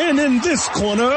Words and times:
And 0.00 0.20
in 0.20 0.38
this 0.40 0.68
corner, 0.68 1.12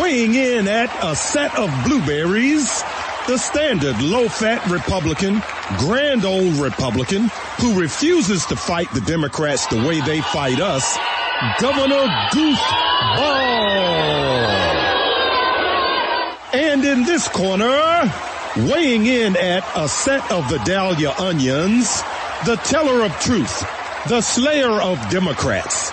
weighing 0.00 0.34
in 0.34 0.66
at 0.66 0.90
a 1.04 1.14
set 1.14 1.56
of 1.58 1.70
blueberries, 1.84 2.82
the 3.26 3.36
standard 3.36 4.00
low-fat 4.00 4.66
Republican, 4.70 5.42
grand 5.78 6.24
old 6.24 6.54
Republican, 6.54 7.30
who 7.60 7.78
refuses 7.78 8.46
to 8.46 8.56
fight 8.56 8.90
the 8.94 9.02
Democrats 9.02 9.66
the 9.66 9.76
way 9.76 10.00
they 10.00 10.22
fight 10.22 10.58
us, 10.58 10.96
Governor 11.60 12.06
Goofball. 12.32 13.28
And 16.54 16.82
in 16.82 17.04
this 17.04 17.28
corner, 17.28 18.10
weighing 18.56 19.04
in 19.04 19.36
at 19.36 19.70
a 19.76 19.86
set 19.86 20.32
of 20.32 20.48
Vidalia 20.48 21.12
onions, 21.18 22.02
the 22.46 22.56
teller 22.64 23.04
of 23.04 23.12
truth, 23.20 23.60
the 24.08 24.22
slayer 24.22 24.80
of 24.80 24.98
Democrats, 25.10 25.92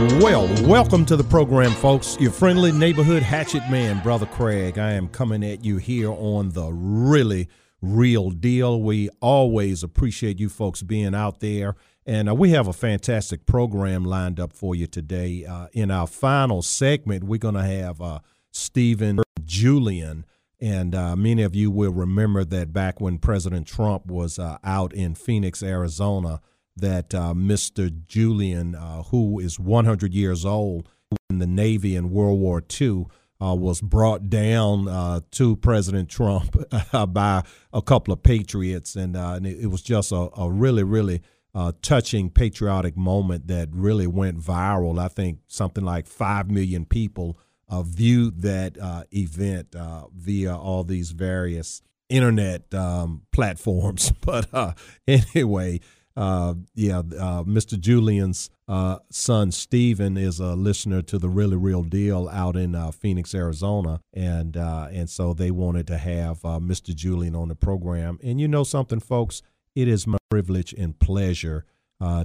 Well, 0.00 0.48
welcome 0.66 1.04
to 1.06 1.16
the 1.16 1.24
program, 1.24 1.72
folks. 1.72 2.16
Your 2.18 2.30
friendly 2.30 2.72
neighborhood 2.72 3.22
hatchet 3.22 3.68
man, 3.70 4.02
Brother 4.02 4.24
Craig. 4.24 4.78
I 4.78 4.92
am 4.92 5.08
coming 5.08 5.44
at 5.44 5.62
you 5.62 5.76
here 5.76 6.10
on 6.10 6.52
the 6.52 6.72
really 6.72 7.48
real 7.82 8.30
deal. 8.30 8.80
We 8.80 9.10
always 9.20 9.82
appreciate 9.82 10.40
you 10.40 10.48
folks 10.48 10.80
being 10.80 11.14
out 11.14 11.40
there. 11.40 11.76
And 12.06 12.30
uh, 12.30 12.34
we 12.34 12.48
have 12.52 12.66
a 12.66 12.72
fantastic 12.72 13.44
program 13.44 14.06
lined 14.06 14.40
up 14.40 14.54
for 14.54 14.74
you 14.74 14.86
today. 14.86 15.44
Uh, 15.44 15.66
in 15.74 15.90
our 15.90 16.06
final 16.06 16.62
segment, 16.62 17.24
we're 17.24 17.36
going 17.36 17.56
to 17.56 17.62
have 17.62 18.00
uh, 18.00 18.20
Steven 18.52 19.20
Julian. 19.44 20.24
And 20.58 20.94
uh, 20.94 21.14
many 21.14 21.42
of 21.42 21.54
you 21.54 21.70
will 21.70 21.92
remember 21.92 22.42
that 22.46 22.72
back 22.72 23.02
when 23.02 23.18
President 23.18 23.66
Trump 23.66 24.06
was 24.06 24.38
uh, 24.38 24.56
out 24.64 24.94
in 24.94 25.14
Phoenix, 25.14 25.62
Arizona, 25.62 26.40
that 26.76 27.14
uh, 27.14 27.34
Mr. 27.34 27.90
Julian, 28.06 28.74
uh, 28.74 29.02
who 29.04 29.38
is 29.38 29.58
100 29.58 30.14
years 30.14 30.44
old 30.44 30.88
in 31.28 31.38
the 31.38 31.46
Navy 31.46 31.96
in 31.96 32.10
World 32.10 32.40
War 32.40 32.62
II, 32.80 33.06
uh, 33.42 33.54
was 33.54 33.80
brought 33.80 34.28
down 34.28 34.86
uh, 34.86 35.20
to 35.32 35.56
President 35.56 36.08
Trump 36.08 36.56
by 37.08 37.42
a 37.72 37.82
couple 37.82 38.12
of 38.12 38.22
patriots, 38.22 38.96
and, 38.96 39.16
uh, 39.16 39.32
and 39.34 39.46
it, 39.46 39.68
was 39.68 39.82
just 39.82 40.12
a, 40.12 40.28
a 40.36 40.50
really, 40.50 40.82
really 40.82 41.22
uh, 41.54 41.72
touching 41.80 42.30
patriotic 42.30 42.96
moment 42.96 43.46
that 43.48 43.68
really 43.72 44.06
went 44.06 44.38
viral. 44.38 44.98
I 44.98 45.08
think 45.08 45.38
something 45.48 45.84
like 45.84 46.06
five 46.06 46.50
million 46.50 46.84
people 46.84 47.38
viewed 47.72 48.42
that 48.42 48.76
event 49.12 49.74
via 50.14 50.56
all 50.56 50.84
these 50.84 51.12
various 51.12 51.82
internet 52.08 52.72
um, 52.74 53.22
platforms. 53.32 54.12
But 54.20 54.76
anyway. 55.06 55.80
Uh, 56.16 56.54
yeah, 56.74 56.98
uh, 56.98 57.44
Mr. 57.44 57.78
Julian's 57.78 58.50
uh, 58.68 58.98
son 59.10 59.52
Steven 59.52 60.16
is 60.16 60.40
a 60.40 60.54
listener 60.54 61.02
to 61.02 61.18
the 61.18 61.28
Really 61.28 61.56
Real 61.56 61.82
Deal 61.82 62.28
out 62.28 62.56
in 62.56 62.74
uh, 62.74 62.90
Phoenix, 62.90 63.34
Arizona, 63.34 64.00
and 64.12 64.56
uh, 64.56 64.88
and 64.92 65.08
so 65.08 65.32
they 65.32 65.50
wanted 65.50 65.86
to 65.86 65.96
have 65.96 66.44
uh, 66.44 66.58
Mr. 66.58 66.94
Julian 66.94 67.36
on 67.36 67.48
the 67.48 67.54
program. 67.54 68.18
And 68.22 68.40
you 68.40 68.48
know 68.48 68.64
something, 68.64 69.00
folks, 69.00 69.42
it 69.74 69.88
is 69.88 70.06
my 70.06 70.18
privilege 70.30 70.72
and 70.72 70.98
pleasure 70.98 71.64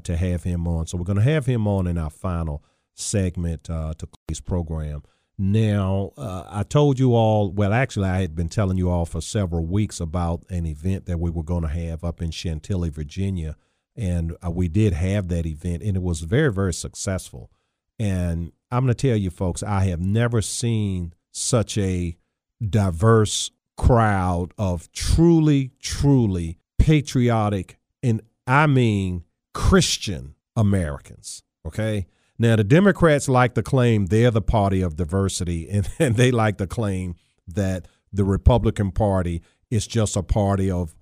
to 0.04 0.16
have 0.16 0.44
him 0.44 0.68
on. 0.68 0.88
So 0.88 0.98
we're 0.98 1.04
going 1.04 1.18
to 1.18 1.24
have 1.24 1.46
him 1.46 1.68
on 1.68 1.86
in 1.86 1.98
our 1.98 2.10
final 2.10 2.64
segment 2.94 3.66
to 3.66 4.08
this 4.30 4.40
program. 4.40 5.04
Now, 5.38 6.12
I 6.18 6.64
told 6.64 6.98
you 6.98 7.14
all, 7.14 7.52
well, 7.52 7.74
actually, 7.74 8.08
I 8.08 8.22
had 8.22 8.38
been 8.38 8.48
telling 8.48 8.78
you 8.78 8.90
all 8.90 9.06
for 9.06 9.20
several 9.20 9.66
weeks 9.66 10.00
about 10.00 10.46
an 10.50 10.66
event 10.66 11.08
that 11.08 11.20
we 11.20 11.30
were 11.30 11.44
going 11.44 11.64
to 11.64 11.68
have 11.68 12.06
up 12.06 12.22
in 12.22 12.32
Chantilly, 12.32 12.90
Virginia, 12.90 13.58
and 13.96 14.36
uh, 14.46 14.52
we 14.52 14.68
did 14.68 14.94
have 14.94 15.28
that 15.30 15.46
event, 15.46 15.82
and 15.82 15.96
it 15.96 16.04
was 16.04 16.22
very, 16.22 16.52
very 16.52 16.74
successful. 16.74 17.50
And 17.98 18.52
I'm 18.72 18.84
going 18.84 18.94
to 18.94 19.08
tell 19.08 19.18
you, 19.18 19.30
folks, 19.30 19.64
I 19.64 19.86
have 19.86 20.02
never 20.02 20.42
seen 20.42 21.14
such 21.32 21.78
a 21.78 22.18
diverse 22.62 23.52
crowd 23.78 24.54
of 24.58 24.92
truly, 24.92 25.72
truly 25.82 26.58
patriotic, 26.78 27.78
and 28.04 28.22
I 28.46 28.68
mean 28.68 29.24
Christian 29.54 30.36
Americans. 30.56 31.44
Okay. 31.66 32.08
Now, 32.38 32.58
the 32.58 32.66
Democrats 32.66 33.30
like 33.30 33.54
to 33.56 33.64
claim 33.64 34.08
they're 34.08 34.32
the 34.32 34.42
party 34.42 34.82
of 34.82 34.98
diversity, 34.98 35.70
and, 35.72 35.90
and 36.00 36.16
they 36.16 36.32
like 36.32 36.58
to 36.58 36.68
claim 36.68 37.16
that 37.48 37.88
the 38.12 38.26
Republican 38.26 38.92
Party 38.92 39.42
is 39.70 39.88
just 39.88 40.16
a 40.16 40.24
party 40.24 40.70
of 40.70 40.96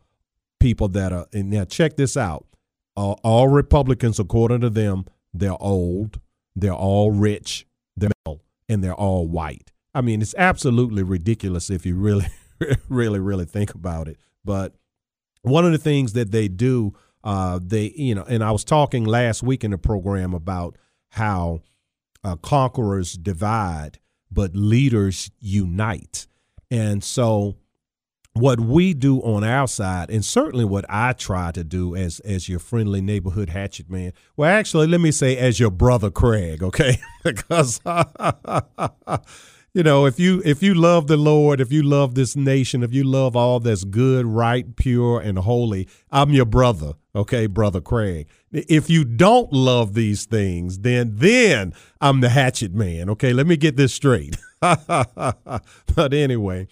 people 0.59 0.87
that 0.89 1.11
are. 1.11 1.27
And 1.33 1.49
now, 1.49 1.65
check 1.65 1.95
this 1.95 2.15
out 2.15 2.45
all, 2.95 3.19
all 3.23 3.47
Republicans, 3.47 4.19
according 4.19 4.61
to 4.61 4.69
them, 4.69 5.05
they're 5.33 5.61
old, 5.61 6.19
they're 6.55 6.73
all 6.73 7.11
rich, 7.11 7.65
they're 7.95 8.11
male, 8.25 8.41
and 8.69 8.83
they're 8.83 8.93
all 8.93 9.27
white. 9.27 9.71
I 9.93 10.01
mean, 10.01 10.21
it's 10.21 10.35
absolutely 10.37 11.03
ridiculous 11.03 11.69
if 11.69 11.85
you 11.85 11.95
really, 11.95 12.27
really, 12.89 13.19
really 13.19 13.45
think 13.45 13.73
about 13.73 14.07
it. 14.07 14.17
But 14.43 14.75
one 15.41 15.65
of 15.65 15.71
the 15.71 15.77
things 15.77 16.13
that 16.13 16.31
they 16.31 16.47
do, 16.47 16.93
uh, 17.23 17.59
they, 17.61 17.93
you 17.95 18.15
know, 18.15 18.23
and 18.23 18.43
I 18.43 18.51
was 18.51 18.63
talking 18.63 19.05
last 19.05 19.43
week 19.43 19.63
in 19.63 19.71
the 19.71 19.77
program 19.77 20.33
about 20.33 20.77
how 21.09 21.61
uh, 22.23 22.35
conquerors 22.37 23.13
divide, 23.13 23.99
but 24.31 24.55
leaders 24.55 25.29
unite. 25.39 26.27
And 26.71 27.03
so 27.03 27.57
what 28.33 28.59
we 28.59 28.93
do 28.93 29.19
on 29.19 29.43
our 29.43 29.67
side, 29.67 30.09
and 30.09 30.25
certainly 30.25 30.65
what 30.65 30.85
I 30.89 31.13
try 31.13 31.51
to 31.51 31.63
do 31.63 31.95
as 31.95 32.19
as 32.21 32.49
your 32.49 32.59
friendly 32.59 33.01
neighborhood 33.01 33.49
hatchet 33.49 33.89
man. 33.89 34.13
Well, 34.35 34.49
actually, 34.49 34.87
let 34.87 35.01
me 35.01 35.11
say 35.11 35.37
as 35.37 35.59
your 35.59 35.69
brother 35.69 36.09
Craig, 36.09 36.63
okay? 36.63 36.97
because 37.23 37.79
you 39.73 39.83
know, 39.83 40.07
if 40.07 40.19
you 40.19 40.41
if 40.43 40.63
you 40.63 40.73
love 40.73 41.05
the 41.07 41.17
Lord, 41.17 41.61
if 41.61 41.71
you 41.71 41.83
love 41.83 42.15
this 42.15 42.35
nation, 42.35 42.81
if 42.81 42.91
you 42.91 43.03
love 43.03 43.35
all 43.35 43.59
that's 43.59 43.83
good, 43.83 44.25
right, 44.25 44.75
pure, 44.75 45.19
and 45.19 45.37
holy, 45.37 45.87
I'm 46.11 46.31
your 46.31 46.45
brother, 46.45 46.93
okay, 47.15 47.45
brother 47.45 47.81
Craig. 47.81 48.27
If 48.51 48.89
you 48.89 49.05
don't 49.05 49.53
love 49.53 49.93
these 49.93 50.25
things, 50.25 50.79
then 50.79 51.11
then 51.17 51.73
I'm 52.01 52.21
the 52.21 52.29
hatchet 52.29 52.73
man, 52.73 53.11
okay? 53.11 53.31
Let 53.31 53.45
me 53.45 53.57
get 53.57 53.77
this 53.77 53.93
straight. 53.93 54.37
but 54.59 56.13
anyway 56.13 56.67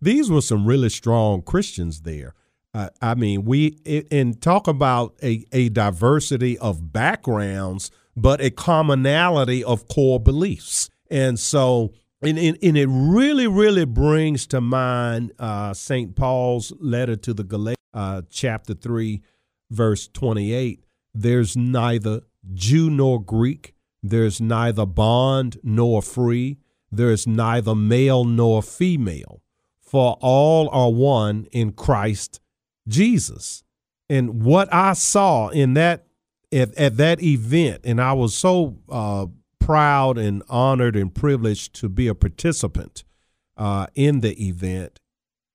these 0.00 0.30
were 0.30 0.40
some 0.40 0.66
really 0.66 0.88
strong 0.88 1.42
Christians 1.42 2.02
there. 2.02 2.34
Uh, 2.74 2.90
I 3.00 3.14
mean, 3.14 3.44
we 3.44 3.78
and 4.10 4.40
talk 4.40 4.68
about 4.68 5.14
a, 5.22 5.44
a 5.50 5.70
diversity 5.70 6.58
of 6.58 6.92
backgrounds, 6.92 7.90
but 8.14 8.40
a 8.42 8.50
commonality 8.50 9.64
of 9.64 9.88
core 9.88 10.20
beliefs. 10.20 10.90
And 11.10 11.38
so, 11.38 11.94
and, 12.20 12.38
and, 12.38 12.58
and 12.62 12.76
it 12.76 12.88
really, 12.90 13.46
really 13.46 13.86
brings 13.86 14.46
to 14.48 14.60
mind 14.60 15.32
uh, 15.38 15.72
St. 15.72 16.14
Paul's 16.14 16.72
letter 16.78 17.16
to 17.16 17.32
the 17.32 17.44
Galatians, 17.44 17.76
uh, 17.94 18.22
chapter 18.28 18.74
3, 18.74 19.22
verse 19.70 20.08
28. 20.08 20.84
There's 21.14 21.56
neither 21.56 22.20
Jew 22.52 22.90
nor 22.90 23.22
Greek, 23.22 23.74
there's 24.02 24.38
neither 24.38 24.84
bond 24.84 25.58
nor 25.62 26.02
free, 26.02 26.58
there's 26.92 27.26
neither 27.26 27.74
male 27.74 28.24
nor 28.24 28.62
female 28.62 29.40
for 29.86 30.18
all 30.20 30.68
are 30.70 30.90
one 30.90 31.46
in 31.52 31.72
Christ 31.72 32.40
Jesus. 32.88 33.62
And 34.08 34.42
what 34.42 34.72
I 34.72 34.92
saw 34.92 35.48
in 35.48 35.74
that 35.74 36.06
at, 36.52 36.74
at 36.76 36.96
that 36.96 37.22
event, 37.22 37.82
and 37.84 38.00
I 38.00 38.12
was 38.12 38.34
so 38.34 38.78
uh, 38.88 39.26
proud 39.60 40.18
and 40.18 40.42
honored 40.48 40.96
and 40.96 41.14
privileged 41.14 41.74
to 41.76 41.88
be 41.88 42.06
a 42.06 42.14
participant 42.14 43.04
uh, 43.56 43.86
in 43.94 44.20
the 44.20 44.40
event. 44.46 45.00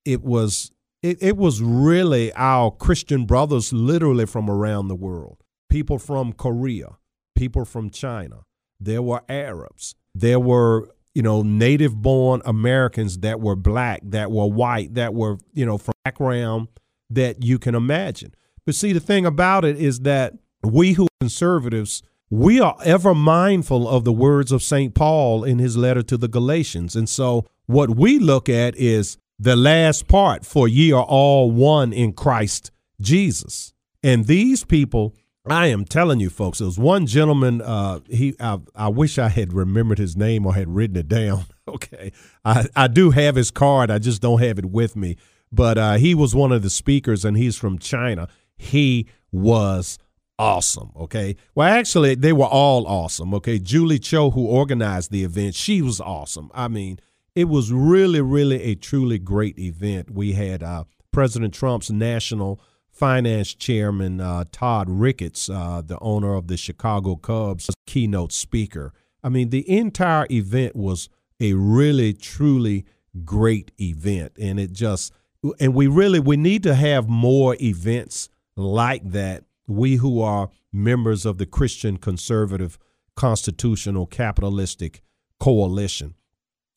It 0.03 0.21
was 0.21 0.71
it, 1.01 1.17
it 1.21 1.37
was 1.37 1.61
really 1.61 2.31
our 2.33 2.69
Christian 2.71 3.25
brothers, 3.25 3.73
literally 3.73 4.25
from 4.25 4.49
around 4.49 4.87
the 4.87 4.95
world. 4.95 5.43
People 5.69 5.97
from 5.97 6.33
Korea, 6.33 6.97
people 7.35 7.65
from 7.65 7.89
China. 7.89 8.43
There 8.79 9.01
were 9.01 9.23
Arabs. 9.29 9.95
There 10.13 10.39
were 10.39 10.89
you 11.13 11.21
know, 11.21 11.43
native 11.43 11.95
born 11.95 12.41
Americans 12.45 13.19
that 13.19 13.39
were 13.39 13.55
black, 13.55 14.01
that 14.05 14.31
were 14.31 14.47
white, 14.47 14.93
that 14.95 15.13
were, 15.13 15.37
you 15.53 15.65
know, 15.65 15.77
from 15.77 15.93
background 16.05 16.67
that 17.09 17.43
you 17.43 17.59
can 17.59 17.75
imagine. 17.75 18.33
But 18.65 18.75
see, 18.75 18.93
the 18.93 18.99
thing 18.99 19.25
about 19.25 19.65
it 19.65 19.77
is 19.77 20.01
that 20.01 20.33
we 20.63 20.93
who 20.93 21.05
are 21.05 21.19
conservatives, 21.19 22.03
we 22.29 22.59
are 22.59 22.77
ever 22.85 23.13
mindful 23.13 23.89
of 23.89 24.05
the 24.05 24.13
words 24.13 24.51
of 24.51 24.63
St. 24.63 24.93
Paul 24.93 25.43
in 25.43 25.59
his 25.59 25.75
letter 25.75 26.03
to 26.03 26.17
the 26.17 26.27
Galatians. 26.27 26.95
And 26.95 27.09
so 27.09 27.45
what 27.65 27.95
we 27.97 28.19
look 28.19 28.47
at 28.47 28.75
is 28.77 29.17
the 29.37 29.55
last 29.55 30.07
part 30.07 30.45
for 30.45 30.67
ye 30.67 30.91
are 30.91 31.03
all 31.03 31.51
one 31.51 31.91
in 31.91 32.13
Christ 32.13 32.71
Jesus. 33.01 33.73
And 34.03 34.25
these 34.25 34.63
people 34.63 35.15
I 35.45 35.67
am 35.67 35.85
telling 35.85 36.19
you, 36.19 36.29
folks. 36.29 36.59
There 36.59 36.67
was 36.67 36.77
one 36.77 37.07
gentleman. 37.07 37.61
Uh, 37.61 38.01
he, 38.07 38.35
I, 38.39 38.59
I 38.75 38.89
wish 38.89 39.17
I 39.17 39.29
had 39.29 39.53
remembered 39.53 39.97
his 39.97 40.15
name 40.15 40.45
or 40.45 40.53
had 40.53 40.69
written 40.69 40.97
it 40.97 41.07
down. 41.07 41.45
okay, 41.67 42.11
I, 42.45 42.67
I 42.75 42.87
do 42.87 43.11
have 43.11 43.35
his 43.35 43.49
card. 43.49 43.89
I 43.89 43.97
just 43.97 44.21
don't 44.21 44.41
have 44.41 44.59
it 44.59 44.65
with 44.65 44.95
me. 44.95 45.17
But 45.51 45.77
uh, 45.77 45.93
he 45.95 46.13
was 46.13 46.35
one 46.35 46.51
of 46.51 46.61
the 46.61 46.69
speakers, 46.69 47.25
and 47.25 47.35
he's 47.35 47.57
from 47.57 47.79
China. 47.79 48.27
He 48.55 49.07
was 49.31 49.97
awesome. 50.37 50.91
Okay. 50.95 51.35
Well, 51.55 51.67
actually, 51.67 52.15
they 52.15 52.33
were 52.33 52.45
all 52.45 52.85
awesome. 52.87 53.33
Okay. 53.33 53.59
Julie 53.59 53.99
Cho, 53.99 54.31
who 54.31 54.45
organized 54.45 55.11
the 55.11 55.23
event, 55.23 55.55
she 55.55 55.81
was 55.81 55.99
awesome. 55.99 56.51
I 56.53 56.67
mean, 56.67 56.99
it 57.35 57.45
was 57.45 57.71
really, 57.71 58.21
really 58.21 58.61
a 58.63 58.75
truly 58.75 59.17
great 59.17 59.57
event. 59.57 60.11
We 60.11 60.33
had 60.33 60.61
uh, 60.63 60.83
President 61.11 61.53
Trump's 61.53 61.89
national 61.89 62.61
finance 63.01 63.55
chairman, 63.55 64.21
uh, 64.21 64.43
Todd 64.51 64.87
Ricketts, 64.87 65.49
uh, 65.49 65.81
the 65.83 65.97
owner 66.01 66.35
of 66.35 66.45
the 66.45 66.55
Chicago 66.55 67.15
Cubs, 67.15 67.71
keynote 67.87 68.31
speaker. 68.31 68.93
I 69.23 69.29
mean, 69.29 69.49
the 69.49 69.67
entire 69.67 70.27
event 70.29 70.75
was 70.75 71.09
a 71.39 71.53
really, 71.53 72.13
truly 72.13 72.85
great 73.25 73.71
event. 73.81 74.33
And 74.39 74.59
it 74.59 74.71
just, 74.71 75.11
and 75.59 75.73
we 75.73 75.87
really, 75.87 76.19
we 76.19 76.37
need 76.37 76.61
to 76.61 76.75
have 76.75 77.09
more 77.09 77.57
events 77.59 78.29
like 78.55 79.01
that. 79.09 79.45
We 79.67 79.95
who 79.95 80.21
are 80.21 80.51
members 80.71 81.25
of 81.25 81.39
the 81.39 81.47
Christian 81.47 81.97
conservative 81.97 82.77
constitutional 83.15 84.05
capitalistic 84.05 85.01
coalition. 85.39 86.13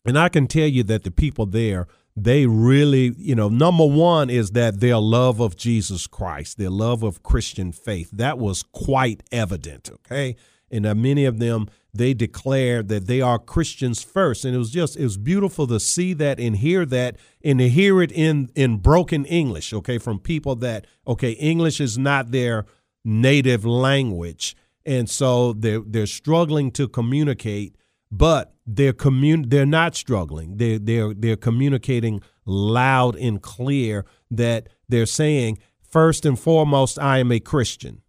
And 0.06 0.18
I 0.18 0.30
can 0.30 0.46
tell 0.46 0.68
you 0.68 0.84
that 0.84 1.02
the 1.02 1.10
people 1.10 1.44
there, 1.44 1.86
they 2.16 2.46
really, 2.46 3.12
you 3.18 3.34
know, 3.34 3.48
number 3.48 3.84
one 3.84 4.30
is 4.30 4.52
that 4.52 4.80
their 4.80 4.98
love 4.98 5.40
of 5.40 5.56
Jesus 5.56 6.06
Christ, 6.06 6.58
their 6.58 6.70
love 6.70 7.02
of 7.02 7.22
Christian 7.22 7.72
faith, 7.72 8.10
that 8.12 8.38
was 8.38 8.62
quite 8.62 9.22
evident, 9.32 9.90
okay? 9.90 10.36
And 10.70 10.86
uh, 10.86 10.94
many 10.94 11.24
of 11.24 11.38
them, 11.38 11.68
they 11.92 12.14
declared 12.14 12.88
that 12.88 13.06
they 13.06 13.20
are 13.20 13.38
Christians 13.38 14.02
first. 14.02 14.44
And 14.44 14.54
it 14.54 14.58
was 14.58 14.70
just, 14.70 14.96
it 14.96 15.02
was 15.02 15.16
beautiful 15.16 15.66
to 15.68 15.78
see 15.78 16.12
that 16.14 16.40
and 16.40 16.56
hear 16.56 16.84
that 16.86 17.16
and 17.44 17.58
to 17.58 17.68
hear 17.68 18.02
it 18.02 18.10
in, 18.10 18.50
in 18.54 18.78
broken 18.78 19.24
English, 19.24 19.72
okay, 19.72 19.98
from 19.98 20.18
people 20.18 20.56
that, 20.56 20.86
okay, 21.06 21.30
English 21.32 21.80
is 21.80 21.96
not 21.96 22.32
their 22.32 22.66
native 23.04 23.64
language. 23.64 24.56
And 24.84 25.08
so 25.08 25.52
they're, 25.52 25.82
they're 25.86 26.06
struggling 26.06 26.70
to 26.72 26.88
communicate 26.88 27.76
but 28.16 28.54
they're 28.66 28.92
commun- 28.92 29.48
they're 29.48 29.66
not 29.66 29.96
struggling. 29.96 30.56
They 30.56 30.78
they're 30.78 31.12
they're 31.12 31.36
communicating 31.36 32.22
loud 32.46 33.16
and 33.16 33.42
clear 33.42 34.06
that 34.30 34.68
they're 34.88 35.06
saying 35.06 35.58
first 35.90 36.24
and 36.24 36.38
foremost 36.38 36.98
I 36.98 37.18
am 37.18 37.32
a 37.32 37.40
Christian. 37.40 38.02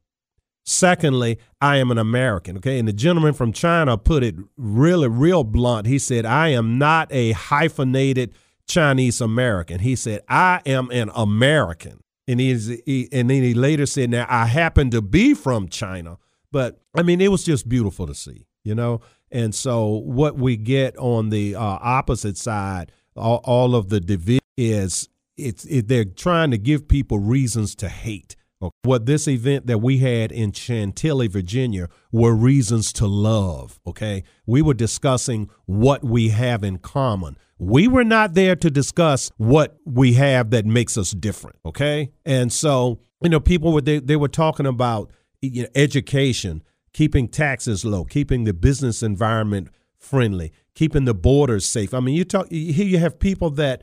Secondly, 0.68 1.38
I 1.62 1.78
am 1.78 1.92
an 1.92 1.98
American. 1.98 2.57
Okay. 2.57 2.80
And 2.80 2.88
the 2.88 2.94
gentleman 2.94 3.34
from 3.34 3.52
China 3.52 3.98
put 3.98 4.24
it 4.24 4.36
really, 4.57 5.07
real 5.07 5.44
blunt. 5.44 5.86
He 5.86 6.00
said, 6.00 6.25
I 6.25 6.50
am 6.50 6.80
not 6.80 7.08
a 7.12 7.34
hyphenated 7.34 8.34
Chinese 8.68 9.22
American. 9.22 9.80
He 9.80 9.96
said, 9.96 10.22
I 10.28 10.62
am 10.66 10.90
an 10.90 11.12
American. 11.16 12.01
And, 12.28 12.40
he, 12.40 13.08
and 13.12 13.30
then 13.30 13.44
he 13.44 13.54
later 13.54 13.86
said, 13.86 14.10
Now, 14.10 14.25
I 14.28 14.48
happen 14.48 14.90
to 14.90 15.04
be 15.04 15.36
from 15.36 15.69
China. 15.69 16.18
But 16.51 16.80
I 16.96 17.04
mean, 17.04 17.22
it 17.22 17.30
was 17.30 17.44
just 17.44 17.69
beautiful 17.69 18.08
to 18.08 18.16
see, 18.16 18.48
you 18.63 18.74
know? 18.74 19.01
And 19.31 19.54
so 19.54 19.88
what 19.88 20.38
we 20.38 20.57
get 20.57 20.95
on 20.98 21.30
the 21.30 21.56
uh, 21.56 21.62
opposite 21.62 22.38
side, 22.38 22.92
all, 23.16 23.42
all, 23.44 23.75
of 23.75 23.89
the 23.89 24.00
division 24.00 24.42
is 24.57 25.10
it's 25.38 25.66
it, 25.66 25.88
they're 25.88 26.06
trying 26.06 26.51
to 26.51 26.57
give 26.57 26.88
people 26.88 27.19
reasons 27.19 27.75
to 27.75 27.89
hate. 27.89 28.36
What 28.81 29.06
this 29.06 29.27
event 29.27 29.68
that 29.68 29.80
we 29.80 30.00
had 30.00 30.31
in 30.31 30.51
Chantilly, 30.51 31.27
Virginia, 31.27 31.88
were 32.12 32.33
reasons 32.33 32.92
to 32.94 33.06
love. 33.06 33.80
Okay, 33.86 34.24
we 34.48 34.62
were 34.62 34.74
discussing 34.74 35.50
what 35.66 36.04
we 36.04 36.30
have 36.30 36.63
in 36.63 36.80
common. 36.80 37.38
We 37.60 37.88
were 37.88 38.04
not 38.04 38.33
there 38.33 38.56
to 38.56 38.72
discuss 38.72 39.31
what 39.38 39.77
we 39.86 40.13
have 40.13 40.50
that 40.50 40.66
makes 40.66 40.98
us 40.98 41.12
different. 41.12 41.57
Okay, 41.63 42.12
and 42.25 42.51
so 42.51 43.01
you 43.22 43.30
know, 43.30 43.39
people 43.39 43.72
were 43.72 43.81
they, 43.81 44.00
they 44.00 44.16
were 44.16 44.27
talking 44.27 44.66
about 44.66 45.12
you 45.42 45.63
know, 45.63 45.69
education 45.75 46.63
keeping 46.95 47.27
taxes 47.27 47.83
low, 47.83 48.06
keeping 48.06 48.45
the 48.45 48.53
business 48.53 49.03
environment 49.03 49.68
friendly, 49.97 50.53
keeping 50.75 51.03
the 51.03 51.13
borders 51.13 51.68
safe. 51.68 51.94
I 51.94 52.00
mean, 52.00 52.15
you 52.15 52.24
talk 52.24 52.50
here. 52.50 52.86
You 52.86 53.00
have 53.00 53.19
people 53.19 53.50
that, 53.51 53.81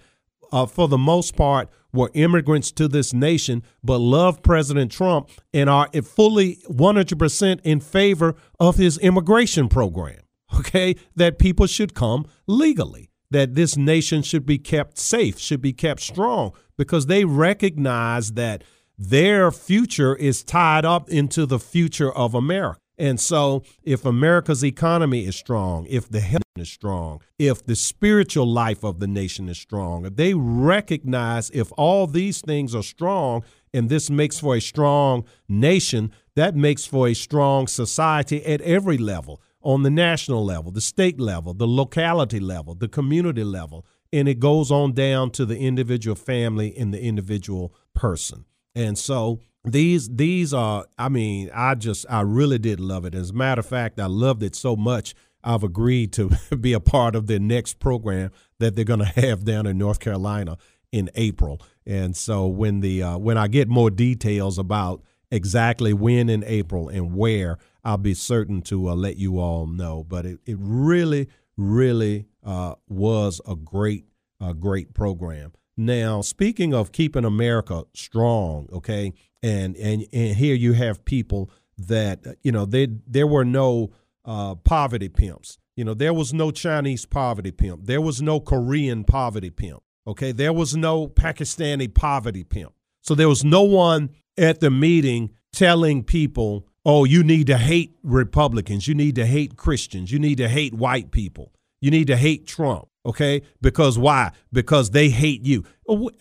uh, 0.51 0.65
for 0.65 0.89
the 0.89 0.97
most 0.97 1.37
part, 1.37 1.69
were 1.93 2.11
immigrants 2.15 2.73
to 2.73 2.89
this 2.89 3.13
nation, 3.13 3.65
but 3.85 3.99
love 3.99 4.43
President 4.43 4.91
Trump 4.91 5.29
and 5.53 5.69
are 5.69 5.89
fully 6.03 6.57
100% 6.71 7.61
in 7.65 7.81
favor 7.81 8.35
of 8.59 8.77
his 8.77 8.99
immigration 8.99 9.69
program. 9.69 10.19
Okay, 10.59 10.97
that 11.17 11.39
people 11.39 11.67
should 11.67 11.95
come 11.95 12.27
legally, 12.47 13.09
that 13.31 13.55
this 13.55 13.75
nation 13.75 14.21
should 14.21 14.45
be 14.45 14.59
kept 14.59 14.99
safe, 14.99 15.39
should 15.39 15.63
be 15.63 15.73
kept 15.73 16.03
strong, 16.03 16.53
because 16.77 17.07
they 17.07 17.25
recognize 17.25 18.33
that 18.33 18.63
their 18.99 19.51
future 19.51 20.15
is 20.15 20.45
tied 20.45 20.85
up 20.85 21.09
into 21.09 21.47
the 21.47 21.59
future 21.59 22.13
of 22.13 22.35
America. 22.35 22.82
And 22.99 23.19
so, 23.19 23.63
if 23.83 24.05
America's 24.05 24.65
economy 24.65 25.25
is 25.27 25.35
strong, 25.35 25.87
if 25.89 26.09
the 26.09 26.21
health 26.21 26.43
is 26.57 26.71
strong, 26.71 27.21
if 27.39 27.65
the 27.65 27.75
spiritual 27.75 28.47
life 28.47 28.85
of 28.85 29.01
the 29.01 29.07
nation 29.07 29.49
is 29.49 29.59
strong, 29.59 30.05
if 30.05 30.17
they 30.17 30.35
recognize 30.35 31.51
if 31.51 31.73
all 31.79 32.07
these 32.07 32.41
things 32.41 32.75
are 32.75 32.83
strong 32.83 33.43
and 33.73 33.89
this 33.89 34.11
makes 34.11 34.39
for 34.39 34.57
a 34.57 34.61
strong 34.61 35.25
nation, 35.49 36.13
that 36.37 36.55
makes 36.55 36.85
for 36.85 37.09
a 37.09 37.15
strong 37.15 37.67
society 37.67 38.45
at 38.45 38.61
every 38.61 38.99
level 38.99 39.41
on 39.63 39.83
the 39.83 39.91
national 39.91 40.45
level, 40.45 40.71
the 40.71 40.81
state 40.81 41.21
level, 41.21 41.55
the 41.55 41.67
locality 41.67 42.41
level, 42.41 42.75
the 42.75 42.89
community 42.89 43.45
level. 43.45 43.87
And 44.13 44.29
it 44.29 44.41
goes 44.41 44.71
on 44.71 44.93
down 44.93 45.31
to 45.33 45.47
the 45.47 45.59
individual 45.59 46.17
family 46.17 46.77
and 46.77 46.93
the 46.93 47.03
individual 47.03 47.75
person. 47.95 48.45
And 48.75 48.99
so, 48.99 49.41
these 49.65 50.09
these 50.09 50.53
are 50.53 50.85
i 50.99 51.09
mean 51.09 51.49
i 51.55 51.75
just 51.75 52.05
i 52.11 52.21
really 52.21 52.59
did 52.59 52.81
love 52.81 53.05
it. 53.05 53.15
As 53.15 53.31
a 53.31 53.35
matter 53.35 53.61
of 53.61 53.67
fact 53.67 54.01
i 54.01 54.07
loved 54.07 54.43
it 54.43 54.57
so 54.57 54.75
much 54.75 55.15
i've 55.45 55.63
agreed 55.63 56.13
to 56.15 56.31
be 56.61 56.73
a 56.73 56.81
part 56.81 57.15
of 57.15 57.27
the 57.27 57.39
next 57.39 57.79
program 57.79 58.31
that 58.59 58.75
they're 58.75 58.85
going 58.85 59.01
to 59.01 59.21
have 59.21 59.45
down 59.45 59.67
in 59.67 59.79
north 59.79 60.01
carolina 60.01 60.57
in 60.91 61.09
april. 61.15 61.61
And 61.87 62.17
so 62.17 62.47
when 62.47 62.81
the 62.81 63.03
uh, 63.03 63.19
when 63.19 63.39
i 63.39 63.47
get 63.47 63.69
more 63.69 63.91
details 63.91 64.59
about 64.59 65.03
exactly 65.31 65.93
when 65.93 66.29
in 66.29 66.45
april 66.45 66.89
and 66.89 67.15
where 67.15 67.59
i'll 67.85 67.97
be 67.97 68.15
certain 68.15 68.63
to 68.63 68.89
uh, 68.89 68.95
let 68.95 69.17
you 69.17 69.39
all 69.39 69.67
know. 69.67 70.05
But 70.05 70.27
it, 70.27 70.41
it 70.45 70.57
really 70.59 71.29
really 71.57 72.27
uh, 72.45 72.75
was 72.89 73.41
a 73.47 73.55
great 73.55 74.07
a 74.41 74.55
great 74.55 74.93
program. 74.93 75.53
Now, 75.77 76.21
speaking 76.21 76.75
of 76.75 76.93
keeping 76.93 77.25
America 77.25 77.85
strong, 77.95 78.69
okay, 78.73 79.15
and 79.43 79.77
and 79.77 80.07
and 80.13 80.37
here 80.37 80.55
you 80.55 80.73
have 80.75 81.05
people 81.05 81.51
that 81.79 82.21
you 82.43 82.53
know 82.53 82.65
they 82.65 82.89
there 83.07 83.27
were 83.27 83.45
no 83.45 83.91
uh, 84.25 84.55
poverty 84.57 85.09
pimps. 85.09 85.59
You 85.77 85.85
know, 85.85 85.95
there 85.95 86.13
was 86.13 86.35
no 86.35 86.51
Chinese 86.51 87.07
poverty 87.07 87.51
pimp. 87.51 87.87
There 87.87 88.01
was 88.01 88.21
no 88.21 88.41
Korean 88.41 89.05
poverty 89.05 89.51
pimp. 89.51 89.83
Okay, 90.07 90.33
there 90.33 90.53
was 90.53 90.77
no 90.77 91.09
Pakistani 91.09 91.93
poverty 91.93 92.45
pimp. 92.45 92.73
So 93.03 93.15
there 93.15 93.29
was 93.29 93.45
no 93.45 93.63
one 93.63 94.11
at 94.37 94.61
the 94.61 94.71
meeting 94.71 95.31
telling 95.53 96.05
people, 96.05 96.67
"Oh, 96.85 97.05
you 97.05 97.25
need 97.25 97.47
to 97.49 97.57
hate 97.57 97.97
Republicans. 98.03 98.87
You 98.87 98.95
need 98.95 99.15
to 99.17 99.27
hate 99.27 99.57
Christians. 99.57 100.13
You 100.13 100.19
need 100.19 100.39
to 100.39 100.49
hate 100.49 100.75
white 100.75 101.11
people. 101.11 101.53
You 101.81 101.91
need 101.91 102.07
to 102.09 102.17
hate 102.17 102.47
Trump." 102.47 102.89
Okay, 103.05 103.43
because 103.61 103.99
why? 103.99 104.31
Because 104.53 104.91
they 104.91 105.09
hate 105.09 105.45
you. 105.45 105.65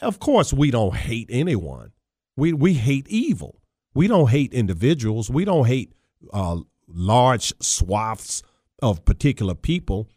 Of 0.02 0.20
course, 0.20 0.52
we 0.52 0.72
don't 0.72 0.96
hate 0.96 1.28
anyone. 1.30 1.92
We 2.36 2.54
we 2.54 2.74
hate 2.74 3.08
evil. 3.08 3.62
We 3.94 4.08
don't 4.08 4.30
hate 4.30 4.54
individuals. 4.54 5.30
We 5.30 5.46
don't 5.46 5.68
hate 5.68 5.94
uh, 6.32 6.60
large 6.88 7.54
swaths 7.62 8.42
of 8.82 9.06
particular 9.06 9.56
people. 9.56 10.10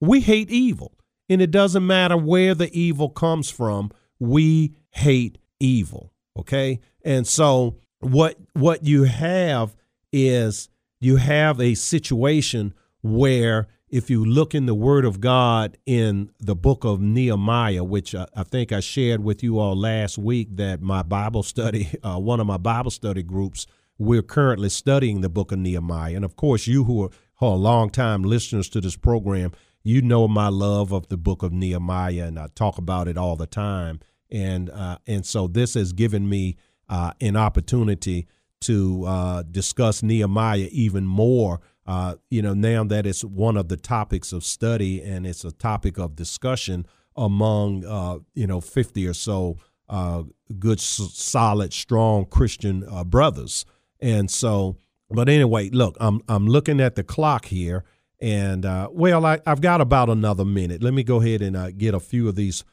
We 0.00 0.20
hate 0.20 0.50
evil, 0.50 0.98
and 1.28 1.42
it 1.42 1.50
doesn't 1.50 1.86
matter 1.86 2.16
where 2.16 2.54
the 2.54 2.72
evil 2.78 3.10
comes 3.10 3.50
from. 3.50 3.90
We 4.18 4.74
hate 4.90 5.38
evil. 5.60 6.12
Okay, 6.38 6.80
and 7.04 7.26
so 7.26 7.76
what 8.00 8.36
what 8.54 8.84
you 8.84 9.04
have 9.04 9.76
is 10.12 10.68
you 11.00 11.16
have 11.16 11.60
a 11.60 11.74
situation 11.74 12.74
where 13.02 13.68
if 13.90 14.10
you 14.10 14.24
look 14.24 14.54
in 14.54 14.66
the 14.66 14.74
Word 14.74 15.04
of 15.04 15.20
God 15.20 15.78
in 15.86 16.30
the 16.38 16.54
book 16.54 16.84
of 16.84 17.00
Nehemiah, 17.00 17.84
which 17.84 18.14
I, 18.14 18.26
I 18.34 18.42
think 18.42 18.72
I 18.72 18.80
shared 18.80 19.22
with 19.22 19.42
you 19.42 19.58
all 19.58 19.76
last 19.76 20.18
week, 20.18 20.56
that 20.56 20.82
my 20.82 21.02
Bible 21.02 21.42
study, 21.42 21.88
uh, 22.02 22.18
one 22.18 22.40
of 22.40 22.46
my 22.46 22.58
Bible 22.58 22.90
study 22.90 23.22
groups, 23.22 23.66
we're 23.98 24.22
currently 24.22 24.68
studying 24.68 25.22
the 25.22 25.28
book 25.28 25.52
of 25.52 25.58
Nehemiah. 25.58 26.14
And 26.14 26.24
of 26.24 26.36
course, 26.36 26.66
you 26.66 26.84
who 26.84 27.04
are, 27.04 27.10
who 27.40 27.46
are 27.46 27.56
long-time 27.56 28.22
listeners 28.22 28.68
to 28.70 28.80
this 28.80 28.96
program, 28.96 29.52
you 29.82 30.02
know 30.02 30.28
my 30.28 30.48
love 30.48 30.92
of 30.92 31.08
the 31.08 31.16
book 31.16 31.42
of 31.42 31.52
Nehemiah, 31.52 32.24
and 32.24 32.38
I 32.38 32.48
talk 32.54 32.78
about 32.78 33.08
it 33.08 33.16
all 33.16 33.36
the 33.36 33.46
time. 33.46 34.00
And 34.30 34.68
uh, 34.68 34.98
and 35.06 35.24
so 35.24 35.46
this 35.46 35.72
has 35.74 35.94
given 35.94 36.28
me 36.28 36.56
uh, 36.88 37.12
an 37.20 37.36
opportunity 37.36 38.26
to 38.60 39.04
uh, 39.06 39.42
discuss 39.44 40.02
Nehemiah 40.02 40.68
even 40.70 41.06
more 41.06 41.60
uh, 41.88 42.16
you 42.28 42.42
know, 42.42 42.52
now 42.52 42.84
that 42.84 43.06
it's 43.06 43.24
one 43.24 43.56
of 43.56 43.68
the 43.68 43.76
topics 43.78 44.30
of 44.34 44.44
study 44.44 45.00
and 45.00 45.26
it's 45.26 45.42
a 45.42 45.50
topic 45.50 45.98
of 45.98 46.14
discussion 46.14 46.86
among, 47.16 47.82
uh, 47.86 48.18
you 48.34 48.46
know, 48.46 48.60
50 48.60 49.06
or 49.06 49.14
so 49.14 49.56
uh, 49.88 50.24
good, 50.58 50.80
solid, 50.80 51.72
strong 51.72 52.26
Christian 52.26 52.84
uh, 52.86 53.04
brothers. 53.04 53.64
And 54.00 54.30
so, 54.30 54.76
but 55.08 55.30
anyway, 55.30 55.70
look, 55.70 55.96
I'm 55.98 56.20
I'm 56.28 56.46
looking 56.46 56.78
at 56.78 56.94
the 56.94 57.02
clock 57.02 57.46
here, 57.46 57.84
and 58.20 58.66
uh, 58.66 58.90
well, 58.92 59.24
I, 59.24 59.40
I've 59.46 59.62
got 59.62 59.80
about 59.80 60.10
another 60.10 60.44
minute. 60.44 60.82
Let 60.82 60.92
me 60.92 61.02
go 61.02 61.22
ahead 61.22 61.40
and 61.40 61.78
get 61.78 61.94
a 61.94 62.00
few 62.00 62.28
of 62.28 62.36
these 62.36 62.64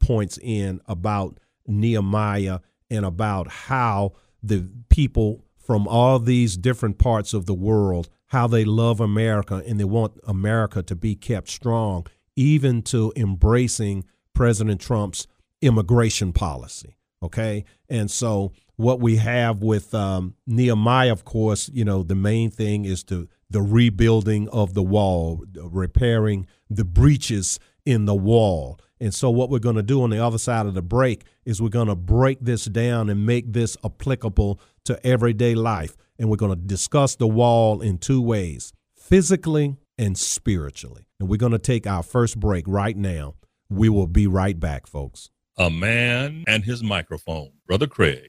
points 0.00 0.38
in 0.42 0.82
about 0.84 1.40
Nehemiah 1.66 2.58
and 2.90 3.06
about 3.06 3.48
how 3.48 4.12
the 4.42 4.68
people 4.90 5.46
from 5.56 5.88
all 5.88 6.18
these 6.18 6.58
different 6.58 6.98
parts 6.98 7.32
of 7.32 7.46
the 7.46 7.54
world 7.54 8.10
how 8.30 8.46
they 8.46 8.64
love 8.64 9.00
America 9.00 9.62
and 9.66 9.78
they 9.78 9.84
want 9.84 10.18
America 10.26 10.82
to 10.82 10.96
be 10.96 11.14
kept 11.14 11.48
strong, 11.48 12.06
even 12.36 12.80
to 12.82 13.12
embracing 13.16 14.04
President 14.34 14.80
Trump's 14.80 15.26
immigration 15.60 16.32
policy. 16.32 16.96
Okay. 17.22 17.64
And 17.88 18.10
so, 18.10 18.52
what 18.76 18.98
we 18.98 19.16
have 19.16 19.62
with 19.62 19.94
um, 19.94 20.36
Nehemiah, 20.46 21.12
of 21.12 21.24
course, 21.26 21.68
you 21.68 21.84
know, 21.84 22.02
the 22.02 22.14
main 22.14 22.50
thing 22.50 22.86
is 22.86 23.04
to 23.04 23.28
the 23.50 23.60
rebuilding 23.60 24.48
of 24.48 24.72
the 24.72 24.82
wall, 24.82 25.44
repairing 25.54 26.46
the 26.70 26.84
breaches 26.84 27.58
in 27.84 28.06
the 28.06 28.14
wall. 28.14 28.78
And 28.98 29.14
so, 29.14 29.28
what 29.28 29.50
we're 29.50 29.58
going 29.58 29.76
to 29.76 29.82
do 29.82 30.02
on 30.02 30.10
the 30.10 30.24
other 30.24 30.38
side 30.38 30.66
of 30.66 30.74
the 30.74 30.82
break 30.82 31.24
is 31.44 31.60
we're 31.60 31.68
going 31.68 31.88
to 31.88 31.96
break 31.96 32.38
this 32.40 32.64
down 32.66 33.10
and 33.10 33.26
make 33.26 33.52
this 33.52 33.76
applicable 33.84 34.60
to 34.84 35.04
everyday 35.06 35.54
life. 35.54 35.96
And 36.18 36.28
we're 36.28 36.36
going 36.36 36.54
to 36.54 36.66
discuss 36.66 37.16
the 37.16 37.28
wall 37.28 37.80
in 37.80 37.98
two 37.98 38.20
ways 38.20 38.72
physically 38.96 39.76
and 39.98 40.16
spiritually. 40.16 41.06
And 41.18 41.28
we're 41.28 41.36
going 41.36 41.52
to 41.52 41.58
take 41.58 41.86
our 41.86 42.02
first 42.02 42.38
break 42.38 42.64
right 42.66 42.96
now. 42.96 43.34
We 43.68 43.88
will 43.88 44.06
be 44.06 44.26
right 44.26 44.58
back, 44.58 44.86
folks. 44.86 45.30
A 45.56 45.70
man 45.70 46.44
and 46.46 46.64
his 46.64 46.82
microphone. 46.82 47.50
Brother 47.66 47.86
Craig. 47.86 48.28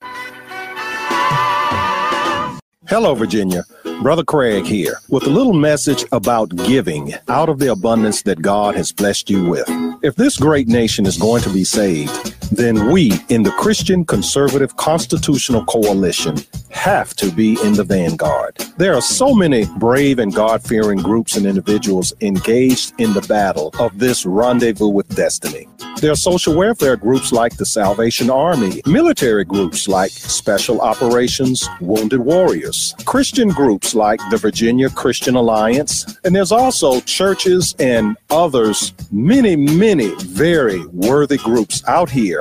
Hello, 2.88 3.16
Virginia. 3.16 3.64
Brother 4.02 4.24
Craig 4.24 4.66
here 4.66 4.96
with 5.10 5.24
a 5.28 5.30
little 5.30 5.54
message 5.54 6.04
about 6.12 6.54
giving 6.56 7.14
out 7.28 7.48
of 7.48 7.60
the 7.60 7.72
abundance 7.72 8.24
that 8.24 8.42
God 8.42 8.76
has 8.76 8.92
blessed 8.92 9.30
you 9.30 9.48
with. 9.48 9.70
If 10.02 10.16
this 10.16 10.38
great 10.38 10.68
nation 10.68 11.06
is 11.06 11.18
going 11.18 11.44
to 11.44 11.54
be 11.54 11.64
saved, 11.64 12.36
then 12.52 12.92
we 12.92 13.14
in 13.30 13.44
the 13.44 13.52
Christian 13.52 14.04
Conservative 14.04 14.76
Constitutional 14.76 15.64
Coalition 15.66 16.38
have 16.70 17.14
to 17.16 17.32
be 17.32 17.58
in 17.64 17.74
the 17.74 17.84
vanguard. 17.84 18.58
There 18.78 18.94
are 18.94 19.02
so 19.02 19.34
many 19.34 19.66
brave 19.78 20.20
and 20.20 20.34
God 20.34 20.64
fearing 20.64 21.00
groups 21.00 21.38
and 21.38 21.46
individuals 21.46 22.14
engaged 22.22 22.94
in 23.00 23.14
the 23.14 23.22
battle 23.22 23.74
of 23.80 23.98
this 24.00 24.26
rendezvous 24.26 24.88
with 24.88 25.16
destiny. 25.16 25.68
There 25.98 26.12
are 26.12 26.16
social 26.16 26.56
welfare 26.56 26.98
groups 26.98 27.32
like 27.32 27.58
the 27.58 27.66
Salvation 27.66 28.30
Army, 28.30 28.82
military 28.86 29.46
groups 29.46 29.88
like 29.88 30.10
Special 30.10 30.82
Operations 30.82 31.68
Wounded 31.80 32.22
Warriors, 32.22 32.96
Christian 33.06 33.50
groups 33.50 33.94
like 33.94 34.20
the 34.32 34.38
Virginia 34.38 34.90
Christian 34.90 35.36
Alliance, 35.36 36.18
and 36.24 36.36
there's 36.36 36.52
also 36.52 37.02
churches 37.02 37.76
and 37.80 38.18
others, 38.32 38.94
many, 39.12 39.56
many 39.56 40.16
very 40.24 40.84
worthy 40.88 41.38
groups 41.38 41.84
out 41.88 42.10
here 42.10 42.41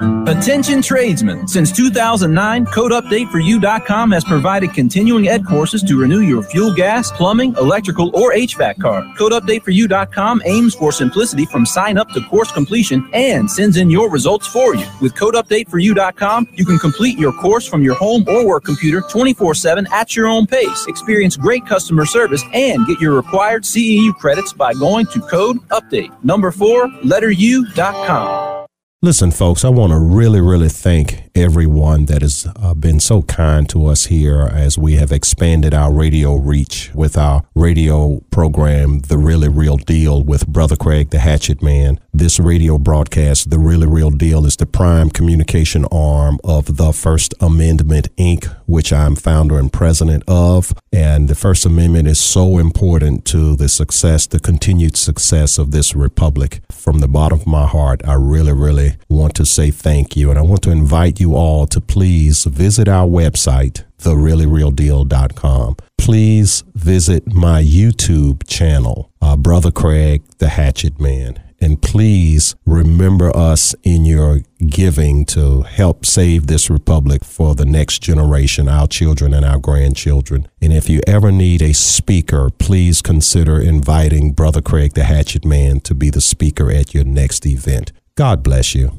Attention 0.00 0.80
tradesmen. 0.80 1.48
Since 1.48 1.72
2009, 1.72 2.66
CodeUpdateForYou.com 2.66 4.12
has 4.12 4.24
provided 4.24 4.72
continuing 4.72 5.26
ed 5.26 5.44
courses 5.44 5.82
to 5.82 5.98
renew 5.98 6.20
your 6.20 6.42
fuel 6.42 6.72
gas, 6.72 7.10
plumbing, 7.10 7.54
electrical, 7.56 8.14
or 8.14 8.32
HVAC 8.32 8.80
card. 8.80 9.04
CodeUpdateForYou.com 9.16 10.42
aims 10.44 10.74
for 10.74 10.92
simplicity 10.92 11.46
from 11.46 11.66
sign 11.66 11.98
up 11.98 12.10
to 12.10 12.20
course 12.26 12.52
completion 12.52 13.08
and 13.12 13.50
sends 13.50 13.76
in 13.76 13.90
your 13.90 14.08
results 14.08 14.46
for 14.46 14.76
you. 14.76 14.86
With 15.00 15.14
CodeUpdateForYou.com, 15.14 16.48
you 16.52 16.64
can 16.64 16.78
complete 16.78 17.18
your 17.18 17.32
course 17.32 17.66
from 17.66 17.82
your 17.82 17.94
home 17.96 18.24
or 18.28 18.46
work 18.46 18.64
computer 18.64 19.00
24 19.00 19.54
7 19.54 19.88
at 19.92 20.14
your 20.14 20.28
own 20.28 20.46
pace, 20.46 20.86
experience 20.86 21.36
great 21.36 21.66
customer 21.66 22.06
service, 22.06 22.44
and 22.52 22.86
get 22.86 23.00
your 23.00 23.14
required 23.14 23.64
CEU 23.64 24.14
credits 24.14 24.52
by 24.52 24.74
going 24.74 25.06
to 25.06 25.20
Code 25.22 25.56
Update, 25.70 26.12
number 26.22 26.52
4, 26.52 26.88
letter 27.02 27.30
U.com. 27.30 28.57
Listen, 29.00 29.30
folks, 29.30 29.64
I 29.64 29.68
want 29.68 29.92
to 29.92 29.98
really, 30.00 30.40
really 30.40 30.68
thank 30.68 31.30
everyone 31.36 32.06
that 32.06 32.20
has 32.20 32.48
uh, 32.56 32.74
been 32.74 32.98
so 32.98 33.22
kind 33.22 33.68
to 33.68 33.86
us 33.86 34.06
here 34.06 34.50
as 34.52 34.76
we 34.76 34.94
have 34.94 35.12
expanded 35.12 35.72
our 35.72 35.92
radio 35.92 36.34
reach 36.34 36.92
with 36.96 37.16
our 37.16 37.44
radio 37.54 38.18
program, 38.32 38.98
The 38.98 39.16
Really 39.16 39.48
Real 39.48 39.76
Deal, 39.76 40.24
with 40.24 40.48
Brother 40.48 40.74
Craig, 40.74 41.10
the 41.10 41.20
Hatchet 41.20 41.62
Man. 41.62 42.00
This 42.18 42.40
radio 42.40 42.78
broadcast, 42.78 43.48
The 43.48 43.60
Really 43.60 43.86
Real 43.86 44.10
Deal, 44.10 44.44
is 44.44 44.56
the 44.56 44.66
prime 44.66 45.08
communication 45.08 45.84
arm 45.92 46.40
of 46.42 46.76
the 46.76 46.92
First 46.92 47.32
Amendment, 47.38 48.08
Inc., 48.16 48.46
which 48.66 48.92
I'm 48.92 49.14
founder 49.14 49.56
and 49.56 49.72
president 49.72 50.24
of. 50.26 50.74
And 50.92 51.28
the 51.28 51.36
First 51.36 51.64
Amendment 51.64 52.08
is 52.08 52.18
so 52.18 52.58
important 52.58 53.24
to 53.26 53.54
the 53.54 53.68
success, 53.68 54.26
the 54.26 54.40
continued 54.40 54.96
success 54.96 55.58
of 55.58 55.70
this 55.70 55.94
republic. 55.94 56.60
From 56.72 56.98
the 56.98 57.06
bottom 57.06 57.38
of 57.38 57.46
my 57.46 57.68
heart, 57.68 58.00
I 58.04 58.14
really, 58.14 58.52
really 58.52 58.96
want 59.08 59.36
to 59.36 59.46
say 59.46 59.70
thank 59.70 60.16
you. 60.16 60.28
And 60.30 60.40
I 60.40 60.42
want 60.42 60.62
to 60.64 60.72
invite 60.72 61.20
you 61.20 61.36
all 61.36 61.68
to 61.68 61.80
please 61.80 62.46
visit 62.46 62.88
our 62.88 63.06
website, 63.06 63.84
thereallyrealdeal.com. 64.00 65.76
Please 65.98 66.64
visit 66.74 67.32
my 67.32 67.62
YouTube 67.62 68.44
channel, 68.48 69.08
uh, 69.22 69.36
Brother 69.36 69.70
Craig, 69.70 70.24
the 70.38 70.48
Hatchet 70.48 70.98
Man. 71.00 71.38
And 71.60 71.82
please 71.82 72.54
remember 72.64 73.36
us 73.36 73.74
in 73.82 74.04
your 74.04 74.40
giving 74.66 75.24
to 75.26 75.62
help 75.62 76.06
save 76.06 76.46
this 76.46 76.70
republic 76.70 77.24
for 77.24 77.54
the 77.54 77.64
next 77.64 78.00
generation, 78.00 78.68
our 78.68 78.86
children 78.86 79.34
and 79.34 79.44
our 79.44 79.58
grandchildren. 79.58 80.48
And 80.60 80.72
if 80.72 80.88
you 80.88 81.00
ever 81.06 81.32
need 81.32 81.62
a 81.62 81.74
speaker, 81.74 82.50
please 82.50 83.02
consider 83.02 83.60
inviting 83.60 84.32
Brother 84.32 84.62
Craig, 84.62 84.94
the 84.94 85.04
Hatchet 85.04 85.44
Man, 85.44 85.80
to 85.80 85.94
be 85.94 86.10
the 86.10 86.20
speaker 86.20 86.70
at 86.70 86.94
your 86.94 87.04
next 87.04 87.44
event. 87.44 87.92
God 88.14 88.42
bless 88.42 88.74
you. 88.74 88.92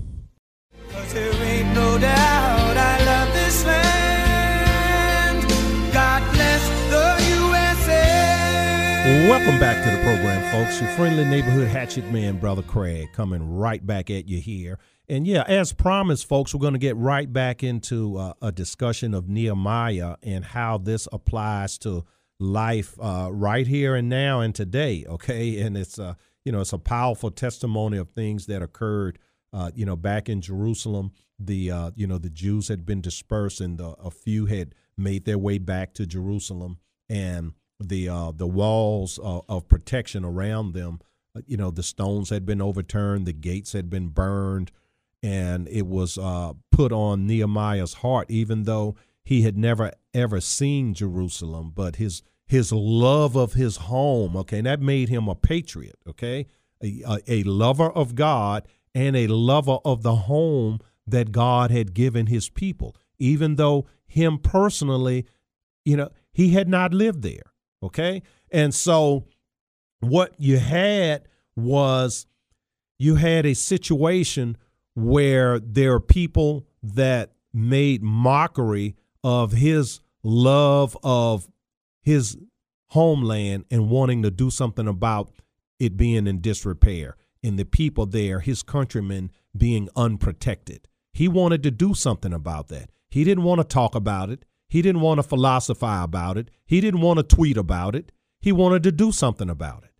Welcome 9.29 9.59
back 9.59 9.83
to 9.83 9.95
the 9.95 10.01
program, 10.01 10.41
folks. 10.51 10.81
Your 10.81 10.89
friendly 10.89 11.23
neighborhood 11.23 11.67
hatchet 11.67 12.09
man, 12.09 12.39
Brother 12.39 12.63
Craig, 12.63 13.09
coming 13.13 13.47
right 13.47 13.85
back 13.85 14.09
at 14.09 14.27
you 14.27 14.41
here. 14.41 14.79
And 15.07 15.27
yeah, 15.27 15.43
as 15.47 15.71
promised, 15.71 16.27
folks, 16.27 16.51
we're 16.51 16.61
going 16.61 16.73
to 16.73 16.79
get 16.79 16.97
right 16.97 17.31
back 17.31 17.61
into 17.61 18.17
uh, 18.17 18.33
a 18.41 18.51
discussion 18.51 19.13
of 19.13 19.29
Nehemiah 19.29 20.15
and 20.23 20.43
how 20.43 20.79
this 20.79 21.07
applies 21.13 21.77
to 21.79 22.05
life 22.39 22.95
uh, 22.99 23.29
right 23.31 23.67
here 23.67 23.93
and 23.93 24.09
now 24.09 24.39
and 24.39 24.55
today. 24.55 25.05
Okay, 25.07 25.59
and 25.61 25.77
it's 25.77 25.99
uh, 25.99 26.15
you 26.43 26.51
know, 26.51 26.61
it's 26.61 26.73
a 26.73 26.79
powerful 26.79 27.29
testimony 27.29 27.99
of 27.99 28.09
things 28.09 28.47
that 28.47 28.63
occurred, 28.63 29.19
uh, 29.53 29.69
you 29.75 29.85
know, 29.85 29.95
back 29.95 30.27
in 30.27 30.41
Jerusalem. 30.41 31.11
The, 31.37 31.69
uh, 31.69 31.91
you 31.95 32.07
know, 32.07 32.17
the 32.17 32.31
Jews 32.31 32.67
had 32.67 32.83
been 32.83 33.01
dispersed 33.01 33.61
and 33.61 33.77
the, 33.77 33.89
a 33.89 34.09
few 34.09 34.47
had 34.47 34.73
made 34.97 35.25
their 35.25 35.37
way 35.37 35.59
back 35.59 35.93
to 35.93 36.07
Jerusalem. 36.07 36.79
And 37.07 37.53
the, 37.79 38.09
uh, 38.09 38.31
the 38.31 38.47
walls 38.47 39.19
of, 39.19 39.43
of 39.47 39.67
protection 39.67 40.25
around 40.25 40.73
them, 40.73 40.99
uh, 41.35 41.41
you 41.45 41.57
know, 41.57 41.71
the 41.71 41.83
stones 41.83 42.29
had 42.29 42.45
been 42.45 42.61
overturned, 42.61 43.25
the 43.25 43.33
gates 43.33 43.73
had 43.73 43.89
been 43.89 44.09
burned, 44.09 44.71
and 45.21 45.67
it 45.67 45.85
was 45.85 46.17
uh, 46.17 46.53
put 46.71 46.91
on 46.91 47.27
Nehemiah's 47.27 47.95
heart, 47.95 48.29
even 48.29 48.63
though 48.63 48.95
he 49.23 49.41
had 49.41 49.57
never 49.57 49.91
ever 50.13 50.41
seen 50.41 50.93
Jerusalem, 50.93 51.71
but 51.75 51.97
his 51.97 52.23
his 52.47 52.71
love 52.71 53.35
of 53.35 53.53
his 53.53 53.77
home, 53.77 54.35
okay, 54.35 54.57
and 54.57 54.65
that 54.65 54.81
made 54.81 55.07
him 55.07 55.27
a 55.27 55.35
patriot, 55.35 55.99
okay, 56.07 56.47
a, 56.83 57.19
a, 57.27 57.43
lover 57.43 57.91
of 57.91 58.15
God 58.15 58.67
and 58.95 59.15
a 59.15 59.27
lover 59.27 59.77
of 59.85 60.01
the 60.01 60.15
home 60.15 60.79
that 61.05 61.31
God 61.31 61.69
had 61.69 61.93
given 61.93 62.25
his 62.25 62.49
people, 62.49 62.95
even 63.19 63.55
though 63.55 63.85
him 64.07 64.39
personally, 64.39 65.27
you 65.85 65.95
know, 65.95 66.09
he 66.31 66.49
had 66.53 66.67
not 66.67 66.91
lived 66.91 67.21
there, 67.21 67.53
okay? 67.83 68.21
And 68.51 68.73
so 68.73 69.25
what 69.99 70.33
you 70.37 70.57
had 70.57 71.27
was 71.55 72.25
you 72.97 73.15
had 73.15 73.45
a 73.45 73.53
situation 73.53 74.57
where 74.95 75.59
there 75.59 75.93
are 75.93 75.99
people 75.99 76.65
that 76.83 77.31
made 77.53 78.03
mockery 78.03 78.95
of 79.23 79.51
his 79.51 79.99
love 80.23 80.97
of 81.03 81.47
his 82.01 82.37
homeland 82.87 83.65
and 83.69 83.89
wanting 83.89 84.23
to 84.23 84.31
do 84.31 84.49
something 84.49 84.87
about 84.87 85.31
it 85.79 85.95
being 85.95 86.27
in 86.27 86.41
disrepair. 86.41 87.15
And 87.41 87.57
the 87.57 87.65
people 87.65 88.05
there, 88.05 88.41
his 88.41 88.63
countrymen, 88.63 89.31
being 89.55 89.87
unprotected. 89.95 90.87
He 91.13 91.27
wanted 91.27 91.63
to 91.63 91.71
do 91.71 91.93
something 91.93 92.33
about 92.33 92.67
that. 92.67 92.89
He 93.09 93.23
didn't 93.23 93.43
want 93.43 93.59
to 93.59 93.63
talk 93.63 93.95
about 93.95 94.29
it. 94.29 94.43
He 94.69 94.81
didn't 94.81 95.01
want 95.01 95.17
to 95.17 95.23
philosophize 95.23 96.05
about 96.05 96.37
it. 96.37 96.49
He 96.65 96.79
didn't 96.79 97.01
want 97.01 97.17
to 97.17 97.23
tweet 97.23 97.57
about 97.57 97.95
it. 97.95 98.11
He 98.39 98.51
wanted 98.51 98.83
to 98.83 98.91
do 98.91 99.11
something 99.11 99.49
about 99.49 99.83
it. 99.83 99.91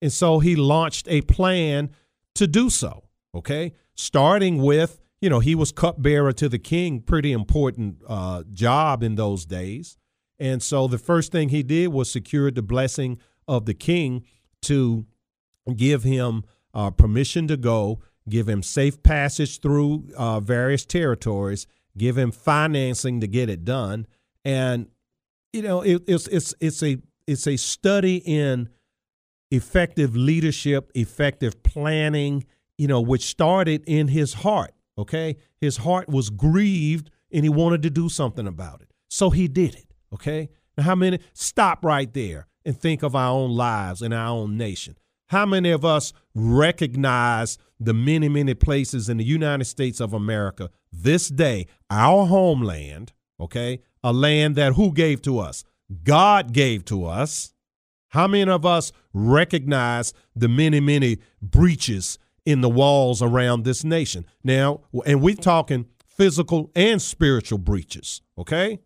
And 0.00 0.12
so 0.12 0.38
he 0.38 0.54
launched 0.54 1.08
a 1.08 1.22
plan 1.22 1.90
to 2.36 2.46
do 2.46 2.70
so, 2.70 3.04
okay? 3.34 3.72
Starting 3.94 4.62
with, 4.62 5.00
you 5.20 5.28
know, 5.28 5.40
he 5.40 5.54
was 5.54 5.72
cupbearer 5.72 6.32
to 6.34 6.48
the 6.48 6.58
king, 6.58 7.00
pretty 7.00 7.32
important 7.32 8.02
uh, 8.06 8.44
job 8.52 9.02
in 9.02 9.16
those 9.16 9.44
days. 9.44 9.96
And 10.38 10.62
so 10.62 10.86
the 10.86 10.98
first 10.98 11.32
thing 11.32 11.48
he 11.48 11.64
did 11.64 11.88
was 11.88 12.12
secure 12.12 12.50
the 12.50 12.62
blessing 12.62 13.18
of 13.48 13.66
the 13.66 13.74
king 13.74 14.24
to 14.62 15.06
give 15.74 16.04
him 16.04 16.44
uh, 16.74 16.90
permission 16.90 17.48
to 17.48 17.56
go, 17.56 18.00
give 18.28 18.48
him 18.48 18.62
safe 18.62 19.02
passage 19.02 19.60
through 19.60 20.08
uh, 20.16 20.38
various 20.38 20.84
territories, 20.84 21.66
give 21.96 22.16
him 22.16 22.30
financing 22.30 23.20
to 23.20 23.26
get 23.26 23.50
it 23.50 23.64
done, 23.64 24.06
and 24.44 24.88
you 25.52 25.62
know 25.62 25.82
it, 25.82 26.02
it's 26.06 26.26
it's 26.28 26.54
it's 26.60 26.82
a 26.82 26.98
it's 27.26 27.46
a 27.46 27.56
study 27.56 28.16
in 28.24 28.68
effective 29.50 30.16
leadership, 30.16 30.90
effective 30.94 31.62
planning. 31.62 32.44
You 32.76 32.86
know, 32.86 33.00
which 33.00 33.22
started 33.22 33.82
in 33.88 34.08
his 34.08 34.34
heart. 34.34 34.72
Okay, 34.96 35.36
his 35.60 35.78
heart 35.78 36.08
was 36.08 36.30
grieved, 36.30 37.10
and 37.32 37.44
he 37.44 37.48
wanted 37.48 37.82
to 37.82 37.90
do 37.90 38.08
something 38.08 38.46
about 38.46 38.82
it, 38.82 38.92
so 39.08 39.30
he 39.30 39.48
did 39.48 39.74
it. 39.74 39.86
Okay, 40.14 40.48
now 40.76 40.84
how 40.84 40.94
many? 40.94 41.18
Stop 41.32 41.84
right 41.84 42.12
there 42.14 42.46
and 42.64 42.78
think 42.78 43.02
of 43.02 43.16
our 43.16 43.32
own 43.32 43.50
lives 43.50 44.02
and 44.02 44.14
our 44.14 44.28
own 44.28 44.56
nation. 44.56 44.96
How 45.28 45.44
many 45.44 45.70
of 45.70 45.84
us 45.84 46.12
recognize 46.34 47.58
the 47.78 47.94
many, 47.94 48.28
many 48.28 48.54
places 48.54 49.08
in 49.08 49.18
the 49.18 49.24
United 49.24 49.64
States 49.64 50.00
of 50.00 50.12
America 50.12 50.70
this 50.92 51.28
day, 51.28 51.66
our 51.90 52.26
homeland, 52.26 53.12
okay, 53.38 53.80
a 54.02 54.12
land 54.12 54.56
that 54.56 54.74
who 54.74 54.92
gave 54.92 55.22
to 55.22 55.38
us? 55.38 55.64
God 56.04 56.52
gave 56.52 56.84
to 56.86 57.04
us. 57.04 57.54
How 58.08 58.26
many 58.26 58.50
of 58.50 58.64
us 58.64 58.92
recognize 59.12 60.12
the 60.34 60.48
many, 60.48 60.80
many 60.80 61.18
breaches 61.42 62.18
in 62.46 62.62
the 62.62 62.68
walls 62.68 63.20
around 63.22 63.64
this 63.64 63.84
nation? 63.84 64.24
Now, 64.42 64.80
and 65.04 65.20
we're 65.20 65.34
talking 65.34 65.86
physical 66.06 66.70
and 66.74 67.00
spiritual 67.00 67.58
breaches, 67.58 68.22
okay? 68.38 68.80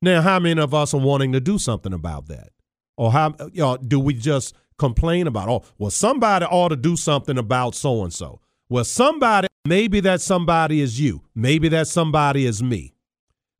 Now, 0.00 0.20
how 0.22 0.40
many 0.40 0.60
of 0.60 0.74
us 0.74 0.94
are 0.94 1.00
wanting 1.00 1.32
to 1.32 1.40
do 1.40 1.58
something 1.58 1.92
about 1.92 2.26
that? 2.28 2.50
Or 2.96 3.12
how 3.12 3.34
you 3.52 3.62
know, 3.62 3.76
do 3.76 4.00
we 4.00 4.14
just 4.14 4.54
complain 4.78 5.26
about, 5.26 5.48
oh, 5.48 5.62
well, 5.78 5.90
somebody 5.90 6.44
ought 6.46 6.70
to 6.70 6.76
do 6.76 6.96
something 6.96 7.38
about 7.38 7.74
so 7.74 8.02
and 8.02 8.12
so. 8.12 8.40
Well, 8.68 8.84
somebody, 8.84 9.48
maybe 9.64 10.00
that 10.00 10.20
somebody 10.20 10.80
is 10.80 10.98
you. 10.98 11.22
Maybe 11.34 11.68
that 11.68 11.88
somebody 11.88 12.46
is 12.46 12.62
me. 12.62 12.94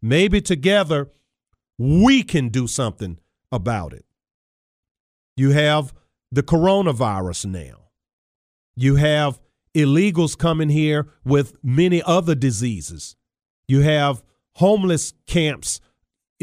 Maybe 0.02 0.40
together 0.40 1.10
we 1.78 2.24
can 2.24 2.48
do 2.48 2.66
something 2.66 3.18
about 3.52 3.92
it. 3.92 4.04
You 5.36 5.50
have 5.50 5.94
the 6.30 6.42
coronavirus 6.42 7.46
now. 7.46 7.90
You 8.74 8.96
have 8.96 9.40
illegals 9.74 10.36
coming 10.36 10.68
here 10.68 11.08
with 11.24 11.54
many 11.62 12.02
other 12.02 12.34
diseases. 12.34 13.16
You 13.68 13.80
have 13.80 14.22
homeless 14.56 15.14
camps, 15.26 15.80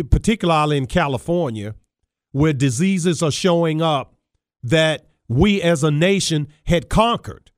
particularly 0.09 0.77
in 0.77 0.87
California, 0.87 1.75
where 2.31 2.53
diseases 2.53 3.21
are 3.21 3.31
showing 3.31 3.81
up 3.81 4.15
that 4.63 5.07
we 5.27 5.61
as 5.61 5.83
a 5.83 5.91
nation 5.91 6.47
had 6.65 6.89
conquered. 6.89 7.51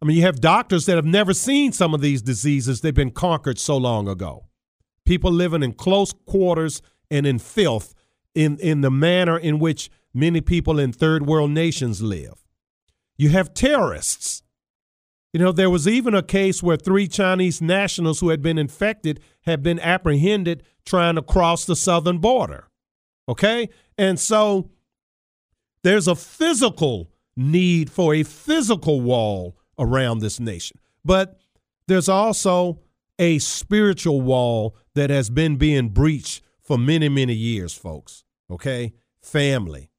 I 0.00 0.04
mean, 0.04 0.16
you 0.16 0.22
have 0.22 0.40
doctors 0.40 0.86
that 0.86 0.96
have 0.96 1.04
never 1.04 1.32
seen 1.32 1.72
some 1.72 1.94
of 1.94 2.00
these 2.00 2.22
diseases, 2.22 2.80
they've 2.80 2.92
been 2.92 3.12
conquered 3.12 3.58
so 3.58 3.76
long 3.76 4.08
ago. 4.08 4.46
People 5.04 5.32
living 5.32 5.62
in 5.62 5.72
close 5.72 6.12
quarters 6.12 6.82
and 7.10 7.26
in 7.26 7.38
filth 7.38 7.94
in, 8.34 8.58
in 8.58 8.80
the 8.80 8.90
manner 8.90 9.38
in 9.38 9.58
which 9.58 9.90
many 10.14 10.40
people 10.40 10.78
in 10.78 10.92
third 10.92 11.26
world 11.26 11.50
nations 11.50 12.02
live. 12.02 12.44
You 13.16 13.30
have 13.30 13.54
terrorists. 13.54 14.42
You 15.32 15.40
know, 15.40 15.52
there 15.52 15.70
was 15.70 15.88
even 15.88 16.14
a 16.14 16.22
case 16.22 16.62
where 16.62 16.76
three 16.76 17.08
Chinese 17.08 17.62
nationals 17.62 18.20
who 18.20 18.28
had 18.28 18.42
been 18.42 18.58
infected 18.58 19.20
had 19.42 19.62
been 19.62 19.80
apprehended 19.80 20.62
trying 20.84 21.14
to 21.14 21.22
cross 21.22 21.64
the 21.64 21.76
southern 21.76 22.18
border. 22.18 22.68
Okay? 23.28 23.68
And 23.96 24.18
so 24.20 24.70
there's 25.82 26.08
a 26.08 26.14
physical 26.14 27.10
need 27.36 27.90
for 27.90 28.14
a 28.14 28.22
physical 28.22 29.00
wall 29.00 29.56
around 29.78 30.18
this 30.18 30.38
nation. 30.38 30.78
But 31.04 31.38
there's 31.88 32.08
also 32.08 32.80
a 33.18 33.38
spiritual 33.38 34.20
wall 34.20 34.76
that 34.94 35.10
has 35.10 35.30
been 35.30 35.56
being 35.56 35.88
breached 35.88 36.42
for 36.62 36.78
many, 36.78 37.08
many 37.08 37.34
years, 37.34 37.74
folks. 37.74 38.24
Okay? 38.50 38.92
Family, 39.20 39.90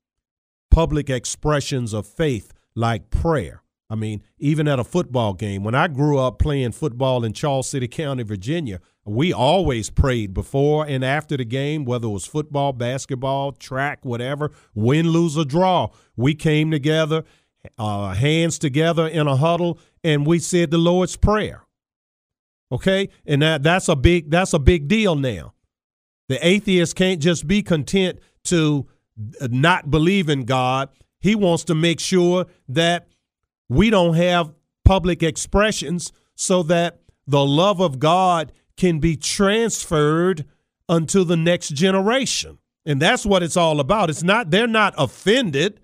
public 0.72 1.10
expressions 1.10 1.94
of 1.94 2.06
faith 2.06 2.54
like 2.76 3.10
prayer. 3.10 3.64
I 3.90 3.96
mean, 3.96 4.24
even 4.40 4.68
at 4.68 4.80
a 4.80 4.84
football 4.84 5.34
game, 5.34 5.64
when 5.64 5.76
I 5.76 5.88
grew 5.88 6.18
up 6.18 6.40
playing 6.40 6.72
football 6.72 7.24
in 7.24 7.34
Charles 7.34 7.70
City 7.70 7.88
County, 7.88 8.24
Virginia, 8.24 8.80
we 9.06 9.34
always 9.34 9.90
prayed 9.90 10.34
before 10.34 10.86
and 10.88 11.04
after 11.04 11.38
the 11.38 11.46
game, 11.46 11.86
whether 11.86 12.08
it 12.08 12.12
was 12.12 12.26
football, 12.26 12.74
basketball, 12.74 13.52
track, 13.52 14.04
whatever, 14.04 14.52
win, 14.74 15.10
lose, 15.10 15.38
or 15.38 15.46
draw. 15.46 15.90
We 16.16 16.34
came 16.34 16.72
together, 16.72 17.24
uh, 17.78 18.14
hands 18.14 18.58
together 18.58 19.08
in 19.08 19.28
a 19.28 19.36
huddle, 19.36 19.80
and 20.04 20.26
we 20.26 20.40
said 20.40 20.72
the 20.72 20.78
Lord's 20.78 21.18
Prayer. 21.18 21.63
Okay, 22.74 23.10
and 23.28 23.44
that 23.44 23.62
that's 23.62 23.88
a 23.88 23.96
big 23.96 24.32
that's 24.32 24.54
a 24.54 24.60
big 24.60 24.88
deal 24.88 25.16
now. 25.16 25.54
The 26.28 26.46
atheist 26.46 26.96
can't 26.96 27.22
just 27.22 27.48
be 27.48 27.62
content 27.62 28.18
to 28.46 28.88
uh, 29.40 29.48
not 29.52 29.92
believe 29.92 30.28
in 30.28 30.46
God. 30.46 30.90
He 31.20 31.36
wants 31.36 31.64
to 31.66 31.76
make 31.76 32.00
sure 32.00 32.48
that 32.68 33.08
we 33.70 33.92
don't 33.92 34.16
have 34.16 34.54
public 34.84 35.22
expressions 35.22 36.12
so 36.36 36.64
that 36.64 37.00
the 37.28 37.46
love 37.46 37.80
of 37.80 38.00
God 38.00 38.52
can 38.76 39.00
be 39.00 39.16
transferred 39.16 40.46
unto 40.90 41.24
the 41.24 41.38
next 41.38 41.70
generation. 41.70 42.58
And 42.86 43.02
that's 43.02 43.26
what 43.26 43.44
it's 43.44 43.56
all 43.56 43.80
about. 43.80 44.10
It's 44.10 44.24
not, 44.24 44.52
they're 44.52 44.68
not 44.68 44.94
offended. 44.98 45.80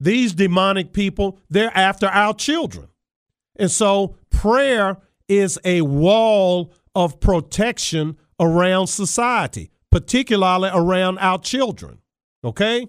These 0.00 0.34
demonic 0.34 0.92
people, 0.92 1.38
they're 1.48 1.76
after 1.76 2.06
our 2.06 2.34
children. 2.34 2.88
And 3.56 3.70
so 3.70 4.16
prayer 4.38 4.98
is 5.26 5.58
a 5.64 5.82
wall 5.82 6.72
of 6.94 7.18
protection 7.18 8.16
around 8.38 8.86
society, 8.86 9.72
particularly 9.90 10.70
around 10.72 11.18
our 11.18 11.38
children. 11.38 11.98
Okay? 12.44 12.86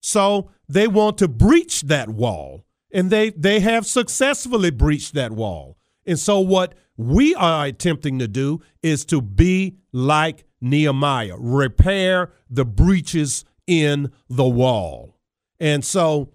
So 0.00 0.50
they 0.68 0.86
want 0.86 1.18
to 1.18 1.28
breach 1.28 1.82
that 1.82 2.08
wall, 2.08 2.64
and 2.92 3.10
they, 3.10 3.30
they 3.30 3.58
have 3.60 3.84
successfully 3.84 4.70
breached 4.70 5.14
that 5.14 5.32
wall. 5.32 5.76
And 6.06 6.18
so, 6.18 6.38
what 6.38 6.74
we 6.96 7.34
are 7.34 7.66
attempting 7.66 8.18
to 8.20 8.28
do 8.28 8.60
is 8.82 9.04
to 9.06 9.20
be 9.20 9.76
like 9.92 10.44
Nehemiah, 10.60 11.36
repair 11.36 12.32
the 12.48 12.64
breaches 12.64 13.44
in 13.66 14.12
the 14.28 14.48
wall. 14.48 15.16
And 15.58 15.84
so, 15.84 16.30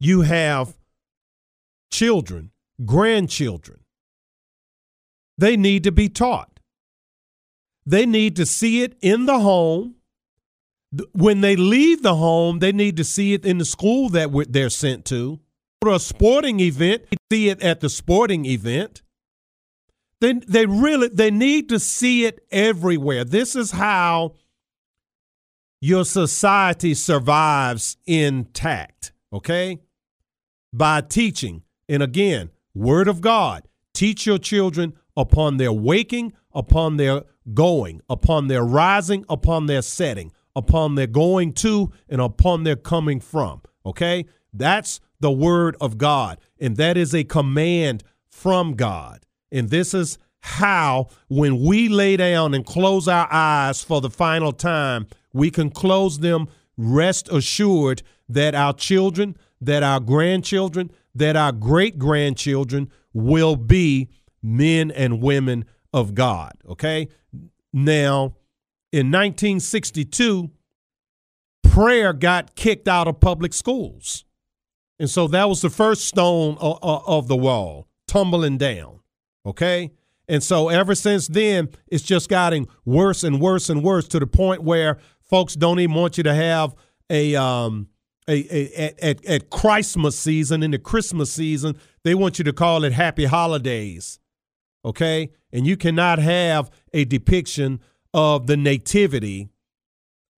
you 0.00 0.22
have 0.22 0.76
children, 1.90 2.50
grandchildren. 2.84 3.80
They 5.38 5.56
need 5.56 5.84
to 5.84 5.92
be 5.92 6.08
taught. 6.08 6.60
They 7.86 8.06
need 8.06 8.36
to 8.36 8.46
see 8.46 8.82
it 8.82 8.96
in 9.00 9.26
the 9.26 9.40
home. 9.40 9.96
When 11.12 11.40
they 11.40 11.56
leave 11.56 12.02
the 12.02 12.14
home, 12.14 12.60
they 12.60 12.72
need 12.72 12.96
to 12.98 13.04
see 13.04 13.34
it 13.34 13.44
in 13.44 13.58
the 13.58 13.64
school 13.64 14.08
that 14.10 14.30
they're 14.50 14.70
sent 14.70 15.04
to 15.06 15.40
to 15.84 15.94
a 15.94 16.00
sporting 16.00 16.60
event, 16.60 17.04
see 17.30 17.48
it 17.48 17.62
at 17.62 17.80
the 17.80 17.88
sporting 17.88 18.44
event. 18.44 19.02
They, 20.20 20.32
they 20.34 20.66
really 20.66 21.08
they 21.08 21.30
need 21.30 21.68
to 21.68 21.78
see 21.78 22.24
it 22.24 22.46
everywhere. 22.50 23.24
This 23.24 23.54
is 23.54 23.72
how 23.72 24.34
your 25.80 26.04
society 26.04 26.94
survives 26.94 27.96
intact, 28.06 29.12
okay? 29.32 29.80
By 30.72 31.02
teaching. 31.02 31.62
And 31.88 32.02
again, 32.02 32.50
word 32.74 33.08
of 33.08 33.20
God. 33.20 33.66
Teach 33.92 34.26
your 34.26 34.38
children 34.38 34.94
upon 35.16 35.56
their 35.56 35.72
waking, 35.72 36.32
upon 36.52 36.96
their 36.96 37.22
going, 37.52 38.00
upon 38.08 38.48
their 38.48 38.64
rising, 38.64 39.24
upon 39.28 39.66
their 39.66 39.82
setting, 39.82 40.32
upon 40.56 40.94
their 40.94 41.06
going 41.06 41.52
to, 41.52 41.92
and 42.08 42.20
upon 42.20 42.64
their 42.64 42.76
coming 42.76 43.20
from. 43.20 43.62
Okay? 43.86 44.26
That's 44.52 45.00
the 45.20 45.30
word 45.30 45.76
of 45.80 45.98
God. 45.98 46.38
And 46.60 46.76
that 46.76 46.96
is 46.96 47.14
a 47.14 47.24
command 47.24 48.02
from 48.28 48.74
God. 48.74 49.24
And 49.52 49.70
this 49.70 49.94
is 49.94 50.18
how, 50.40 51.08
when 51.28 51.62
we 51.62 51.88
lay 51.88 52.16
down 52.16 52.52
and 52.54 52.66
close 52.66 53.08
our 53.08 53.28
eyes 53.32 53.82
for 53.82 54.00
the 54.00 54.10
final 54.10 54.52
time, 54.52 55.06
we 55.32 55.50
can 55.50 55.70
close 55.70 56.18
them, 56.18 56.48
rest 56.76 57.28
assured 57.30 58.02
that 58.28 58.54
our 58.54 58.72
children, 58.72 59.36
that 59.60 59.82
our 59.82 60.00
grandchildren, 60.00 60.90
that 61.14 61.36
our 61.36 61.52
great 61.52 61.98
grandchildren 61.98 62.90
will 63.12 63.56
be 63.56 64.08
men 64.42 64.90
and 64.90 65.22
women 65.22 65.64
of 65.92 66.14
God. 66.14 66.52
Okay. 66.68 67.08
Now, 67.72 68.36
in 68.92 69.10
1962, 69.10 70.50
prayer 71.62 72.12
got 72.12 72.54
kicked 72.54 72.88
out 72.88 73.08
of 73.08 73.20
public 73.20 73.52
schools. 73.52 74.24
And 74.98 75.10
so 75.10 75.26
that 75.28 75.48
was 75.48 75.60
the 75.60 75.70
first 75.70 76.04
stone 76.06 76.56
of 76.60 77.28
the 77.28 77.36
wall 77.36 77.88
tumbling 78.06 78.58
down. 78.58 79.00
Okay. 79.44 79.92
And 80.28 80.42
so 80.42 80.68
ever 80.68 80.94
since 80.94 81.26
then, 81.26 81.68
it's 81.88 82.04
just 82.04 82.28
gotten 82.28 82.66
worse 82.84 83.24
and 83.24 83.40
worse 83.40 83.68
and 83.68 83.82
worse 83.82 84.08
to 84.08 84.18
the 84.18 84.26
point 84.26 84.62
where 84.62 84.98
folks 85.22 85.54
don't 85.54 85.80
even 85.80 85.94
want 85.94 86.16
you 86.16 86.24
to 86.24 86.34
have 86.34 86.74
a 87.10 87.34
um 87.36 87.88
a, 88.28 88.56
a 88.56 88.94
at, 89.02 89.24
at 89.24 89.50
Christmas 89.50 90.18
season 90.18 90.62
in 90.62 90.70
the 90.70 90.78
Christmas 90.78 91.32
season, 91.32 91.76
they 92.02 92.14
want 92.14 92.38
you 92.38 92.44
to 92.44 92.52
call 92.52 92.84
it 92.84 92.92
happy 92.92 93.24
holidays. 93.26 94.18
Okay? 94.84 95.30
And 95.52 95.66
you 95.66 95.76
cannot 95.76 96.18
have 96.18 96.70
a 96.92 97.04
depiction 97.04 97.80
of 98.12 98.46
the 98.46 98.56
nativity 98.56 99.48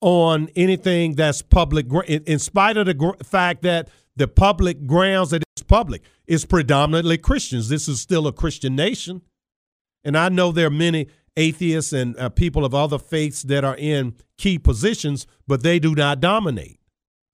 on 0.01 0.49
anything 0.55 1.15
that's 1.15 1.41
public 1.41 1.87
in 2.07 2.39
spite 2.39 2.77
of 2.77 2.85
the 2.85 3.15
fact 3.23 3.63
that 3.63 3.89
the 4.15 4.27
public 4.27 4.85
grounds 4.85 5.31
that 5.31 5.43
it's 5.55 5.63
public 5.63 6.01
is 6.27 6.45
predominantly 6.45 7.17
Christians. 7.17 7.69
This 7.69 7.87
is 7.87 8.01
still 8.01 8.27
a 8.27 8.33
Christian 8.33 8.75
nation. 8.75 9.21
And 10.03 10.17
I 10.17 10.29
know 10.29 10.51
there 10.51 10.67
are 10.67 10.71
many 10.71 11.07
atheists 11.35 11.91
and 11.91 12.17
uh, 12.17 12.29
people 12.29 12.63
of 12.63 12.73
other 12.73 12.99
faiths 12.99 13.43
that 13.43 13.63
are 13.63 13.75
in 13.77 14.15
key 14.37 14.59
positions, 14.59 15.27
but 15.47 15.63
they 15.63 15.79
do 15.79 15.95
not 15.95 16.19
dominate. 16.19 16.74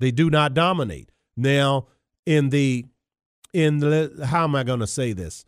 They 0.01 0.11
do 0.11 0.31
not 0.31 0.55
dominate. 0.55 1.11
Now, 1.37 1.87
in 2.25 2.49
the 2.49 2.85
in 3.53 3.79
the 3.79 4.25
how 4.25 4.45
am 4.45 4.55
I 4.55 4.63
going 4.63 4.79
to 4.79 4.87
say 4.87 5.13
this? 5.13 5.45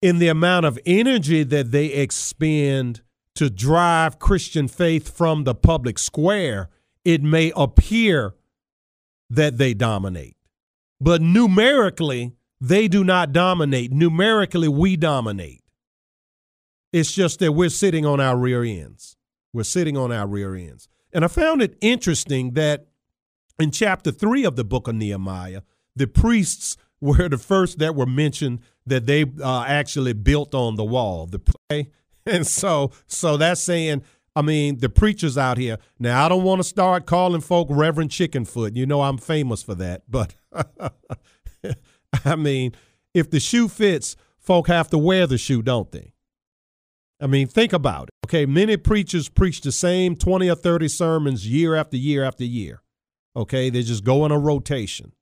In 0.00 0.18
the 0.18 0.28
amount 0.28 0.64
of 0.64 0.78
energy 0.86 1.42
that 1.42 1.72
they 1.72 1.86
expend 1.86 3.02
to 3.34 3.50
drive 3.50 4.20
Christian 4.20 4.68
faith 4.68 5.14
from 5.14 5.42
the 5.42 5.56
public 5.56 5.98
square, 5.98 6.70
it 7.04 7.22
may 7.22 7.52
appear 7.56 8.34
that 9.28 9.58
they 9.58 9.74
dominate. 9.74 10.36
But 11.00 11.20
numerically, 11.20 12.36
they 12.60 12.86
do 12.86 13.02
not 13.02 13.32
dominate. 13.32 13.90
Numerically, 13.90 14.68
we 14.68 14.96
dominate. 14.96 15.64
It's 16.92 17.10
just 17.10 17.40
that 17.40 17.52
we're 17.52 17.70
sitting 17.70 18.06
on 18.06 18.20
our 18.20 18.36
rear 18.36 18.62
ends. 18.62 19.16
We're 19.52 19.64
sitting 19.64 19.96
on 19.96 20.12
our 20.12 20.28
rear 20.28 20.54
ends. 20.54 20.88
And 21.12 21.24
I 21.24 21.28
found 21.28 21.60
it 21.60 21.76
interesting 21.80 22.52
that 22.52 22.86
in 23.58 23.70
chapter 23.70 24.10
three 24.10 24.44
of 24.44 24.56
the 24.56 24.64
book 24.64 24.88
of 24.88 24.94
Nehemiah, 24.94 25.62
the 25.94 26.06
priests 26.06 26.76
were 27.00 27.28
the 27.28 27.38
first 27.38 27.78
that 27.78 27.94
were 27.94 28.06
mentioned 28.06 28.60
that 28.86 29.06
they 29.06 29.24
uh, 29.42 29.64
actually 29.66 30.12
built 30.12 30.54
on 30.54 30.76
the 30.76 30.84
wall. 30.84 31.26
The 31.26 31.86
and 32.26 32.46
so 32.46 32.92
so 33.06 33.36
that's 33.36 33.62
saying, 33.62 34.02
I 34.34 34.42
mean, 34.42 34.78
the 34.78 34.88
preachers 34.88 35.36
out 35.36 35.58
here. 35.58 35.78
Now 35.98 36.24
I 36.24 36.28
don't 36.28 36.44
want 36.44 36.60
to 36.60 36.64
start 36.64 37.06
calling 37.06 37.40
folk 37.40 37.68
Reverend 37.70 38.10
Chickenfoot. 38.10 38.76
You 38.76 38.86
know 38.86 39.02
I'm 39.02 39.18
famous 39.18 39.62
for 39.62 39.74
that, 39.74 40.02
but 40.08 40.34
I 42.24 42.36
mean, 42.36 42.72
if 43.14 43.30
the 43.30 43.40
shoe 43.40 43.68
fits, 43.68 44.16
folk 44.38 44.68
have 44.68 44.88
to 44.90 44.98
wear 44.98 45.26
the 45.26 45.38
shoe, 45.38 45.62
don't 45.62 45.90
they? 45.90 46.12
I 47.20 47.28
mean, 47.28 47.46
think 47.46 47.72
about 47.72 48.08
it. 48.08 48.26
Okay, 48.26 48.46
many 48.46 48.76
preachers 48.76 49.28
preach 49.28 49.60
the 49.60 49.70
same 49.70 50.16
20 50.16 50.50
or 50.50 50.56
30 50.56 50.88
sermons 50.88 51.46
year 51.46 51.76
after 51.76 51.96
year 51.96 52.24
after 52.24 52.44
year. 52.44 52.81
Okay, 53.34 53.70
they 53.70 53.82
just 53.82 54.04
go 54.04 54.24
in 54.26 54.32
a 54.32 54.38
rotation. 54.38 55.12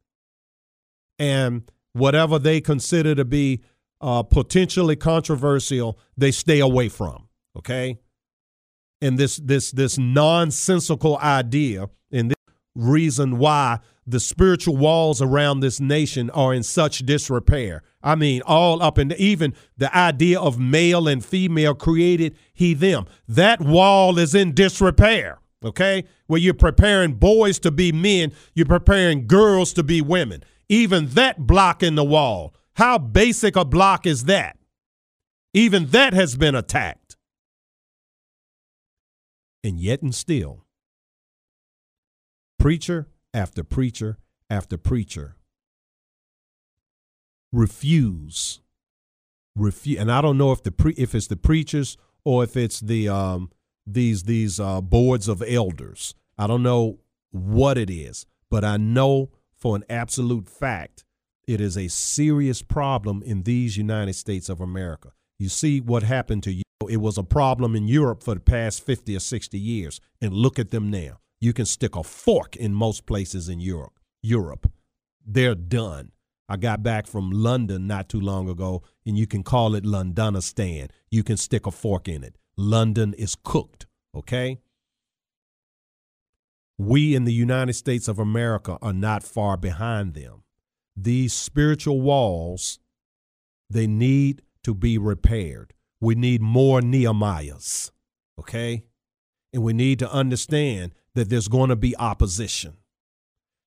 And 1.19 1.71
whatever 1.93 2.39
they 2.39 2.61
consider 2.61 3.15
to 3.15 3.25
be 3.25 3.63
uh, 4.01 4.23
potentially 4.23 4.97
controversial, 4.97 5.99
they 6.17 6.31
stay 6.31 6.61
away 6.61 6.89
from. 6.89 7.29
Okay? 7.57 7.99
And 9.01 9.19
this 9.19 9.37
this 9.37 9.71
this 9.71 9.99
nonsensical 9.99 11.19
idea 11.19 11.89
and 12.13 12.31
this 12.31 12.37
reason 12.75 13.39
why 13.39 13.81
the 14.07 14.21
spiritual 14.21 14.77
walls 14.77 15.23
around 15.23 15.61
this 15.61 15.81
nation 15.81 16.31
are 16.31 16.53
in 16.53 16.63
such 16.63 16.99
disrepair. 17.01 17.83
I 18.03 18.15
mean, 18.15 18.43
all 18.43 18.83
up 18.83 18.99
and 18.99 19.13
even 19.15 19.55
the 19.77 19.95
idea 19.97 20.41
of 20.41 20.59
male 20.59 21.09
and 21.09 21.25
female 21.25 21.75
created 21.75 22.37
he 22.53 22.75
them. 22.75 23.07
That 23.29 23.61
wall 23.61 24.19
is 24.19 24.35
in 24.35 24.55
disrepair, 24.55 25.41
okay? 25.65 26.05
Where 26.27 26.41
you're 26.41 26.55
preparing 26.55 27.15
boys 27.15 27.59
to 27.61 27.71
be 27.71 27.93
men, 27.93 28.33
you're 28.55 28.67
preparing 28.67 29.27
girls 29.27 29.73
to 29.75 29.83
be 29.83 30.01
women. 30.01 30.43
Even 30.69 31.09
that 31.11 31.47
block 31.47 31.83
in 31.83 31.95
the 31.95 32.05
wall. 32.05 32.55
How 32.75 32.99
basic 32.99 33.57
a 33.57 33.65
block 33.65 34.07
is 34.07 34.25
that? 34.25 34.57
Even 35.53 35.87
that 35.87 36.13
has 36.13 36.37
been 36.37 36.55
attacked. 36.55 37.17
And 39.63 39.79
yet 39.79 40.01
and 40.01 40.15
still, 40.15 40.65
preacher 42.59 43.09
after 43.35 43.65
preacher 43.65 44.19
after 44.49 44.77
preacher 44.77 45.37
refuse 47.53 48.61
refuse 49.57 49.99
and 49.99 50.11
I 50.11 50.21
don't 50.21 50.39
know 50.39 50.53
if 50.53 50.63
the 50.63 50.71
pre, 50.71 50.93
if 50.93 51.15
it's 51.15 51.27
the 51.27 51.37
preachers 51.37 51.97
or 52.25 52.45
if 52.45 52.57
it's 52.57 52.81
the 52.81 53.09
um 53.09 53.51
these 53.87 54.25
these 54.25 54.61
uh, 54.61 54.81
boards 54.81 55.29
of 55.29 55.43
elders. 55.47 56.15
I 56.39 56.47
don't 56.47 56.63
know 56.63 56.99
what 57.31 57.79
it 57.79 57.91
is, 57.91 58.27
but 58.51 58.65
I 58.65 58.77
know 58.77 59.31
for 59.55 59.77
an 59.77 59.85
absolute 59.89 60.49
fact 60.49 61.05
it 61.47 61.61
is 61.61 61.77
a 61.77 61.89
serious 61.89 62.63
problem 62.63 63.23
in 63.23 63.43
these 63.43 63.77
United 63.77 64.15
States 64.15 64.49
of 64.49 64.61
America. 64.61 65.13
You 65.39 65.49
see 65.49 65.81
what 65.81 66.03
happened 66.03 66.43
to 66.45 66.53
you. 66.53 66.63
It 66.89 66.99
was 66.99 67.19
a 67.19 67.25
problem 67.25 67.75
in 67.77 67.89
Europe 67.89 68.23
for 68.23 68.35
the 68.35 68.41
past 68.41 68.85
50 68.85 69.17
or 69.17 69.21
60 69.21 69.59
years 69.59 70.01
and 70.21 70.33
look 70.33 70.59
at 70.59 70.71
them 70.71 70.91
now. 70.91 71.21
You 71.41 71.53
can 71.53 71.67
stick 71.67 71.97
a 71.97 72.05
fork 72.05 72.57
in 72.57 72.75
most 72.75 73.07
places 73.07 73.49
in 73.49 73.61
Europe. 73.61 73.99
Europe. 74.23 74.71
They're 75.27 75.55
done. 75.55 76.13
I 76.49 76.57
got 76.57 76.83
back 76.83 77.07
from 77.07 77.31
London 77.31 77.87
not 77.87 78.09
too 78.09 78.21
long 78.21 78.49
ago, 78.49 78.83
and 79.07 79.17
you 79.17 79.27
can 79.27 79.43
call 79.43 79.75
it 79.75 79.85
Londonistan. 79.85 80.91
You 81.11 81.23
can 81.23 81.37
stick 81.37 81.67
a 81.67 81.71
fork 81.71 82.09
in 82.09 82.25
it. 82.25 82.37
London 82.61 83.15
is 83.15 83.37
cooked, 83.43 83.87
okay? 84.15 84.61
We 86.77 87.15
in 87.15 87.25
the 87.25 87.33
United 87.33 87.73
States 87.73 88.07
of 88.07 88.19
America 88.19 88.77
are 88.83 88.93
not 88.93 89.23
far 89.23 89.57
behind 89.57 90.15
them. 90.15 90.43
These 90.95 91.33
spiritual 91.33 92.03
walls, 92.03 92.79
they 93.71 93.87
need 93.87 94.43
to 94.65 94.75
be 94.75 94.99
repaired. 94.99 95.73
We 96.01 96.15
need 96.15 96.43
more 96.43 96.81
Nehemiahs, 96.81 97.91
okay? 98.39 98.85
And 99.55 99.63
we 99.63 99.73
need 99.73 99.99
to 100.01 100.13
understand 100.13 100.93
that 101.15 101.31
there's 101.31 101.49
going 101.49 101.71
to 101.71 101.77
be 101.77 101.97
opposition. 101.97 102.77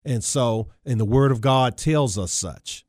And 0.05 0.23
so, 0.23 0.69
and 0.85 0.99
the 0.99 1.05
word 1.05 1.31
of 1.31 1.41
God 1.41 1.77
tells 1.77 2.17
us 2.17 2.31
such. 2.31 2.85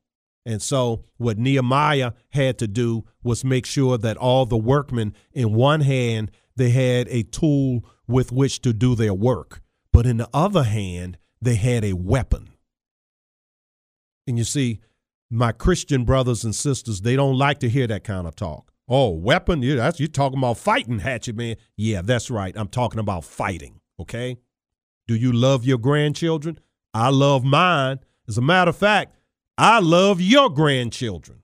And 0.47 0.61
so, 0.61 1.05
what 1.17 1.39
Nehemiah 1.39 2.13
had 2.31 2.59
to 2.59 2.69
do 2.69 3.05
was 3.23 3.45
make 3.45 3.65
sure 3.65 3.97
that 3.99 4.17
all 4.17 4.45
the 4.45 4.59
workmen, 4.59 5.15
in 5.33 5.55
one 5.55 5.81
hand, 5.81 6.31
they 6.57 6.71
had 6.71 7.09
a 7.09 7.23
tool 7.23 7.85
with 8.07 8.31
which 8.31 8.61
to 8.63 8.73
do 8.73 8.95
their 8.95 9.15
work, 9.15 9.63
but 9.93 10.07
in 10.07 10.19
the 10.19 10.29
other 10.35 10.65
hand, 10.65 11.19
they 11.41 11.55
had 11.55 11.85
a 11.85 11.95
weapon. 11.95 12.51
And 14.27 14.39
you 14.39 14.45
see, 14.45 14.81
my 15.31 15.53
Christian 15.53 16.05
brothers 16.05 16.45
and 16.45 16.55
sisters, 16.55 17.01
they 17.01 17.17
don't 17.17 17.37
like 17.39 17.59
to 17.61 17.69
hear 17.69 17.87
that 17.87 18.05
kind 18.05 18.27
of 18.27 18.37
talk. 18.37 18.71
Oh, 18.89 19.11
weapon? 19.11 19.63
Yeah, 19.63 19.77
that's 19.77 19.99
you 19.99 20.09
talking 20.09 20.39
about 20.39 20.59
fighting, 20.59 20.99
Hatchet 20.99 21.37
Man. 21.37 21.57
Yeah, 21.77 22.03
that's 22.03 22.31
right. 22.31 22.55
I'm 22.57 22.69
talking 22.69 23.01
about 23.01 23.25
fighting. 23.25 23.81
Okay. 23.99 24.37
Do 25.07 25.15
you 25.15 25.33
love 25.33 25.65
your 25.65 25.79
grandchildren? 25.79 26.59
I 26.93 27.09
love 27.09 27.45
mine. 27.45 28.01
As 28.29 28.39
a 28.39 28.43
matter 28.43 28.71
of 28.71 28.77
fact, 28.77 29.15
I 29.57 29.81
love 29.81 30.21
your 30.21 30.51
grandchildren. 30.51 31.43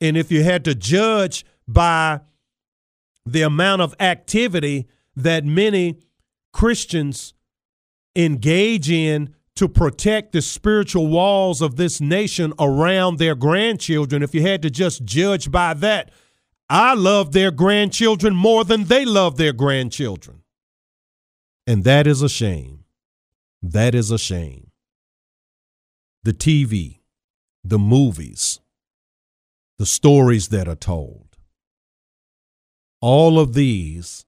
And 0.00 0.16
if 0.16 0.30
you 0.30 0.44
had 0.44 0.64
to 0.64 0.74
judge 0.74 1.44
by 1.66 2.20
the 3.26 3.42
amount 3.42 3.82
of 3.82 3.94
activity 4.00 4.86
that 5.16 5.44
many 5.44 5.98
Christians 6.52 7.34
engage 8.16 8.90
in 8.90 9.34
to 9.56 9.68
protect 9.68 10.32
the 10.32 10.40
spiritual 10.40 11.08
walls 11.08 11.60
of 11.60 11.76
this 11.76 12.00
nation 12.00 12.52
around 12.58 13.18
their 13.18 13.34
grandchildren, 13.34 14.22
if 14.22 14.34
you 14.34 14.42
had 14.42 14.62
to 14.62 14.70
just 14.70 15.04
judge 15.04 15.50
by 15.50 15.74
that, 15.74 16.10
I 16.70 16.94
love 16.94 17.32
their 17.32 17.50
grandchildren 17.50 18.34
more 18.36 18.64
than 18.64 18.84
they 18.84 19.04
love 19.04 19.36
their 19.36 19.52
grandchildren. 19.52 20.42
And 21.66 21.84
that 21.84 22.06
is 22.06 22.22
a 22.22 22.28
shame. 22.28 22.84
That 23.62 23.94
is 23.94 24.10
a 24.10 24.18
shame. 24.18 24.67
The 26.24 26.32
TV, 26.32 26.98
the 27.64 27.78
movies, 27.78 28.60
the 29.78 29.86
stories 29.86 30.48
that 30.48 30.68
are 30.68 30.74
told, 30.74 31.36
all 33.00 33.38
of 33.38 33.54
these 33.54 34.26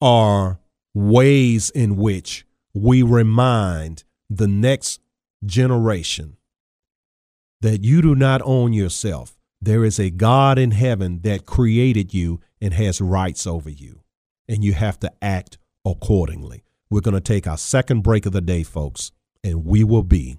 are 0.00 0.58
ways 0.94 1.70
in 1.70 1.96
which 1.96 2.44
we 2.74 3.02
remind 3.02 4.04
the 4.28 4.48
next 4.48 5.00
generation 5.44 6.36
that 7.60 7.84
you 7.84 8.02
do 8.02 8.14
not 8.14 8.42
own 8.44 8.72
yourself. 8.72 9.36
There 9.60 9.84
is 9.84 9.98
a 9.98 10.10
God 10.10 10.58
in 10.58 10.72
heaven 10.72 11.20
that 11.22 11.46
created 11.46 12.14
you 12.14 12.40
and 12.60 12.74
has 12.74 13.00
rights 13.00 13.46
over 13.46 13.70
you, 13.70 14.02
and 14.48 14.64
you 14.64 14.72
have 14.74 14.98
to 15.00 15.12
act 15.22 15.58
accordingly. 15.84 16.62
We're 16.90 17.00
going 17.00 17.14
to 17.14 17.20
take 17.20 17.46
our 17.46 17.58
second 17.58 18.02
break 18.02 18.26
of 18.26 18.32
the 18.32 18.40
day, 18.40 18.62
folks, 18.62 19.12
and 19.42 19.64
we 19.64 19.84
will 19.84 20.02
be 20.02 20.38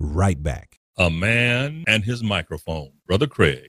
right 0.00 0.42
back. 0.42 0.78
A 0.96 1.10
man 1.10 1.84
and 1.86 2.04
his 2.04 2.22
microphone. 2.22 2.90
Brother 3.06 3.26
Craig. 3.26 3.68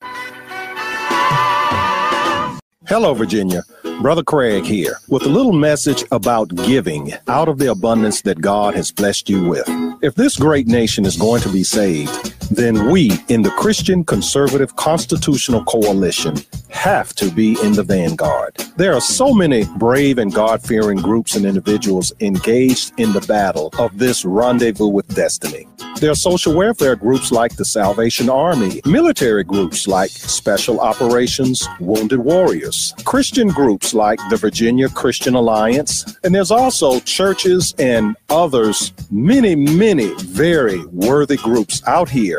Hello, 2.87 3.13
Virginia. 3.13 3.61
Brother 4.01 4.23
Craig 4.23 4.63
here 4.63 4.95
with 5.09 5.23
a 5.23 5.29
little 5.29 5.53
message 5.53 6.03
about 6.11 6.55
giving 6.55 7.13
out 7.27 7.47
of 7.47 7.59
the 7.59 7.69
abundance 7.69 8.21
that 8.21 8.41
God 8.41 8.73
has 8.73 8.91
blessed 8.91 9.29
you 9.29 9.43
with. 9.43 9.69
If 10.01 10.15
this 10.15 10.37
great 10.37 10.65
nation 10.65 11.05
is 11.05 11.17
going 11.17 11.41
to 11.41 11.49
be 11.49 11.63
saved, 11.63 12.33
then 12.49 12.89
we 12.89 13.11
in 13.27 13.41
the 13.41 13.51
Christian 13.51 14.03
Conservative 14.03 14.75
Constitutional 14.75 15.63
Coalition 15.63 16.35
have 16.69 17.13
to 17.15 17.29
be 17.31 17.57
in 17.63 17.73
the 17.73 17.83
vanguard. 17.83 18.55
There 18.77 18.93
are 18.93 19.01
so 19.01 19.33
many 19.33 19.65
brave 19.77 20.17
and 20.17 20.33
God 20.33 20.61
fearing 20.61 20.97
groups 20.97 21.35
and 21.35 21.45
individuals 21.45 22.13
engaged 22.19 22.93
in 22.99 23.13
the 23.13 23.21
battle 23.21 23.73
of 23.77 23.97
this 23.97 24.25
rendezvous 24.25 24.87
with 24.87 25.13
destiny. 25.15 25.67
There 25.99 26.11
are 26.11 26.15
social 26.15 26.55
welfare 26.55 26.95
groups 26.95 27.31
like 27.31 27.57
the 27.57 27.65
Salvation 27.65 28.29
Army, 28.29 28.81
military 28.85 29.43
groups 29.43 29.85
like 29.87 30.09
Special 30.09 30.79
Operations 30.79 31.67
Wounded 31.81 32.19
Warriors, 32.19 32.93
Christian 33.03 33.49
groups 33.49 33.93
like 33.93 34.19
the 34.29 34.37
Virginia 34.37 34.87
Christian 34.87 35.35
Alliance, 35.35 36.17
and 36.23 36.33
there's 36.33 36.51
also 36.51 37.01
churches 37.01 37.75
and 37.79 38.15
others, 38.29 38.93
many, 39.11 39.55
many 39.55 40.13
very 40.19 40.85
worthy 40.85 41.35
groups 41.35 41.85
out 41.85 42.07
here 42.07 42.38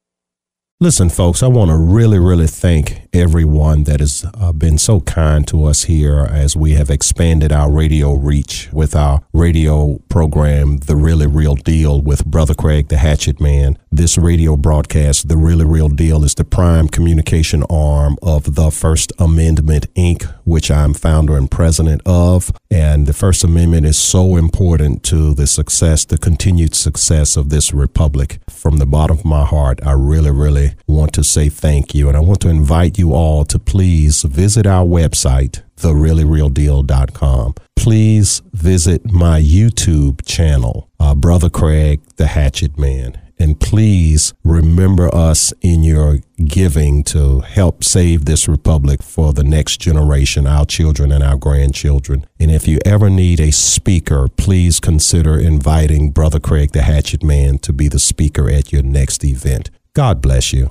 Listen, 0.83 1.09
folks, 1.09 1.43
I 1.43 1.47
want 1.47 1.69
to 1.69 1.77
really, 1.77 2.17
really 2.17 2.47
thank 2.47 3.07
everyone 3.13 3.83
that 3.83 3.99
has 3.99 4.25
uh, 4.33 4.51
been 4.51 4.79
so 4.79 4.99
kind 5.01 5.47
to 5.47 5.65
us 5.65 5.83
here 5.83 6.27
as 6.27 6.55
we 6.55 6.71
have 6.71 6.89
expanded 6.89 7.51
our 7.51 7.69
radio 7.69 8.15
reach 8.15 8.67
with 8.73 8.95
our 8.95 9.21
radio 9.31 9.99
program, 10.09 10.77
The 10.77 10.95
Really 10.95 11.27
Real 11.27 11.53
Deal, 11.53 12.01
with 12.01 12.25
Brother 12.25 12.55
Craig, 12.55 12.87
the 12.87 12.97
Hatchet 12.97 13.39
Man. 13.39 13.77
This 13.91 14.17
radio 14.17 14.57
broadcast, 14.57 15.27
The 15.27 15.37
Really 15.37 15.65
Real 15.65 15.87
Deal, 15.87 16.23
is 16.23 16.33
the 16.33 16.43
prime 16.43 16.87
communication 16.87 17.61
arm 17.69 18.17
of 18.23 18.55
the 18.55 18.71
First 18.71 19.11
Amendment, 19.19 19.93
Inc., 19.93 20.23
which 20.45 20.71
I'm 20.71 20.95
founder 20.95 21.37
and 21.37 21.51
president 21.51 22.01
of. 22.07 22.51
And 22.71 23.05
the 23.05 23.13
First 23.13 23.43
Amendment 23.43 23.85
is 23.85 23.99
so 23.99 24.35
important 24.35 25.03
to 25.03 25.35
the 25.35 25.45
success, 25.45 26.05
the 26.05 26.17
continued 26.17 26.73
success 26.73 27.37
of 27.37 27.49
this 27.49 27.71
republic. 27.71 28.39
From 28.49 28.77
the 28.77 28.87
bottom 28.87 29.19
of 29.19 29.25
my 29.25 29.45
heart, 29.45 29.79
I 29.85 29.91
really, 29.91 30.31
really 30.31 30.70
want 30.87 31.13
to 31.13 31.23
say 31.23 31.49
thank 31.49 31.93
you. 31.95 32.07
And 32.07 32.17
I 32.17 32.21
want 32.21 32.41
to 32.41 32.49
invite 32.49 32.97
you 32.97 33.13
all 33.13 33.45
to 33.45 33.59
please 33.59 34.23
visit 34.23 34.65
our 34.65 34.85
website, 34.85 35.61
thereallyrealdeal.com. 35.77 37.55
Please 37.75 38.41
visit 38.53 39.11
my 39.11 39.41
YouTube 39.41 40.25
channel, 40.25 40.89
uh, 40.99 41.15
Brother 41.15 41.49
Craig, 41.49 42.01
the 42.17 42.27
Hatchet 42.27 42.77
Man. 42.77 43.19
And 43.41 43.59
please 43.59 44.35
remember 44.43 45.13
us 45.15 45.51
in 45.61 45.81
your 45.81 46.19
giving 46.45 47.03
to 47.05 47.39
help 47.39 47.83
save 47.83 48.25
this 48.25 48.47
republic 48.47 49.01
for 49.01 49.33
the 49.33 49.43
next 49.43 49.77
generation, 49.77 50.45
our 50.45 50.63
children 50.63 51.11
and 51.11 51.23
our 51.23 51.37
grandchildren. 51.37 52.27
And 52.39 52.51
if 52.51 52.67
you 52.67 52.77
ever 52.85 53.09
need 53.09 53.39
a 53.39 53.51
speaker, 53.51 54.27
please 54.27 54.79
consider 54.79 55.39
inviting 55.39 56.11
Brother 56.11 56.39
Craig 56.39 56.71
the 56.71 56.83
Hatchet 56.83 57.23
Man 57.23 57.57
to 57.59 57.73
be 57.73 57.87
the 57.87 57.97
speaker 57.97 58.47
at 58.47 58.71
your 58.71 58.83
next 58.83 59.23
event. 59.25 59.71
God 59.93 60.21
bless 60.21 60.53
you. 60.53 60.69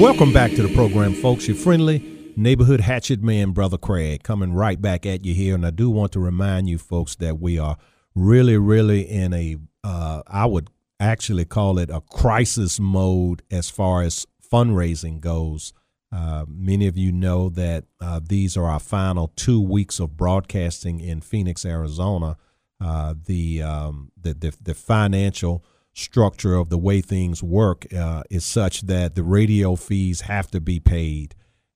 Welcome 0.00 0.32
back 0.32 0.50
to 0.52 0.62
the 0.62 0.72
program, 0.74 1.14
folks. 1.14 1.46
Your 1.46 1.56
friendly 1.56 2.32
neighborhood 2.36 2.80
hatchet 2.80 3.22
man, 3.22 3.52
Brother 3.52 3.78
Craig, 3.78 4.24
coming 4.24 4.52
right 4.52 4.80
back 4.80 5.06
at 5.06 5.24
you 5.24 5.34
here. 5.34 5.54
And 5.54 5.64
I 5.64 5.70
do 5.70 5.88
want 5.88 6.10
to 6.12 6.20
remind 6.20 6.68
you, 6.68 6.78
folks, 6.78 7.14
that 7.16 7.38
we 7.38 7.56
are 7.56 7.76
really, 8.16 8.56
really 8.56 9.02
in 9.02 9.32
a, 9.32 9.56
uh, 9.84 10.22
I 10.26 10.46
would 10.46 10.68
actually 10.98 11.44
call 11.44 11.78
it 11.78 11.90
a 11.90 12.00
crisis 12.00 12.80
mode 12.80 13.42
as 13.52 13.70
far 13.70 14.02
as 14.02 14.26
fundraising 14.52 15.20
goes. 15.20 15.72
Uh, 16.12 16.44
many 16.48 16.86
of 16.88 16.96
you 16.96 17.12
know 17.12 17.48
that 17.48 17.84
uh, 18.00 18.20
these 18.22 18.56
are 18.56 18.64
our 18.64 18.80
final 18.80 19.28
two 19.36 19.60
weeks 19.60 20.00
of 20.00 20.16
broadcasting 20.16 21.00
in 21.00 21.20
Phoenix, 21.20 21.64
Arizona. 21.64 22.36
Uh, 22.80 23.14
the, 23.26 23.62
um, 23.62 24.10
the, 24.20 24.32
the 24.34 24.56
the 24.62 24.74
financial 24.74 25.64
structure 25.92 26.54
of 26.54 26.70
the 26.70 26.78
way 26.78 27.00
things 27.00 27.42
work 27.42 27.86
uh, 27.94 28.22
is 28.30 28.44
such 28.44 28.82
that 28.82 29.14
the 29.14 29.22
radio 29.22 29.76
fees 29.76 30.22
have 30.22 30.50
to 30.50 30.60
be 30.60 30.80
paid, 30.80 31.34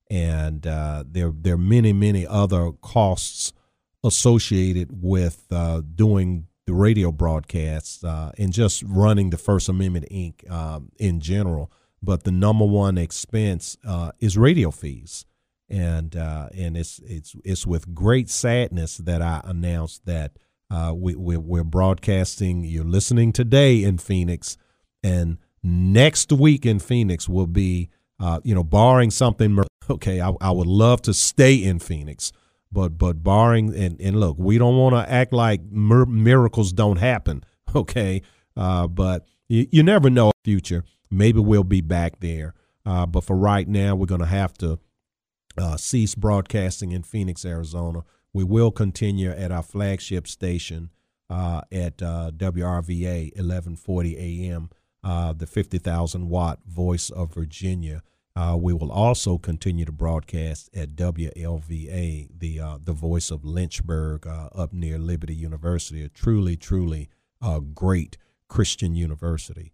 and 0.09 0.65
uh, 0.67 1.03
there 1.07 1.31
there 1.33 1.53
are 1.53 1.59
many 1.59 1.93
many 1.93 2.25
other 2.25 2.71
costs 2.81 3.53
associated 4.03 4.89
with 5.01 5.45
uh, 5.51 5.81
doing 5.93 6.47
the 6.65 6.73
radio 6.73 7.11
broadcasts 7.11 8.03
and 8.03 8.51
just 8.51 8.83
running 8.83 9.29
the 9.29 9.37
First 9.37 9.69
Amendment 9.69 10.07
Inc. 10.11 10.49
Um, 10.51 10.91
in 10.97 11.19
general. 11.21 11.71
But 12.01 12.23
the 12.23 12.31
number 12.31 12.65
one 12.65 12.97
expense 12.97 13.77
uh, 13.85 14.11
is 14.19 14.37
radio 14.37 14.71
fees, 14.71 15.25
and 15.69 16.15
uh, 16.15 16.49
and 16.55 16.77
it's 16.77 16.99
it's 16.99 17.35
it's 17.43 17.65
with 17.65 17.95
great 17.95 18.29
sadness 18.29 18.97
that 18.97 19.21
I 19.21 19.41
announced 19.43 20.05
that 20.05 20.37
uh, 20.69 20.93
we, 20.95 21.15
we're, 21.15 21.39
we're 21.39 21.63
broadcasting. 21.63 22.63
You're 22.63 22.83
listening 22.83 23.31
today 23.31 23.83
in 23.83 23.97
Phoenix, 23.97 24.57
and 25.03 25.37
next 25.63 26.31
week 26.31 26.65
in 26.65 26.79
Phoenix 26.79 27.29
will 27.29 27.47
be, 27.47 27.89
uh, 28.19 28.39
you 28.43 28.55
know, 28.55 28.63
barring 28.63 29.11
something. 29.11 29.63
Okay, 29.87 30.19
I, 30.19 30.31
I 30.41 30.49
would 30.49 30.65
love 30.65 31.03
to 31.03 31.13
stay 31.13 31.53
in 31.55 31.77
Phoenix, 31.77 32.31
but 32.71 32.97
but 32.97 33.23
barring 33.23 33.75
and 33.75 34.01
and 34.01 34.19
look, 34.19 34.35
we 34.39 34.57
don't 34.57 34.77
want 34.77 34.95
to 34.95 35.11
act 35.11 35.31
like 35.31 35.61
mir- 35.69 36.07
miracles 36.07 36.73
don't 36.73 36.97
happen. 36.97 37.43
Okay, 37.75 38.21
uh, 38.55 38.87
but 38.87 39.27
you, 39.49 39.67
you 39.69 39.83
never 39.83 40.09
know 40.09 40.31
future. 40.45 40.85
Maybe 41.09 41.39
we'll 41.39 41.63
be 41.63 41.81
back 41.81 42.19
there. 42.19 42.53
Uh, 42.85 43.05
but 43.05 43.23
for 43.23 43.35
right 43.35 43.67
now, 43.67 43.95
we're 43.95 44.05
going 44.05 44.21
to 44.21 44.27
have 44.27 44.53
to 44.59 44.79
uh, 45.57 45.77
cease 45.77 46.15
broadcasting 46.15 46.91
in 46.91 47.03
Phoenix, 47.03 47.45
Arizona. 47.45 48.03
We 48.33 48.43
will 48.43 48.71
continue 48.71 49.31
at 49.31 49.51
our 49.51 49.63
flagship 49.63 50.27
station 50.27 50.91
uh, 51.29 51.61
at 51.71 52.01
uh, 52.01 52.31
WRVA 52.35 53.31
1140 53.35 54.51
AM, 54.51 54.69
uh, 55.03 55.33
the 55.33 55.47
50,000 55.47 56.29
watt 56.29 56.59
voice 56.67 57.09
of 57.09 57.33
Virginia. 57.33 58.03
Uh, 58.35 58.57
we 58.59 58.73
will 58.73 58.91
also 58.91 59.37
continue 59.37 59.85
to 59.85 59.91
broadcast 59.91 60.69
at 60.75 60.95
WLVA, 60.95 62.27
the 62.37 62.59
the 62.83 62.91
voice 62.93 63.31
of 63.31 63.45
Lynchburg, 63.45 64.27
up 64.27 64.73
near 64.73 64.97
Liberty 64.97 65.33
University, 65.33 66.03
a 66.03 66.09
truly, 66.09 66.57
truly 66.57 67.09
great 67.73 68.17
Christian 68.49 68.93
university. 68.93 69.71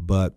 but 0.00 0.36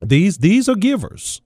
these 0.00 0.38
these 0.38 0.68
are 0.68 0.76
givers. 0.76 1.40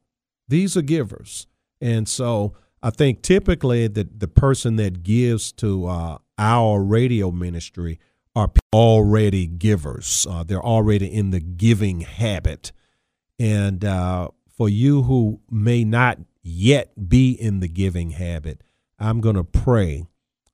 These 0.49 0.77
are 0.77 0.83
givers. 0.83 1.47
And 1.83 2.09
so 2.09 2.55
I 2.83 2.91
think 2.91 3.23
typically 3.23 3.89
the, 3.89 4.09
the 4.17 4.29
person 4.29 4.77
that 4.77 5.03
gives 5.03 5.53
to 5.53 5.87
uh, 5.87 6.19
our 6.39 6.83
radio 6.83 7.31
ministry 7.33 7.99
are 8.35 8.51
already 8.73 9.47
givers. 9.47 10.27
Uh, 10.31 10.45
they're 10.45 10.65
already 10.65 11.13
in 11.13 11.31
the 11.31 11.41
giving 11.41 12.01
habit. 12.01 12.73
And 13.39 13.85
uh, 13.85 14.29
for 14.57 14.69
you 14.69 15.03
who 15.03 15.41
may 15.51 15.85
not 15.85 16.19
yet 16.43 17.09
be 17.09 17.33
in 17.33 17.61
the 17.61 17.69
giving 17.69 18.11
habit, 18.11 18.63
I'm 18.99 19.21
going 19.21 19.37
to 19.37 19.45
pray 19.45 20.07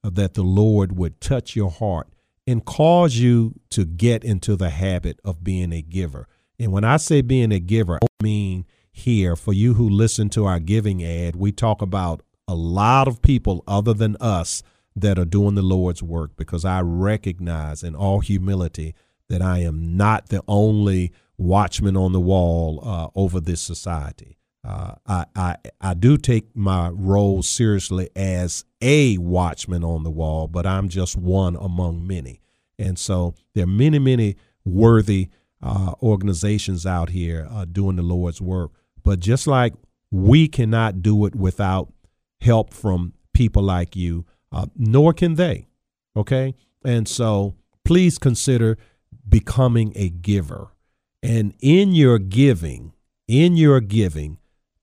that 0.02 0.34
the 0.34 0.42
Lord 0.42 0.96
would 0.96 1.20
touch 1.20 1.54
your 1.54 1.70
heart 1.70 2.08
and 2.46 2.64
cause 2.64 3.16
you 3.16 3.60
to 3.70 3.84
get 3.84 4.24
into 4.24 4.56
the 4.56 4.70
habit 4.70 5.20
of 5.24 5.44
being 5.44 5.72
a 5.72 5.82
giver. 5.82 6.26
And 6.58 6.72
when 6.72 6.84
I 6.84 6.96
say 6.96 7.20
being 7.20 7.52
a 7.52 7.60
giver, 7.60 7.98
I 8.02 8.22
mean 8.22 8.64
here 8.98 9.36
for 9.36 9.52
you 9.52 9.74
who 9.74 9.88
listen 9.88 10.28
to 10.30 10.44
our 10.44 10.60
giving 10.60 11.04
ad, 11.04 11.36
we 11.36 11.52
talk 11.52 11.82
about 11.82 12.22
a 12.46 12.54
lot 12.54 13.08
of 13.08 13.22
people 13.22 13.62
other 13.66 13.94
than 13.94 14.16
us 14.20 14.62
that 14.96 15.18
are 15.18 15.24
doing 15.24 15.54
the 15.54 15.62
Lord's 15.62 16.02
work 16.02 16.32
because 16.36 16.64
I 16.64 16.80
recognize 16.80 17.82
in 17.82 17.94
all 17.94 18.20
humility 18.20 18.94
that 19.28 19.42
I 19.42 19.58
am 19.60 19.96
not 19.96 20.28
the 20.28 20.42
only 20.48 21.12
watchman 21.36 21.96
on 21.96 22.12
the 22.12 22.20
wall 22.20 22.80
uh, 22.82 23.08
over 23.14 23.40
this 23.40 23.60
society. 23.60 24.38
Uh, 24.64 24.94
I, 25.06 25.24
I 25.36 25.56
I 25.80 25.94
do 25.94 26.16
take 26.16 26.54
my 26.54 26.88
role 26.88 27.42
seriously 27.42 28.10
as 28.16 28.64
a 28.82 29.16
watchman 29.18 29.84
on 29.84 30.02
the 30.02 30.10
wall, 30.10 30.48
but 30.48 30.66
I'm 30.66 30.88
just 30.88 31.16
one 31.16 31.56
among 31.56 32.06
many. 32.06 32.40
And 32.78 32.98
so 32.98 33.34
there 33.54 33.64
are 33.64 33.68
many, 33.68 33.98
many 33.98 34.36
worthy 34.64 35.28
uh, 35.62 35.92
organizations 36.02 36.86
out 36.86 37.10
here 37.10 37.46
uh, 37.50 37.64
doing 37.64 37.96
the 37.96 38.02
Lord's 38.02 38.40
work. 38.40 38.72
But 39.08 39.20
just 39.20 39.46
like 39.46 39.72
we 40.10 40.48
cannot 40.48 41.00
do 41.00 41.24
it 41.24 41.34
without 41.34 41.90
help 42.42 42.74
from 42.74 43.14
people 43.32 43.62
like 43.62 43.96
you, 43.96 44.26
uh, 44.52 44.66
nor 44.76 45.14
can 45.14 45.36
they. 45.36 45.66
Okay? 46.14 46.54
And 46.84 47.08
so 47.08 47.54
please 47.86 48.18
consider 48.18 48.76
becoming 49.26 49.94
a 49.96 50.10
giver. 50.10 50.74
And 51.22 51.54
in 51.62 51.94
your 51.94 52.18
giving, 52.18 52.92
in 53.26 53.56
your 53.56 53.80
giving, 53.80 54.36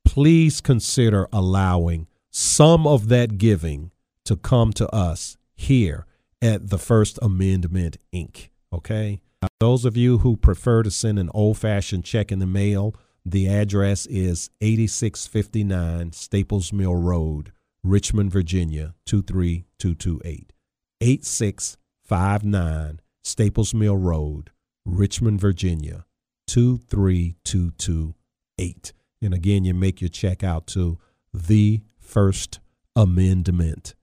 please 0.03 0.59
consider 0.59 1.27
allowing 1.31 2.07
some 2.31 2.87
of 2.87 3.09
that 3.09 3.37
giving 3.37 3.91
to 4.23 4.35
come 4.35 4.73
to 4.73 4.89
us 4.89 5.37
here 5.53 6.07
at 6.41 6.71
the 6.71 6.79
First 6.79 7.19
Amendment 7.21 7.97
Inc. 8.11 8.49
Okay? 8.73 9.21
Those 9.59 9.85
of 9.85 9.95
you 9.95 10.17
who 10.17 10.35
prefer 10.35 10.81
to 10.81 10.89
send 10.89 11.19
an 11.19 11.29
old 11.35 11.59
fashioned 11.59 12.05
check 12.05 12.31
in 12.31 12.39
the 12.39 12.47
mail, 12.47 12.95
the 13.25 13.49
address 13.49 14.05
is 14.05 14.51
8659 14.61 16.11
Staples 16.11 16.71
Mill 16.71 16.95
Road, 16.95 17.51
Richmond, 17.83 18.31
Virginia 18.31 18.93
23228. 19.07 20.53
8659 21.01 23.01
Staples 23.23 23.73
Mill 23.73 23.97
Road, 23.97 24.51
Richmond, 24.85 25.41
Virginia 25.41 26.05
23228. 26.47 28.93
And 29.21 29.33
again, 29.33 29.65
you 29.65 29.73
make 29.73 30.01
your 30.01 30.09
check 30.09 30.43
out 30.43 30.67
to 30.67 30.99
the 31.33 31.81
First 31.97 32.59
Amendment 32.95 33.95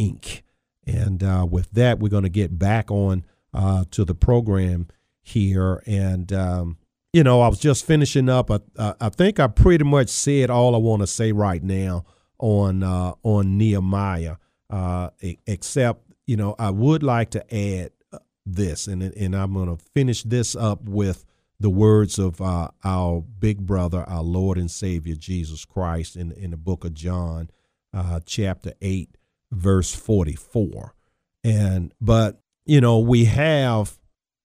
Inc. 0.00 0.42
And 0.84 1.22
uh, 1.22 1.46
with 1.48 1.70
that, 1.70 2.00
we're 2.00 2.08
going 2.08 2.24
to 2.24 2.28
get 2.28 2.58
back 2.58 2.90
on 2.90 3.24
uh, 3.54 3.84
to 3.92 4.04
the 4.04 4.16
program 4.16 4.88
here. 5.22 5.80
And, 5.86 6.32
um, 6.32 6.78
you 7.14 7.22
know, 7.22 7.42
I 7.42 7.48
was 7.48 7.60
just 7.60 7.86
finishing 7.86 8.28
up. 8.28 8.50
I, 8.50 8.58
I 9.00 9.08
think 9.08 9.38
I 9.38 9.46
pretty 9.46 9.84
much 9.84 10.08
said 10.08 10.50
all 10.50 10.74
I 10.74 10.78
want 10.78 11.02
to 11.02 11.06
say 11.06 11.30
right 11.30 11.62
now 11.62 12.04
on 12.40 12.82
uh, 12.82 13.12
on 13.22 13.56
Nehemiah, 13.56 14.34
uh, 14.68 15.10
except, 15.46 16.10
you 16.26 16.36
know, 16.36 16.56
I 16.58 16.70
would 16.70 17.04
like 17.04 17.30
to 17.30 17.54
add 17.54 17.92
uh, 18.12 18.18
this, 18.44 18.88
and, 18.88 19.00
and 19.00 19.36
I'm 19.36 19.54
going 19.54 19.68
to 19.68 19.80
finish 19.94 20.24
this 20.24 20.56
up 20.56 20.88
with 20.88 21.24
the 21.60 21.70
words 21.70 22.18
of 22.18 22.40
uh, 22.40 22.70
our 22.82 23.20
big 23.20 23.64
brother, 23.64 24.02
our 24.08 24.24
Lord 24.24 24.58
and 24.58 24.68
Savior 24.68 25.14
Jesus 25.14 25.64
Christ 25.64 26.16
in, 26.16 26.32
in 26.32 26.50
the 26.50 26.56
book 26.56 26.84
of 26.84 26.94
John, 26.94 27.48
uh, 27.92 28.18
chapter 28.26 28.72
8, 28.82 29.16
verse 29.52 29.94
44. 29.94 30.96
And, 31.44 31.94
but 32.00 32.40
you 32.66 32.80
know, 32.80 32.98
we 32.98 33.26
have 33.26 34.00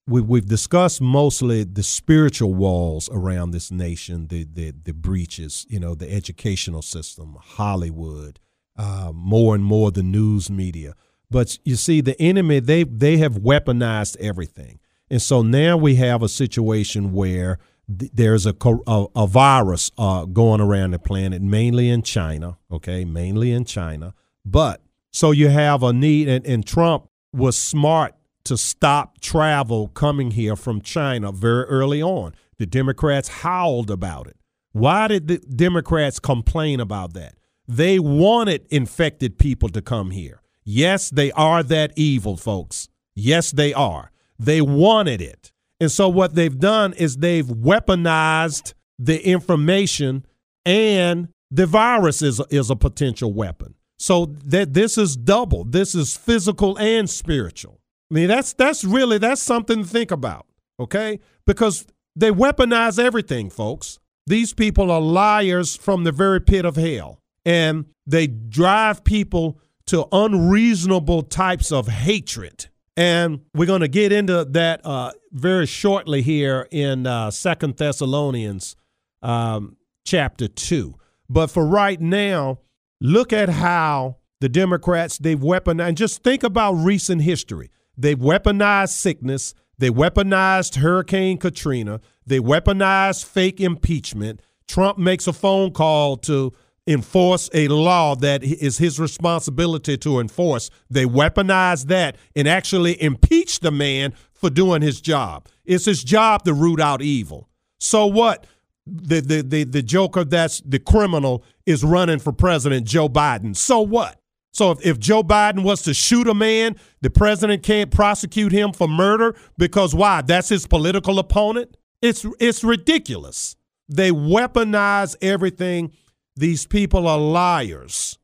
we, 0.10 0.22
we've 0.22 0.48
discussed 0.48 1.02
mostly 1.02 1.64
the 1.64 1.84
spiritual 1.84 2.54
walls 2.54 3.10
around 3.12 3.52
this 3.52 3.72
nation, 3.72 4.28
the 4.28 4.44
the, 4.44 4.72
the 4.72 4.94
breaches, 4.94 5.66
you 5.70 5.80
know, 5.80 5.96
the 5.96 6.12
educational 6.12 6.82
system, 6.82 7.38
Hollywood, 7.40 8.40
uh, 8.76 9.12
more 9.14 9.56
and 9.56 9.64
more 9.64 9.92
the 9.92 10.04
news 10.04 10.50
media. 10.50 10.96
But 11.30 11.60
you 11.64 11.76
see, 11.76 12.02
the 12.02 12.20
enemy 12.20 12.60
they 12.60 12.84
they 12.84 13.18
have 13.18 13.36
weaponized 13.36 14.18
everything, 14.18 14.80
and 15.10 15.22
so 15.22 15.44
now 15.44 15.78
we 15.78 15.96
have 15.96 16.24
a 16.24 16.30
situation 16.30 17.14
where 17.14 17.60
th- 17.88 18.12
there's 18.14 18.48
a, 18.48 18.56
a, 18.88 19.06
a 19.16 19.28
virus 19.28 19.92
uh, 19.98 20.26
going 20.26 20.60
around 20.60 20.92
the 20.92 21.00
planet, 21.00 21.42
mainly 21.42 21.90
in 21.90 22.02
China. 22.02 22.58
Okay, 22.72 23.06
mainly 23.06 23.52
in 23.52 23.64
China, 23.64 24.16
but 24.44 24.82
so 25.12 25.32
you 25.32 25.50
have 25.50 25.84
a 25.84 25.94
need, 25.94 26.28
and, 26.28 26.46
and 26.46 26.66
Trump 26.66 27.10
was 27.32 27.58
smart 27.58 28.16
to 28.50 28.58
stop 28.58 29.22
travel 29.22 29.88
coming 29.90 30.32
here 30.32 30.56
from 30.56 30.82
China 30.82 31.32
very 31.32 31.64
early 31.66 32.02
on. 32.02 32.34
The 32.58 32.66
Democrats 32.66 33.28
howled 33.28 33.90
about 33.90 34.28
it. 34.28 34.36
Why 34.72 35.08
did 35.08 35.28
the 35.28 35.38
Democrats 35.38 36.20
complain 36.20 36.80
about 36.80 37.14
that? 37.14 37.36
They 37.68 38.00
wanted 38.00 38.66
infected 38.70 39.38
people 39.38 39.70
to 39.70 39.82
come 39.82 40.12
here. 40.12 40.42
Yes, 40.64 41.10
they 41.12 41.32
are 41.34 41.62
that 41.64 41.94
evil, 41.96 42.38
folks. 42.38 42.90
Yes, 43.16 43.52
they 43.52 43.74
are. 43.74 44.12
They 44.38 44.62
wanted 44.62 45.22
it. 45.22 45.52
And 45.80 45.92
so 45.92 46.10
what 46.10 46.34
they've 46.34 46.58
done 46.58 46.94
is 46.94 47.18
they've 47.18 47.46
weaponized 47.46 48.74
the 48.98 49.24
information 49.26 50.26
and 50.66 51.30
the 51.52 51.66
virus 51.66 52.22
is, 52.22 52.42
is 52.50 52.70
a 52.70 52.76
potential 52.76 53.32
weapon. 53.32 53.76
So 53.98 54.26
that 54.46 54.74
this 54.74 54.98
is 54.98 55.16
double. 55.16 55.64
This 55.66 55.94
is 55.94 56.18
physical 56.18 56.78
and 56.80 57.10
spiritual. 57.10 57.79
I 58.12 58.14
mean, 58.14 58.28
that's 58.28 58.54
that's 58.54 58.84
really 58.84 59.18
that's 59.18 59.42
something 59.42 59.84
to 59.84 59.88
think 59.88 60.12
about, 60.12 60.48
okay? 60.80 61.20
Because 61.46 61.86
they 62.16 62.32
weaponize 62.32 63.04
everything, 63.04 63.50
folks. 63.50 64.00
These 64.26 64.54
people 64.54 64.92
are 64.92 65.02
liars 65.02 65.76
from 65.76 66.04
the 66.04 66.12
very 66.12 66.40
pit 66.40 66.66
of 66.66 66.76
hell. 66.76 67.20
And 67.46 67.86
they 68.06 68.28
drive 68.28 69.04
people 69.04 69.60
to 69.88 70.08
unreasonable 70.12 71.24
types 71.24 71.72
of 71.72 71.88
hatred. 71.88 72.68
And 72.96 73.42
we're 73.56 73.66
going 73.66 73.82
to 73.82 73.88
get 73.88 74.12
into 74.12 74.46
that 74.46 74.86
uh, 74.86 75.14
very 75.32 75.66
shortly 75.66 76.22
here 76.22 76.68
in 76.70 77.08
uh, 77.08 77.32
Second 77.32 77.78
Thessalonians 77.78 78.76
um, 79.24 79.78
chapter 80.06 80.48
2. 80.48 80.96
But 81.30 81.48
for 81.48 81.66
right 81.66 82.00
now, 82.00 82.60
Look 83.02 83.32
at 83.32 83.48
how 83.48 84.18
the 84.42 84.50
Democrats, 84.50 85.18
they've 85.18 85.40
weaponized, 85.40 85.88
and 85.88 85.98
just 85.98 86.22
think 86.24 86.44
about 86.44 86.74
recent 86.74 87.22
history. 87.22 87.72
They've 88.00 88.18
weaponized 88.18 88.92
sickness, 88.92 89.54
they 89.78 89.90
weaponized 89.90 90.78
Hurricane 90.78 91.38
Katrina, 91.38 92.00
they 92.26 92.40
weaponized 92.40 93.26
fake 93.26 93.60
impeachment. 93.60 94.42
Trump 94.68 94.98
makes 94.98 95.28
a 95.28 95.34
phone 95.34 95.72
call 95.72 96.16
to 96.18 96.54
enforce 96.88 97.50
a 97.54 97.68
law 97.68 98.16
that 98.16 98.44
is 98.44 98.78
his 98.78 99.00
responsibility 99.00 99.98
to 99.98 100.20
enforce. 100.20 100.70
They 100.90 101.06
weaponize 101.06 101.88
that 101.88 102.16
and 102.36 102.48
actually 102.48 103.02
impeach 103.02 103.60
the 103.60 103.72
man 103.72 104.14
for 104.32 104.50
doing 104.50 104.82
his 104.82 105.02
job. 105.02 105.48
It's 105.66 105.86
his 105.86 106.04
job 106.04 106.46
to 106.46 106.54
root 106.54 106.80
out 106.80 107.02
evil. 107.02 107.50
So 107.80 108.06
what? 108.08 108.48
the, 108.92 109.22
the, 109.22 109.42
the, 109.42 109.64
the 109.64 109.82
joker 109.82 110.24
that's 110.24 110.62
the 110.62 110.80
criminal 110.80 111.44
is 111.66 111.84
running 111.84 112.20
for 112.20 112.32
president, 112.32 112.88
Joe 112.88 113.10
Biden. 113.10 113.56
So 113.56 113.82
what? 113.82 114.19
So 114.52 114.72
if, 114.72 114.86
if 114.86 115.00
Joe 115.00 115.24
Biden 115.24 115.64
was 115.64 115.84
to 115.84 115.94
shoot 115.94 116.28
a 116.28 116.34
man, 116.34 116.76
the 117.02 117.10
president 117.10 117.64
can't 117.64 117.92
prosecute 117.92 118.52
him 118.52 118.74
for 118.74 118.88
murder 118.88 119.36
because 119.58 119.94
why? 119.94 120.22
That's 120.22 120.50
his 120.50 120.68
political 120.68 121.20
opponent? 121.20 121.78
It's 122.02 122.26
it's 122.40 122.64
ridiculous. 122.64 123.56
They 123.88 124.12
weaponize 124.12 125.16
everything. 125.22 125.92
These 126.36 126.66
people 126.66 127.08
are 127.08 127.18
liars. 127.18 128.18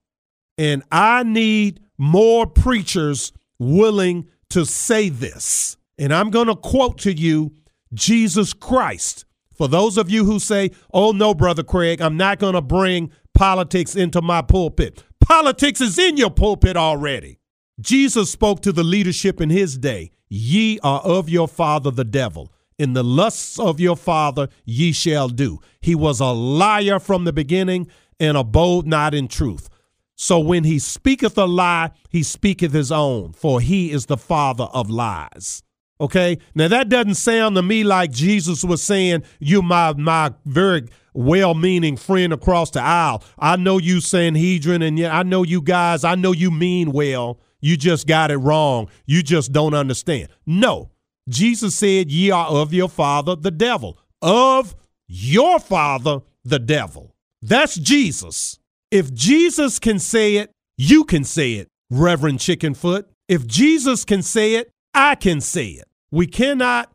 And 0.57 0.83
I 0.91 1.23
need 1.23 1.81
more 1.97 2.47
preachers 2.47 3.33
willing 3.59 4.29
to 4.49 4.65
say 4.65 5.09
this. 5.09 5.75
And 5.97 6.13
I'm 6.13 6.29
going 6.29 6.47
to 6.47 6.55
quote 6.55 6.99
to 6.99 7.11
you 7.11 7.53
Jesus 7.93 8.53
Christ 8.53 9.25
for 9.55 9.67
those 9.69 9.97
of 9.97 10.09
you 10.09 10.25
who 10.25 10.39
say, 10.39 10.71
oh, 10.93 11.11
no, 11.11 11.33
Brother 11.33 11.63
Craig, 11.63 12.01
I'm 12.01 12.17
not 12.17 12.39
going 12.39 12.55
to 12.55 12.61
bring 12.61 13.11
politics 13.35 13.95
into 13.95 14.21
my 14.21 14.41
pulpit. 14.41 15.03
Politics 15.19 15.81
is 15.81 15.99
in 15.99 16.17
your 16.17 16.31
pulpit 16.31 16.75
already. 16.75 17.37
Jesus 17.79 18.31
spoke 18.31 18.61
to 18.61 18.71
the 18.71 18.83
leadership 18.83 19.41
in 19.41 19.49
his 19.49 19.77
day 19.77 20.11
Ye 20.27 20.79
are 20.79 21.01
of 21.01 21.29
your 21.29 21.47
father 21.47 21.91
the 21.91 22.03
devil. 22.03 22.51
In 22.79 22.93
the 22.93 23.03
lusts 23.03 23.59
of 23.59 23.79
your 23.79 23.95
father 23.95 24.49
ye 24.65 24.91
shall 24.91 25.29
do. 25.29 25.59
He 25.81 25.95
was 25.95 26.19
a 26.19 26.31
liar 26.31 26.99
from 26.99 27.23
the 27.23 27.31
beginning 27.31 27.87
and 28.19 28.35
abode 28.35 28.87
not 28.87 29.13
in 29.13 29.27
truth. 29.27 29.69
So 30.15 30.39
when 30.39 30.63
he 30.63 30.79
speaketh 30.79 31.37
a 31.37 31.45
lie, 31.45 31.91
he 32.09 32.23
speaketh 32.23 32.73
his 32.73 32.91
own, 32.91 33.33
for 33.33 33.61
he 33.61 33.91
is 33.91 34.07
the 34.07 34.17
father 34.17 34.65
of 34.65 34.89
lies. 34.89 35.61
Okay? 35.99 36.37
Now 36.53 36.67
that 36.69 36.89
doesn't 36.89 37.15
sound 37.15 37.55
to 37.55 37.61
me 37.61 37.83
like 37.83 38.11
Jesus 38.11 38.63
was 38.63 38.81
saying, 38.81 39.23
You 39.39 39.61
my 39.61 39.93
my 39.93 40.33
very 40.45 40.87
well-meaning 41.15 41.97
friend 41.97 42.33
across 42.33 42.69
the 42.71 42.81
aisle. 42.81 43.23
I 43.39 43.55
know 43.55 43.77
you 43.77 44.01
Sanhedrin, 44.01 44.81
and 44.81 44.99
yeah, 44.99 45.17
I 45.17 45.23
know 45.23 45.43
you 45.43 45.61
guys, 45.61 46.03
I 46.03 46.15
know 46.15 46.31
you 46.31 46.51
mean 46.51 46.91
well. 46.91 47.39
You 47.61 47.77
just 47.77 48.05
got 48.05 48.29
it 48.29 48.37
wrong. 48.37 48.89
You 49.05 49.23
just 49.23 49.51
don't 49.51 49.73
understand. 49.73 50.27
No. 50.45 50.91
Jesus 51.27 51.75
said, 51.75 52.11
Ye 52.11 52.29
are 52.29 52.47
of 52.47 52.73
your 52.73 52.89
father, 52.89 53.35
the 53.35 53.49
devil. 53.49 53.97
Of 54.21 54.75
your 55.07 55.59
father, 55.59 56.19
the 56.43 56.59
devil. 56.59 57.15
That's 57.41 57.75
Jesus. 57.75 58.59
If 58.91 59.13
Jesus 59.13 59.79
can 59.79 59.97
say 59.97 60.35
it, 60.35 60.51
you 60.77 61.03
can 61.03 61.23
say 61.23 61.53
it, 61.53 61.67
Reverend 61.89 62.39
Chickenfoot. 62.39 63.05
If 63.27 63.47
Jesus 63.47 64.05
can 64.05 64.21
say 64.21 64.55
it, 64.55 64.71
I 64.93 65.15
can 65.15 65.41
say 65.41 65.69
it. 65.69 65.87
We 66.11 66.27
cannot 66.27 66.91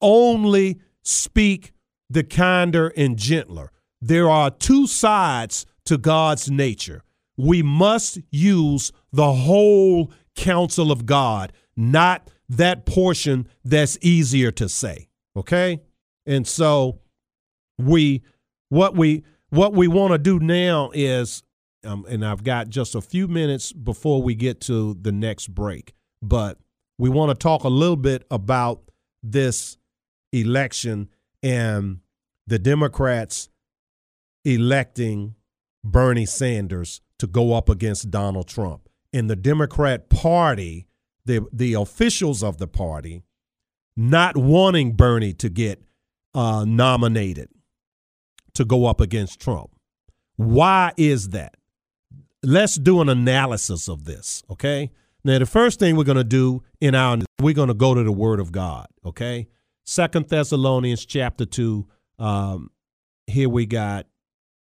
only 0.00 0.80
speak 1.02 1.72
the 2.10 2.24
kinder 2.24 2.92
and 2.96 3.16
gentler. 3.16 3.70
There 4.00 4.30
are 4.30 4.50
two 4.50 4.86
sides 4.86 5.66
to 5.84 5.98
God's 5.98 6.50
nature. 6.50 7.02
We 7.36 7.62
must 7.62 8.18
use 8.30 8.92
the 9.12 9.32
whole 9.32 10.12
counsel 10.36 10.90
of 10.92 11.06
God, 11.06 11.52
not 11.76 12.30
that 12.48 12.86
portion 12.86 13.48
that's 13.64 13.98
easier 14.00 14.50
to 14.52 14.68
say. 14.68 15.08
Okay? 15.36 15.80
And 16.26 16.46
so 16.46 17.00
we 17.78 18.22
what 18.68 18.94
we 18.94 19.24
what 19.50 19.72
we 19.72 19.88
want 19.88 20.12
to 20.12 20.18
do 20.18 20.38
now 20.38 20.90
is 20.92 21.42
um, 21.84 22.04
and 22.08 22.24
I've 22.24 22.42
got 22.42 22.68
just 22.68 22.94
a 22.94 23.00
few 23.00 23.28
minutes 23.28 23.72
before 23.72 24.20
we 24.20 24.34
get 24.34 24.60
to 24.62 24.94
the 25.00 25.12
next 25.12 25.54
break, 25.54 25.94
but 26.20 26.58
we 26.98 27.08
want 27.08 27.30
to 27.30 27.34
talk 27.34 27.62
a 27.62 27.68
little 27.68 27.96
bit 27.96 28.26
about 28.30 28.90
this 29.22 29.78
election 30.32 31.08
and 31.42 32.00
the 32.46 32.58
Democrats 32.58 33.48
electing 34.44 35.34
Bernie 35.84 36.26
Sanders 36.26 37.00
to 37.18 37.26
go 37.26 37.54
up 37.54 37.68
against 37.68 38.10
Donald 38.10 38.48
Trump. 38.48 38.88
And 39.12 39.28
the 39.28 39.36
Democrat 39.36 40.10
Party, 40.10 40.86
the 41.24 41.46
the 41.52 41.74
officials 41.74 42.42
of 42.42 42.58
the 42.58 42.68
party, 42.68 43.24
not 43.96 44.36
wanting 44.36 44.92
Bernie 44.92 45.32
to 45.34 45.48
get 45.48 45.82
uh, 46.34 46.64
nominated 46.66 47.48
to 48.54 48.64
go 48.64 48.86
up 48.86 49.00
against 49.00 49.40
Trump. 49.40 49.70
Why 50.36 50.92
is 50.96 51.30
that? 51.30 51.56
Let's 52.42 52.76
do 52.76 53.00
an 53.00 53.08
analysis 53.08 53.88
of 53.88 54.04
this, 54.04 54.42
okay? 54.50 54.92
Now, 55.24 55.38
the 55.38 55.46
first 55.46 55.80
thing 55.80 55.96
we're 55.96 56.04
going 56.04 56.16
to 56.16 56.24
do 56.24 56.62
in 56.80 56.94
our 56.94 57.18
we're 57.40 57.54
going 57.54 57.68
to 57.68 57.74
go 57.74 57.94
to 57.94 58.02
the 58.02 58.12
Word 58.12 58.40
of 58.40 58.52
God. 58.52 58.86
Okay, 59.04 59.48
Second 59.88 60.28
Thessalonians 60.28 61.06
chapter 61.06 61.46
two. 61.46 61.86
Um, 62.18 62.70
here 63.26 63.48
we 63.48 63.64
got, 63.64 64.06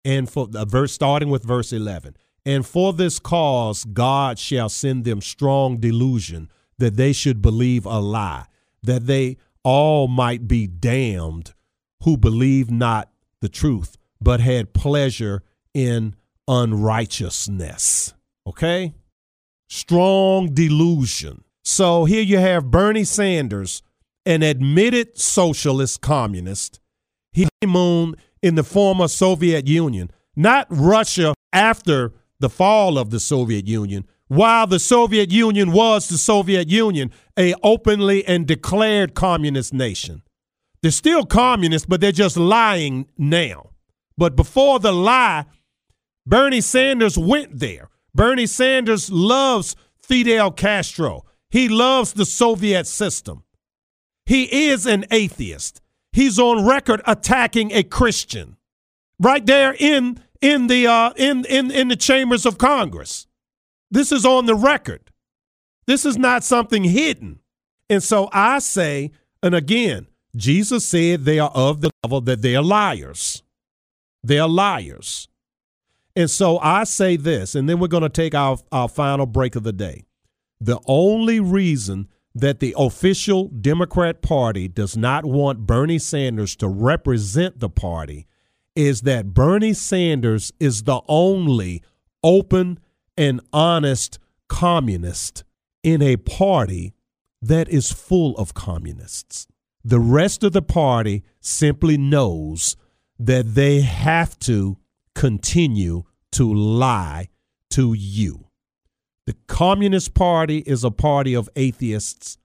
and 0.05 0.29
for 0.29 0.49
the 0.49 0.65
verse 0.65 0.93
starting 0.93 1.31
with 1.31 1.45
verse 1.45 1.73
eleven. 1.73 2.17
And 2.45 2.67
for 2.67 2.93
this 2.93 3.21
cause, 3.21 3.85
God 3.85 4.41
shall 4.41 4.69
send 4.69 5.05
them 5.05 5.21
strong 5.21 5.79
delusion 5.79 6.51
that 6.79 6.97
they 6.97 7.13
should 7.13 7.41
believe 7.41 7.87
a 7.87 8.01
lie, 8.01 8.47
that 8.83 9.07
they 9.07 9.37
all 9.63 10.09
might 10.09 10.49
be 10.49 10.67
damned 10.67 11.55
who 12.03 12.17
believe 12.17 12.69
not 12.69 13.09
the 13.41 13.49
truth, 13.49 13.97
but 14.21 14.41
had 14.41 14.75
pleasure 14.75 15.45
in 15.73 16.17
unrighteousness. 16.49 18.15
Okay? 18.49 18.95
strong 19.69 20.53
delusion. 20.55 21.45
So 21.63 22.05
here 22.05 22.23
you 22.23 22.39
have 22.39 22.71
Bernie 22.71 23.05
Sanders, 23.05 23.83
an 24.27 24.43
admitted 24.43 25.19
socialist 25.19 26.01
communist. 26.01 26.81
He 27.33 27.49
moon 27.67 28.15
in 28.43 28.55
the 28.55 28.63
former 28.63 29.09
Soviet 29.09 29.67
Union, 29.67 30.11
not 30.37 30.67
Russia 30.71 31.35
after 31.53 32.13
the 32.41 32.51
fall 32.51 32.99
of 32.99 33.11
the 33.11 33.21
Soviet 33.21 33.67
Union, 33.67 34.07
while 34.29 34.67
the 34.67 34.79
Soviet 34.79 35.31
Union 35.31 35.73
was 35.73 36.09
the 36.09 36.19
Soviet 36.19 36.69
Union, 36.69 37.11
a 37.39 37.55
openly 37.63 38.25
and 38.27 38.47
declared 38.47 39.15
communist 39.15 39.73
nation. 39.73 40.23
They're 40.83 40.91
still 40.91 41.25
communists, 41.25 41.87
but 41.87 42.01
they're 42.01 42.13
just 42.13 42.37
lying 42.37 43.07
now. 43.17 43.71
But 44.19 44.37
before 44.37 44.79
the 44.79 44.93
lie, 44.93 45.47
Bernie 46.27 46.61
Sanders 46.61 47.19
went 47.19 47.59
there. 47.59 47.89
Bernie 48.15 48.47
Sanders 48.47 49.11
loves 49.11 49.77
Fidel 50.03 50.51
Castro. 50.51 51.25
He 51.51 51.69
loves 51.69 52.13
the 52.13 52.27
Soviet 52.27 52.87
system. 52.87 53.44
He 54.27 54.69
is 54.69 54.87
an 54.87 55.05
atheist. 55.11 55.81
He's 56.13 56.39
on 56.39 56.67
record 56.67 57.03
attacking 57.07 57.73
a 57.73 57.83
Christian 57.83 58.57
right 59.19 59.45
there 59.45 59.75
in 59.79 60.23
in 60.41 60.67
the 60.67 60.87
uh, 60.87 61.13
in 61.17 61.45
in 61.47 61.71
in 61.71 61.89
the 61.89 61.97
chambers 61.97 62.47
of 62.47 62.59
Congress. 62.59 63.27
This 63.91 64.13
is 64.13 64.25
on 64.25 64.47
the 64.47 64.55
record. 64.55 65.11
This 65.87 66.05
is 66.05 66.17
not 66.17 66.45
something 66.45 66.85
hidden. 66.85 67.41
And 67.91 68.03
so 68.03 68.29
I 68.33 68.59
say, 68.59 69.13
and 69.43 69.55
again, 69.55 70.07
Jesus 70.35 70.89
said 70.89 71.25
they 71.25 71.39
are 71.39 71.51
of 71.55 71.81
the 71.81 71.91
devil, 72.03 72.21
that 72.23 72.43
they 72.43 72.57
are 72.57 72.63
liars. 72.63 73.43
They 74.23 74.39
are 74.39 74.49
liars. 74.49 75.29
And 76.17 76.31
so 76.31 76.59
I 76.59 76.85
say 76.85 77.17
this, 77.17 77.55
and 77.55 77.69
then 77.69 77.79
we're 77.79 77.89
going 77.89 78.03
to 78.03 78.09
take 78.09 78.35
our, 78.35 78.59
our 78.73 78.89
final 78.89 79.27
break 79.27 79.57
of 79.57 79.65
the 79.65 79.73
day. 79.73 80.05
The 80.61 80.81
only 80.87 81.41
reason 81.41 82.09
that 82.35 82.61
the 82.61 82.75
official 82.77 83.49
Democrat 83.49 84.21
Party 84.21 84.67
does 84.67 84.97
not 84.97 85.25
want 85.25 85.67
Bernie 85.67 85.99
Sanders 85.99 86.57
to 86.57 86.69
represent 86.69 87.61
the 87.61 87.69
party 87.69 88.27
is 88.75 89.03
that 89.03 89.33
Bernie 89.35 89.73
Sanders 89.73 90.53
is 90.59 90.83
the 90.83 91.01
only 91.07 91.83
open 92.23 92.81
and 93.17 93.41
honest 93.53 94.19
communist 94.49 95.45
in 95.83 96.03
a 96.03 96.17
party 96.17 96.95
that 97.41 97.69
is 97.69 97.93
full 97.93 98.37
of 98.37 98.55
communists. 98.55 99.47
The 99.85 100.01
rest 100.01 100.43
of 100.43 100.53
the 100.53 100.63
party 100.63 101.23
simply 101.41 101.97
knows 101.99 102.77
that 103.19 103.55
they 103.55 103.83
have 103.83 104.39
to 104.41 104.79
continue 105.15 106.05
to 106.33 106.53
lie 106.53 107.29
to 107.71 107.93
you. 107.93 108.44
The 109.27 109.37
Communist 109.47 110.13
Party 110.13 110.59
is 110.59 110.85
a 110.85 110.91
party 110.91 111.35
of 111.35 111.49
atheists. 111.57 112.37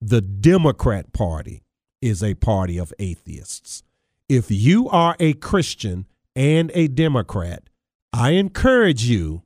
The 0.00 0.20
Democrat 0.20 1.12
Party 1.12 1.64
is 2.00 2.22
a 2.22 2.34
party 2.34 2.78
of 2.78 2.92
atheists. 3.00 3.82
If 4.28 4.50
you 4.50 4.88
are 4.88 5.16
a 5.18 5.32
Christian 5.32 6.06
and 6.36 6.70
a 6.74 6.86
Democrat, 6.86 7.68
I 8.12 8.32
encourage 8.32 9.04
you 9.04 9.42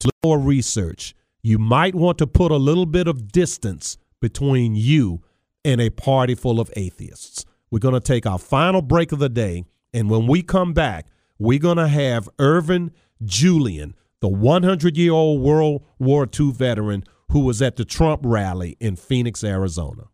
to 0.00 0.08
do 0.08 0.10
more 0.24 0.38
research. 0.38 1.14
You 1.42 1.58
might 1.58 1.94
want 1.94 2.16
to 2.18 2.26
put 2.26 2.50
a 2.50 2.56
little 2.56 2.86
bit 2.86 3.06
of 3.06 3.30
distance 3.30 3.98
between 4.22 4.74
you 4.74 5.22
and 5.62 5.78
a 5.78 5.90
party 5.90 6.34
full 6.34 6.58
of 6.58 6.72
atheists. 6.74 7.44
We're 7.70 7.80
going 7.80 7.94
to 7.94 8.00
take 8.00 8.24
our 8.24 8.38
final 8.38 8.80
break 8.80 9.12
of 9.12 9.18
the 9.18 9.28
day. 9.28 9.64
And 9.92 10.08
when 10.08 10.26
we 10.26 10.40
come 10.40 10.72
back, 10.72 11.06
we're 11.38 11.58
going 11.58 11.76
to 11.76 11.88
have 11.88 12.30
Ervin 12.38 12.92
Julian, 13.22 13.94
the 14.24 14.28
100 14.30 14.96
year 14.96 15.12
old 15.12 15.42
World 15.42 15.84
War 15.98 16.26
II 16.26 16.50
veteran 16.50 17.04
who 17.28 17.40
was 17.40 17.60
at 17.60 17.76
the 17.76 17.84
Trump 17.84 18.22
rally 18.24 18.74
in 18.80 18.96
Phoenix, 18.96 19.44
Arizona. 19.44 20.04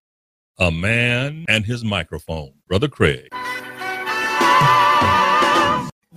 A 0.59 0.73
man 0.73 1.45
and 1.49 1.65
his 1.65 1.85
microphone. 1.85 2.55
Brother 2.67 2.89
Craig. 2.89 3.29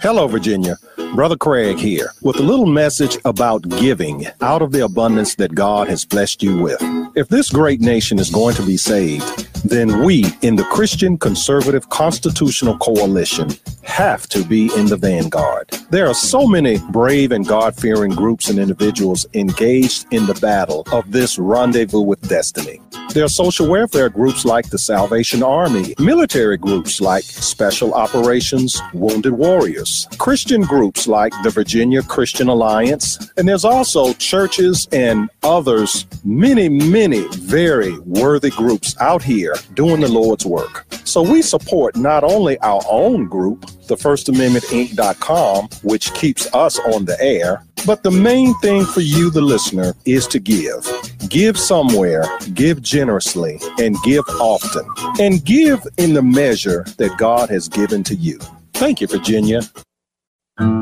Hello, 0.02 0.28
Virginia. 0.28 0.76
Brother 1.14 1.38
Craig 1.38 1.78
here 1.78 2.10
with 2.24 2.38
a 2.38 2.42
little 2.42 2.66
message 2.66 3.20
about 3.26 3.70
giving 3.70 4.26
out 4.42 4.64
of 4.64 4.72
the 4.72 4.84
abundance 4.84 5.36
that 5.36 5.54
God 5.54 5.88
has 5.88 6.04
blessed 6.04 6.42
you 6.42 6.58
with. 6.58 6.82
If 7.16 7.28
this 7.28 7.52
great 7.52 7.80
nation 7.80 8.18
is 8.18 8.32
going 8.32 8.56
to 8.56 8.66
be 8.66 8.76
saved, 8.76 9.48
then 9.64 10.04
we 10.04 10.26
in 10.42 10.56
the 10.56 10.66
Christian 10.72 11.20
Conservative 11.20 11.90
Constitutional 11.90 12.76
Coalition 12.80 13.50
have 13.94 14.28
to 14.28 14.44
be 14.44 14.72
in 14.76 14.88
the 14.88 14.98
vanguard. 14.98 15.70
There 15.92 16.08
are 16.08 16.16
so 16.16 16.48
many 16.48 16.80
brave 16.90 17.32
and 17.32 17.48
God 17.48 17.76
fearing 17.76 18.10
groups 18.10 18.50
and 18.50 18.58
individuals 18.58 19.28
engaged 19.36 20.12
in 20.12 20.26
the 20.26 20.34
battle 20.34 20.84
of 20.92 21.12
this 21.12 21.38
rendezvous 21.38 22.02
with 22.02 22.28
destiny. 22.28 22.82
There 23.14 23.24
are 23.24 23.30
social 23.30 23.70
welfare 23.70 24.10
groups 24.10 24.46
like 24.46 24.72
the 24.72 24.80
Salvation 24.80 25.44
Army, 25.44 25.94
military 26.00 26.58
groups 26.58 27.00
like 27.00 27.24
Special 27.24 27.94
Operations 27.94 28.82
Wounded 28.96 29.34
Warriors, 29.34 30.08
Christian 30.18 30.62
groups 30.62 31.06
like 31.06 31.32
the 31.44 31.52
Virginia 31.52 32.02
Christian 32.02 32.48
Alliance, 32.48 33.32
and 33.38 33.48
there's 33.48 33.66
also 33.66 34.14
churches 34.14 34.88
and 34.92 35.30
others, 35.44 36.08
many, 36.24 36.68
many 36.68 37.28
very 37.34 38.00
worthy 38.00 38.50
groups 38.50 39.00
out 39.00 39.22
here 39.22 39.54
doing 39.76 40.02
the 40.02 40.08
Lord's 40.08 40.48
work. 40.48 40.88
So 41.04 41.22
we 41.22 41.44
support 41.44 41.96
not 41.96 42.24
only 42.24 42.58
our 42.62 42.82
own 42.90 43.28
group, 43.28 43.70
the 43.94 44.02
First 44.02 44.28
Amendment 44.28 44.66
Inc.com, 44.66 45.70
which 45.84 46.12
keeps 46.16 46.52
us 46.52 46.80
on 46.80 47.06
the 47.06 47.16
air, 47.22 47.64
but 47.86 48.02
the 48.02 48.10
main 48.10 48.56
thing 48.56 48.86
for 48.86 49.02
you, 49.02 49.30
the 49.30 49.42
listener, 49.42 49.94
is 50.06 50.26
to 50.30 50.40
give. 50.40 50.84
Give 51.30 51.60
somewhere, 51.60 52.24
give 52.56 52.82
generously, 52.82 53.60
and 53.78 53.96
give 54.04 54.24
often. 54.40 54.88
And 55.20 55.46
give 55.46 55.80
in 55.98 56.16
the 56.16 56.24
measure 56.24 56.86
that 56.98 57.20
God 57.20 57.52
has 57.52 57.70
given 57.70 58.04
to 58.06 58.16
you. 58.16 58.40
Thank 58.74 59.00
you, 59.00 59.06
Virginia. 59.06 59.62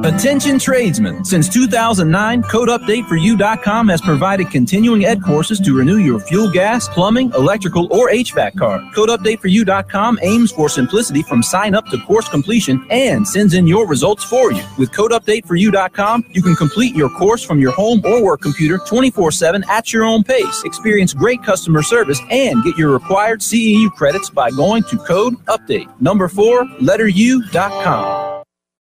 Attention 0.04 0.60
tradesmen. 0.60 1.24
Since 1.24 1.48
2009, 1.48 2.44
CodeUpdateForYou.com 2.44 3.88
has 3.88 4.02
provided 4.02 4.52
continuing 4.52 5.06
ed 5.06 5.24
courses 5.24 5.62
to 5.62 5.78
renew 5.78 5.98
your 5.98 6.20
fuel 6.20 6.52
gas, 6.52 6.90
plumbing, 6.90 7.32
electrical, 7.34 7.88
or 7.94 8.10
HVAC 8.10 8.58
card. 8.58 8.82
CodeUpdateForYou.com 8.94 10.20
aims 10.22 10.52
for 10.52 10.68
simplicity 10.68 11.24
from 11.24 11.42
sign 11.42 11.74
up 11.74 11.86
to 11.88 11.98
course 12.00 12.28
completion 12.28 12.86
and 12.90 13.26
sends 13.26 13.54
in 13.54 13.66
your 13.66 13.88
results 13.88 14.26
for 14.26 14.52
you. 14.52 14.62
With 14.78 14.92
CodeUpdateForYou.com, 14.92 16.26
you 16.32 16.42
can 16.42 16.56
complete 16.56 16.94
your 16.94 17.10
course 17.10 17.44
from 17.44 17.60
your 17.60 17.72
home 17.72 18.02
or 18.04 18.22
work 18.22 18.42
computer 18.42 18.78
24 18.86 19.32
7 19.32 19.64
at 19.70 19.94
your 19.94 20.04
own 20.04 20.24
pace, 20.24 20.64
experience 20.66 21.14
great 21.14 21.42
customer 21.44 21.82
service, 21.82 22.20
and 22.30 22.62
get 22.64 22.78
your 22.78 22.92
required 22.92 23.40
CEU 23.40 23.90
credits 23.94 24.30
by 24.30 24.52
going 24.52 24.84
to 24.84 24.98
Code 24.98 25.36
Update. 25.46 25.90
Number 26.02 26.28
4, 26.28 26.66
letter 26.82 27.08
letteru.com. 27.08 28.41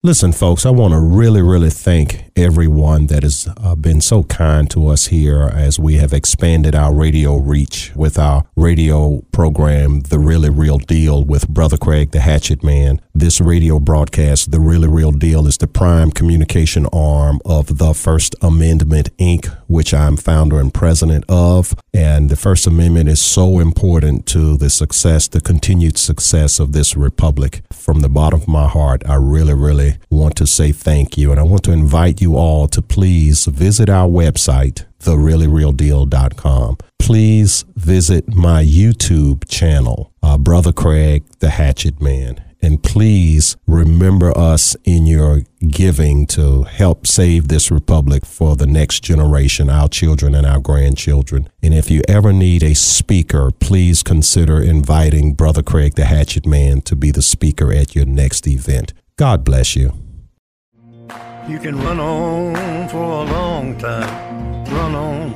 Listen, 0.05 0.31
folks, 0.31 0.65
I 0.65 0.71
want 0.71 0.93
to 0.93 1.01
really, 1.01 1.43
really 1.43 1.71
thank 1.71 2.28
everyone 2.39 3.09
that 3.09 3.25
has 3.25 3.49
uh, 3.57 3.75
been 3.75 4.01
so 4.01 4.23
kind 4.23 4.71
to 4.71 4.87
us 4.87 5.07
here 5.07 5.51
as 5.53 5.79
we 5.79 5.95
have 5.97 6.13
expanded 6.13 6.75
our 6.75 6.95
radio 6.95 7.37
reach 7.37 7.93
with 7.97 8.19
our 8.19 8.45
radio 8.55 9.23
program, 9.33 10.01
The 10.01 10.21
Really 10.21 10.49
Real 10.49 10.79
Deal, 10.79 11.25
with 11.25 11.49
Brother 11.49 11.77
Craig, 11.77 12.13
the 12.13 12.21
Hatchet 12.21 12.63
Man. 12.63 13.01
This 13.13 13.41
radio 13.41 13.81
broadcast, 13.81 14.53
The 14.53 14.61
Really 14.61 14.87
Real 14.87 15.11
Deal, 15.11 15.49
is 15.49 15.59
the 15.59 15.67
prime 15.67 16.13
communication 16.13 16.87
arm 16.93 17.41
of 17.45 17.79
the 17.79 17.93
First 17.93 18.37
Amendment, 18.41 19.17
Inc., 19.17 19.47
which 19.67 19.93
I'm 19.93 20.17
founder 20.17 20.61
and 20.61 20.73
president 20.73 21.25
of. 21.29 21.75
And 21.93 22.31
the 22.31 22.37
First 22.37 22.67
Amendment 22.69 23.09
is 23.09 23.21
so 23.21 23.59
important 23.59 24.27
to 24.27 24.57
the 24.57 24.71
success, 24.71 25.27
the 25.27 25.41
continued 25.41 25.99
success 25.99 26.61
of 26.61 26.73
this 26.73 26.97
republic. 26.97 27.63
From 27.73 28.01
the 28.01 28.09
bottom 28.09 28.41
of 28.41 28.47
my 28.47 28.69
heart, 28.69 29.03
I 29.09 29.17
really, 29.17 29.55
really 29.55 29.99
want 30.11 30.37
to 30.37 30.47
say 30.47 30.71
thank 30.71 31.19
you. 31.19 31.33
And 31.33 31.41
I 31.41 31.43
want 31.43 31.65
to 31.65 31.73
invite 31.73 32.21
you 32.21 32.28
all 32.37 32.69
to 32.69 32.83
please 32.83 33.47
visit 33.47 33.89
our 33.89 34.09
website, 34.09 34.85
thereallyrealdeal.com. 35.01 36.79
Please 36.99 37.65
visit 37.77 38.29
my 38.29 38.63
YouTube 38.63 39.49
channel, 39.49 40.13
uh, 40.23 40.37
Brother 40.37 40.73
Craig, 40.73 41.25
the 41.39 41.51
Hatchet 41.51 42.03
Man. 42.03 42.45
And 42.61 42.83
please 42.83 43.57
remember 43.67 44.37
us 44.37 44.77
in 44.85 45.07
your 45.07 45.43
giving 45.69 46.27
to 46.29 46.65
help 46.65 47.07
save 47.07 47.49
this 47.49 47.71
republic 47.71 48.27
for 48.27 48.57
the 48.57 48.67
next 48.67 49.05
generation, 49.05 49.71
our 49.71 49.89
children 49.89 50.35
and 50.35 50.47
our 50.47 50.59
grandchildren. 50.59 51.49
And 51.63 51.73
if 51.73 51.91
you 51.91 52.03
ever 52.09 52.33
need 52.33 52.63
a 52.63 52.75
speaker, 52.75 53.53
please 53.53 54.03
consider 54.03 54.61
inviting 54.61 55.35
Brother 55.35 55.63
Craig, 55.63 55.95
the 55.95 56.07
Hatchet 56.07 56.47
Man, 56.47 56.81
to 56.83 56.97
be 56.97 57.11
the 57.11 57.23
speaker 57.23 57.73
at 57.73 57.95
your 57.95 58.07
next 58.07 58.47
event. 58.47 58.93
God 59.17 59.45
bless 59.45 59.77
you. 59.77 60.08
You 61.49 61.59
can 61.59 61.79
run 61.79 61.99
on 61.99 62.89
for 62.91 63.03
a 63.03 63.25
long 63.25 63.79
time, 63.79 64.65
run 64.67 64.95
on 64.95 65.33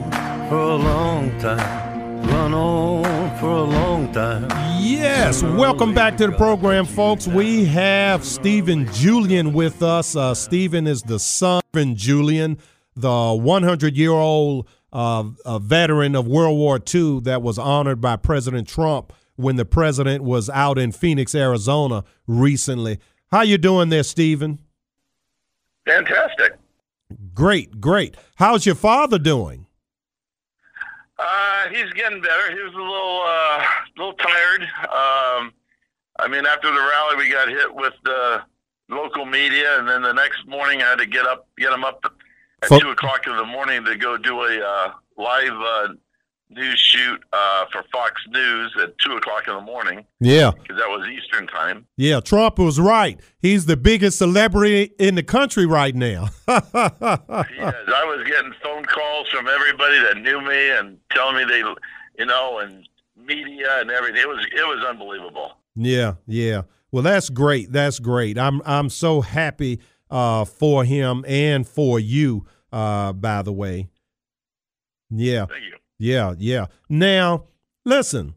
for 0.50 0.58
a 0.58 0.76
long 0.76 1.38
time, 1.38 2.22
run 2.26 2.52
on 2.52 3.38
for 3.38 3.48
a 3.48 3.62
long 3.62 4.12
time. 4.12 4.46
Yes, 4.78 5.42
welcome 5.42 5.94
back 5.94 6.18
to 6.18 6.26
the 6.26 6.32
program, 6.36 6.84
folks. 6.84 7.26
We 7.26 7.64
have 7.64 8.26
Steven 8.26 8.92
Julian 8.92 9.54
with 9.54 9.82
us. 9.82 10.14
Uh, 10.14 10.34
Steven 10.34 10.86
is 10.86 11.00
the 11.00 11.18
son 11.18 11.62
of 11.72 11.94
Julian, 11.94 12.58
the 12.94 13.32
100 13.32 13.96
year 13.96 14.12
old 14.12 14.68
uh, 14.92 15.22
veteran 15.60 16.14
of 16.14 16.26
World 16.26 16.58
War 16.58 16.78
II 16.94 17.20
that 17.20 17.40
was 17.40 17.58
honored 17.58 18.02
by 18.02 18.16
President 18.16 18.68
Trump 18.68 19.14
when 19.36 19.56
the 19.56 19.64
president 19.64 20.22
was 20.22 20.50
out 20.50 20.78
in 20.78 20.92
Phoenix, 20.92 21.34
Arizona 21.34 22.04
recently. 22.26 22.98
How 23.30 23.40
you 23.40 23.56
doing 23.56 23.88
there, 23.88 24.02
Steven? 24.02 24.58
Fantastic. 25.86 26.58
Great, 27.34 27.80
great. 27.80 28.16
How's 28.36 28.64
your 28.66 28.74
father 28.74 29.18
doing? 29.18 29.66
Uh, 31.18 31.68
he's 31.68 31.92
getting 31.92 32.20
better. 32.20 32.50
He 32.50 32.62
was 32.62 32.72
a 32.74 32.76
little, 32.76 33.22
uh, 33.26 33.64
little 33.96 34.12
tired. 34.14 34.62
Um, 34.82 35.52
I 36.18 36.28
mean, 36.28 36.46
after 36.46 36.68
the 36.72 36.80
rally, 36.80 37.16
we 37.16 37.30
got 37.30 37.48
hit 37.48 37.72
with 37.74 37.92
the 38.04 38.42
local 38.88 39.24
media, 39.24 39.78
and 39.78 39.88
then 39.88 40.02
the 40.02 40.12
next 40.12 40.46
morning, 40.46 40.82
I 40.82 40.90
had 40.90 40.98
to 40.98 41.06
get 41.06 41.26
up, 41.26 41.48
get 41.58 41.72
him 41.72 41.84
up 41.84 42.00
at 42.62 42.68
Fo- 42.68 42.78
two 42.78 42.90
o'clock 42.90 43.26
in 43.26 43.36
the 43.36 43.44
morning 43.44 43.84
to 43.84 43.96
go 43.96 44.16
do 44.16 44.42
a 44.42 44.60
uh, 44.60 44.92
live 45.16 45.52
uh, 45.52 45.88
news 46.54 46.78
shoot 46.78 47.22
uh, 47.32 47.66
for 47.72 47.84
Fox 47.92 48.20
News 48.28 48.74
at 48.82 48.96
two 48.98 49.12
o'clock 49.12 49.48
in 49.48 49.54
the 49.54 49.60
morning. 49.60 50.04
Yeah, 50.20 50.50
because 50.50 50.76
that 50.76 50.88
was 50.88 51.08
Eastern 51.08 51.46
time. 51.46 51.86
Yeah, 51.96 52.20
Trump 52.20 52.58
was 52.58 52.78
right. 52.78 53.20
He's 53.38 53.66
the 53.66 53.76
biggest 53.76 54.18
celebrity 54.18 54.92
in 54.98 55.14
the 55.14 55.22
country 55.22 55.66
right 55.66 55.94
now. 55.94 56.28
yes, 56.48 56.64
I 56.74 58.04
was 58.04 58.26
getting 58.26 58.52
phone 58.62 58.84
calls 58.84 59.28
from 59.28 59.48
everybody 59.48 59.98
that 60.00 60.18
knew 60.18 60.40
me 60.40 60.70
and 60.70 60.98
telling 61.10 61.36
me 61.36 61.44
they, 61.44 61.62
you 62.18 62.26
know, 62.26 62.58
and 62.58 62.88
media 63.16 63.80
and 63.80 63.90
everything. 63.90 64.20
It 64.20 64.28
was 64.28 64.44
it 64.46 64.66
was 64.66 64.84
unbelievable. 64.88 65.52
Yeah, 65.74 66.14
yeah. 66.26 66.62
Well, 66.90 67.02
that's 67.02 67.30
great. 67.30 67.72
That's 67.72 67.98
great. 67.98 68.38
I'm 68.38 68.60
I'm 68.64 68.90
so 68.90 69.20
happy 69.22 69.80
uh, 70.10 70.44
for 70.44 70.84
him 70.84 71.24
and 71.26 71.66
for 71.66 71.98
you. 71.98 72.46
Uh, 72.72 73.12
by 73.12 73.42
the 73.42 73.52
way. 73.52 73.88
Yeah. 75.10 75.46
Thank 75.46 75.64
you. 75.64 75.76
Yeah, 75.98 76.34
yeah. 76.38 76.66
Now, 76.88 77.44
listen, 77.84 78.34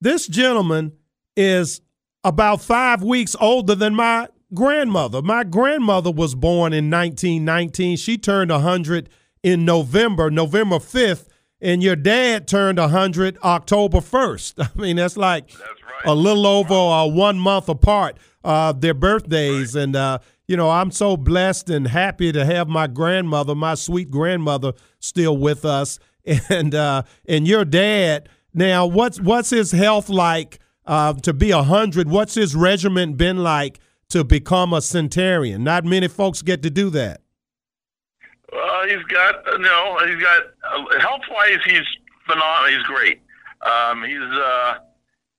this 0.00 0.26
gentleman 0.26 0.92
is 1.36 1.80
about 2.24 2.60
five 2.60 3.02
weeks 3.02 3.36
older 3.40 3.74
than 3.74 3.94
my 3.94 4.28
grandmother. 4.54 5.22
My 5.22 5.44
grandmother 5.44 6.10
was 6.10 6.34
born 6.34 6.72
in 6.72 6.90
1919. 6.90 7.96
She 7.96 8.18
turned 8.18 8.50
100 8.50 9.08
in 9.42 9.64
November, 9.64 10.30
November 10.30 10.76
5th, 10.76 11.28
and 11.60 11.82
your 11.82 11.96
dad 11.96 12.46
turned 12.46 12.78
100 12.78 13.38
October 13.42 13.98
1st. 13.98 14.70
I 14.76 14.80
mean, 14.80 14.96
that's 14.96 15.16
like 15.16 15.48
that's 15.48 15.60
right. 15.60 16.06
a 16.06 16.14
little 16.14 16.46
over 16.46 16.74
uh, 16.74 17.06
one 17.06 17.38
month 17.38 17.68
apart, 17.68 18.18
uh, 18.44 18.72
their 18.72 18.94
birthdays. 18.94 19.74
Right. 19.74 19.82
And, 19.82 19.96
uh, 19.96 20.18
you 20.46 20.56
know, 20.56 20.70
I'm 20.70 20.90
so 20.90 21.16
blessed 21.16 21.70
and 21.70 21.86
happy 21.86 22.32
to 22.32 22.44
have 22.44 22.68
my 22.68 22.86
grandmother, 22.86 23.54
my 23.54 23.74
sweet 23.74 24.10
grandmother, 24.10 24.72
still 24.98 25.36
with 25.36 25.64
us 25.64 25.98
and 26.48 26.74
uh, 26.74 27.02
and 27.28 27.46
your 27.46 27.64
dad. 27.64 28.28
Now, 28.54 28.86
what's 28.86 29.20
what's 29.20 29.50
his 29.50 29.72
health 29.72 30.08
like 30.08 30.58
uh, 30.86 31.14
to 31.14 31.32
be 31.32 31.50
a 31.50 31.62
hundred? 31.62 32.08
What's 32.08 32.34
his 32.34 32.54
regimen 32.54 33.14
been 33.14 33.38
like 33.38 33.80
to 34.10 34.24
become 34.24 34.72
a 34.72 34.80
centurion? 34.80 35.64
Not 35.64 35.84
many 35.84 36.08
folks 36.08 36.42
get 36.42 36.62
to 36.62 36.70
do 36.70 36.90
that. 36.90 37.22
Well, 38.52 38.88
he's 38.88 39.04
got 39.04 39.34
no. 39.60 39.98
He's 40.06 40.22
got 40.22 40.42
uh, 40.70 40.98
health 41.00 41.22
wise, 41.30 41.58
he's 41.66 41.86
phenomenal. 42.26 42.78
He's 42.78 42.86
great. 42.86 43.20
Um, 43.62 44.02
he's 44.04 44.18
uh, 44.18 44.78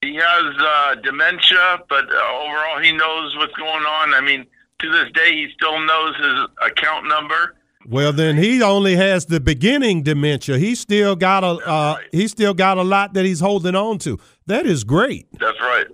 he 0.01 0.15
has 0.15 0.55
uh, 0.59 0.95
dementia, 1.03 1.79
but 1.89 2.05
uh, 2.05 2.45
overall, 2.45 2.79
he 2.81 2.91
knows 2.91 3.35
what's 3.37 3.55
going 3.55 3.83
on. 3.83 4.13
I 4.13 4.21
mean, 4.21 4.45
to 4.79 4.91
this 4.91 5.11
day, 5.13 5.33
he 5.33 5.47
still 5.53 5.79
knows 5.79 6.15
his 6.15 6.69
account 6.71 7.07
number. 7.07 7.55
Well, 7.89 8.13
then 8.13 8.37
he 8.37 8.61
only 8.61 8.95
has 8.97 9.25
the 9.25 9.39
beginning 9.39 10.03
dementia. 10.03 10.59
He 10.59 10.75
still 10.75 11.15
got 11.15 11.43
a 11.43 11.47
uh, 11.47 11.95
right. 11.95 12.07
he 12.11 12.27
still 12.27 12.53
got 12.53 12.77
a 12.77 12.83
lot 12.83 13.15
that 13.15 13.25
he's 13.25 13.39
holding 13.39 13.73
on 13.73 13.97
to. 13.99 14.19
That 14.45 14.67
is 14.67 14.83
great. 14.83 15.27
That's 15.39 15.59
right. 15.59 15.87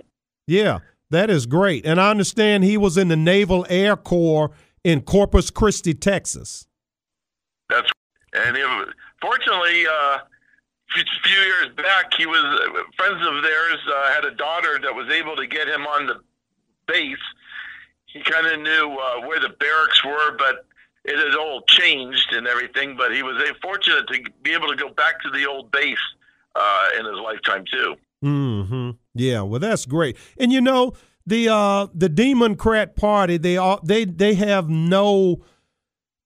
Yeah, 0.45 0.79
that 1.11 1.29
is 1.29 1.45
great. 1.45 1.85
And 1.85 2.01
I 2.01 2.11
understand 2.11 2.65
he 2.65 2.75
was 2.75 2.97
in 2.97 3.07
the 3.07 3.15
Naval 3.15 3.65
Air 3.69 3.95
Corps 3.95 4.51
in 4.83 5.01
Corpus 5.03 5.49
Christi, 5.49 5.93
Texas. 5.93 6.67
That's 7.69 7.89
and 8.33 8.57
it 8.57 8.65
was, 8.65 8.89
fortunately, 9.21 9.87
uh, 9.87 10.17
a 10.19 11.03
few 11.23 11.39
years 11.39 11.69
back, 11.77 12.13
he 12.17 12.25
was 12.25 12.43
uh, 12.43 12.83
friends 12.97 13.25
of 13.25 13.41
theirs 13.41 13.77
uh, 13.87 14.11
had 14.11 14.25
a 14.25 14.31
daughter 14.31 14.79
that 14.81 14.93
was 14.93 15.09
able 15.09 15.37
to 15.37 15.47
get 15.47 15.69
him 15.69 15.87
on 15.87 16.07
the 16.07 16.19
base. 16.87 17.17
He 18.07 18.19
kind 18.21 18.47
of 18.47 18.59
knew 18.59 18.97
uh, 18.97 19.25
where 19.25 19.39
the 19.39 19.55
barracks 19.59 20.03
were, 20.03 20.35
but 20.37 20.65
it 21.05 21.17
had 21.17 21.37
all 21.37 21.61
changed 21.67 22.33
and 22.33 22.47
everything, 22.47 22.97
but 22.97 23.13
he 23.13 23.23
was 23.23 23.41
fortunate 23.61 24.07
to 24.07 24.19
be 24.43 24.53
able 24.53 24.67
to 24.67 24.75
go 24.75 24.89
back 24.89 25.21
to 25.21 25.29
the 25.29 25.47
old 25.47 25.71
base 25.71 25.97
uh, 26.55 26.87
in 26.99 27.05
his 27.05 27.15
lifetime 27.15 27.63
too. 27.71 27.95
Hmm. 28.21 28.89
Yeah. 29.13 29.41
Well, 29.41 29.59
that's 29.59 29.85
great. 29.85 30.17
And 30.37 30.51
you 30.51 30.61
know 30.61 30.93
the 31.25 31.49
uh, 31.49 31.87
the 31.93 32.09
Democrat 32.09 32.95
Party 32.95 33.37
they 33.37 33.57
all 33.57 33.79
they 33.83 34.05
they 34.05 34.33
have 34.35 34.69
no 34.69 35.43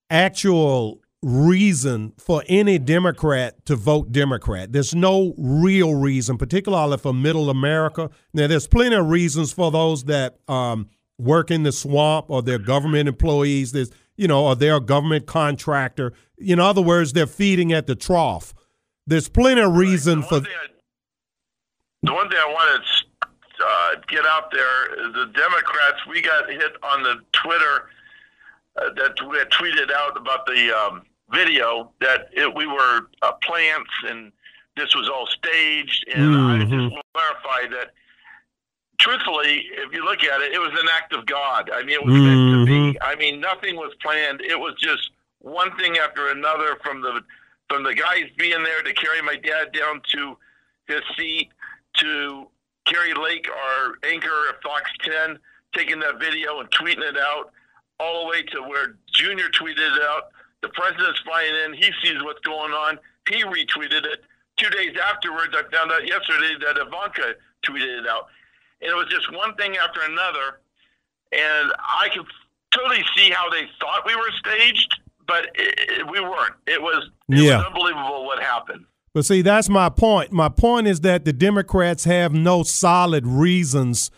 actual 0.08 1.00
reason 1.22 2.14
for 2.18 2.42
any 2.48 2.78
Democrat 2.78 3.64
to 3.66 3.76
vote 3.76 4.12
Democrat. 4.12 4.72
There's 4.72 4.94
no 4.94 5.34
real 5.36 5.94
reason, 5.94 6.38
particularly 6.38 6.96
for 6.96 7.12
Middle 7.12 7.50
America. 7.50 8.10
Now, 8.32 8.46
there's 8.46 8.66
plenty 8.66 8.96
of 8.96 9.08
reasons 9.08 9.52
for 9.52 9.70
those 9.70 10.04
that 10.04 10.38
um, 10.48 10.88
work 11.18 11.50
in 11.50 11.62
the 11.62 11.72
swamp 11.72 12.26
or 12.30 12.42
they're 12.42 12.58
government 12.58 13.08
employees. 13.08 13.72
There's 13.72 13.90
you 14.20 14.28
know, 14.28 14.44
or 14.44 14.54
they're 14.54 14.76
a 14.76 14.80
government 14.80 15.24
contractor. 15.24 16.12
In 16.36 16.60
other 16.60 16.82
words, 16.82 17.14
they're 17.14 17.26
feeding 17.26 17.72
at 17.72 17.86
the 17.86 17.94
trough. 17.94 18.52
There's 19.06 19.30
plenty 19.30 19.62
of 19.62 19.74
reason 19.74 20.20
the 20.20 20.26
for. 20.26 20.34
I, 20.36 20.66
the 22.02 22.12
one 22.12 22.28
thing 22.28 22.38
I 22.38 22.52
wanted 22.52 22.84
to 23.58 23.64
uh, 23.64 24.00
get 24.08 24.26
out 24.26 24.52
there 24.52 25.10
the 25.12 25.32
Democrats. 25.34 26.06
We 26.06 26.20
got 26.20 26.50
hit 26.50 26.72
on 26.82 27.02
the 27.02 27.16
Twitter 27.32 27.88
uh, 28.76 28.92
that 28.94 29.16
we 29.26 29.38
had 29.38 29.48
tweeted 29.50 29.90
out 29.90 30.18
about 30.18 30.44
the 30.44 30.70
um, 30.70 31.02
video 31.32 31.90
that 32.02 32.28
it, 32.32 32.54
we 32.54 32.66
were 32.66 33.08
uh, 33.22 33.32
plants 33.42 33.90
and 34.06 34.32
this 34.76 34.94
was 34.94 35.08
all 35.08 35.26
staged. 35.26 36.04
And 36.14 36.34
mm-hmm. 36.34 36.74
I 36.74 36.88
just 36.88 37.04
clarify 37.14 37.74
that 37.74 37.92
truthfully, 39.00 39.66
if 39.72 39.92
you 39.92 40.04
look 40.04 40.22
at 40.22 40.40
it, 40.42 40.52
it 40.52 40.58
was 40.58 40.78
an 40.78 40.88
act 40.94 41.12
of 41.12 41.26
God. 41.26 41.70
I 41.72 41.80
mean, 41.80 41.96
it 41.96 42.04
was 42.04 42.14
mm-hmm. 42.14 42.26
meant 42.26 42.52
to 42.52 42.66
be. 42.66 42.98
Mm-hmm. 42.98 43.02
I 43.02 43.16
mean, 43.16 43.40
nothing 43.40 43.76
was 43.76 43.92
planned. 44.00 44.42
It 44.42 44.58
was 44.58 44.74
just 44.78 45.10
one 45.40 45.74
thing 45.76 45.96
after 45.98 46.28
another 46.28 46.76
from 46.84 47.00
the 47.00 47.22
from 47.68 47.82
the 47.82 47.94
guys 47.94 48.24
being 48.36 48.62
there 48.62 48.82
to 48.82 48.92
carry 48.92 49.22
my 49.22 49.36
dad 49.36 49.72
down 49.72 50.02
to 50.12 50.36
his 50.86 51.00
seat 51.16 51.50
to 51.94 52.48
Kari 52.84 53.14
Lake, 53.14 53.46
our 53.48 53.94
anchor 54.10 54.48
of 54.48 54.56
Fox 54.60 54.90
10, 55.02 55.38
taking 55.72 56.00
that 56.00 56.18
video 56.18 56.58
and 56.58 56.68
tweeting 56.72 57.08
it 57.08 57.16
out, 57.16 57.52
all 58.00 58.24
the 58.24 58.30
way 58.30 58.42
to 58.42 58.62
where 58.62 58.96
Junior 59.12 59.48
tweeted 59.50 59.78
it 59.78 60.02
out. 60.02 60.30
The 60.62 60.68
president's 60.70 61.20
flying 61.20 61.54
in. 61.64 61.74
He 61.74 61.92
sees 62.02 62.20
what's 62.24 62.40
going 62.40 62.72
on. 62.72 62.98
He 63.28 63.44
retweeted 63.44 64.04
it. 64.04 64.24
Two 64.56 64.68
days 64.70 64.96
afterwards, 65.00 65.54
I 65.54 65.62
found 65.70 65.92
out 65.92 66.04
yesterday 66.04 66.54
that 66.60 66.76
Ivanka 66.76 67.36
tweeted 67.64 68.00
it 68.00 68.08
out 68.08 68.26
and 68.80 68.90
it 68.90 68.94
was 68.94 69.08
just 69.08 69.32
one 69.32 69.54
thing 69.56 69.76
after 69.76 70.00
another. 70.02 70.60
And 71.32 71.72
I 71.78 72.08
could 72.12 72.26
totally 72.72 73.04
see 73.16 73.30
how 73.30 73.50
they 73.50 73.68
thought 73.80 74.04
we 74.06 74.14
were 74.16 74.30
staged, 74.38 75.00
but 75.26 75.44
it, 75.54 75.78
it, 75.78 76.10
we 76.10 76.20
weren't. 76.20 76.54
It 76.66 76.80
was 76.80 77.10
it 77.28 77.38
yeah. 77.38 77.58
was 77.58 77.66
unbelievable 77.66 78.24
what 78.24 78.42
happened. 78.42 78.84
But 79.12 79.24
see, 79.24 79.42
that's 79.42 79.68
my 79.68 79.88
point. 79.88 80.32
My 80.32 80.48
point 80.48 80.86
is 80.86 81.00
that 81.00 81.24
the 81.24 81.32
Democrats 81.32 82.04
have 82.04 82.32
no 82.32 82.62
solid 82.62 83.26
reasons. 83.26 84.10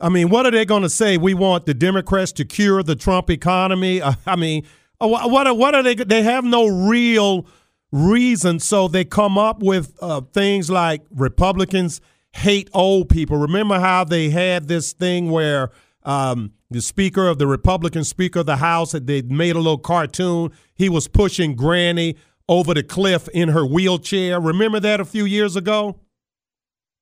I 0.00 0.08
mean, 0.08 0.28
what 0.28 0.46
are 0.46 0.50
they 0.50 0.64
going 0.64 0.82
to 0.82 0.90
say? 0.90 1.16
We 1.16 1.34
want 1.34 1.66
the 1.66 1.74
Democrats 1.74 2.32
to 2.32 2.44
cure 2.44 2.82
the 2.82 2.96
Trump 2.96 3.30
economy. 3.30 4.02
I 4.26 4.36
mean, 4.36 4.64
uh, 5.00 5.08
what 5.08 5.56
what 5.56 5.74
are 5.74 5.82
they? 5.82 5.94
They 5.94 6.22
have 6.22 6.44
no 6.44 6.66
real 6.66 7.46
reason, 7.92 8.58
so 8.60 8.86
they 8.88 9.04
come 9.04 9.38
up 9.38 9.62
with 9.62 9.96
uh, 10.00 10.20
things 10.32 10.70
like 10.70 11.02
Republicans 11.14 12.00
hate 12.32 12.68
old 12.72 13.08
people. 13.08 13.36
Remember 13.36 13.78
how 13.78 14.04
they 14.04 14.30
had 14.30 14.68
this 14.68 14.92
thing 14.92 15.30
where 15.30 15.70
um, 16.04 16.52
the 16.70 16.80
Speaker 16.80 17.26
of 17.26 17.38
the 17.38 17.46
Republican 17.46 18.04
Speaker 18.04 18.40
of 18.40 18.46
the 18.46 18.56
House 18.56 18.92
they 18.92 19.22
made 19.22 19.56
a 19.56 19.58
little 19.58 19.78
cartoon. 19.78 20.52
He 20.74 20.88
was 20.88 21.08
pushing 21.08 21.54
Granny 21.54 22.16
over 22.48 22.74
the 22.74 22.82
cliff 22.82 23.28
in 23.28 23.50
her 23.50 23.66
wheelchair. 23.66 24.40
Remember 24.40 24.80
that 24.80 25.00
a 25.00 25.04
few 25.04 25.24
years 25.24 25.56
ago? 25.56 26.00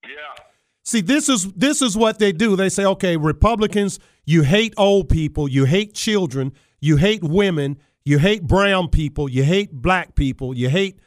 Yeah. 0.04 0.44
See, 0.84 1.00
this 1.02 1.28
is 1.28 1.52
this 1.52 1.82
is 1.82 1.96
what 1.96 2.18
they 2.18 2.32
do. 2.32 2.56
They 2.56 2.70
say, 2.70 2.84
okay, 2.84 3.16
Republicans, 3.16 3.98
you 4.24 4.42
hate 4.42 4.72
old 4.76 5.08
people, 5.08 5.46
you 5.46 5.66
hate 5.66 5.94
children, 5.94 6.52
you 6.80 6.96
hate 6.96 7.22
women, 7.22 7.78
you 8.04 8.18
hate 8.18 8.44
brown 8.44 8.88
people, 8.88 9.28
you 9.28 9.44
hate 9.44 9.70
black 9.72 10.14
people, 10.14 10.56
you 10.56 10.70
hate 10.70 10.98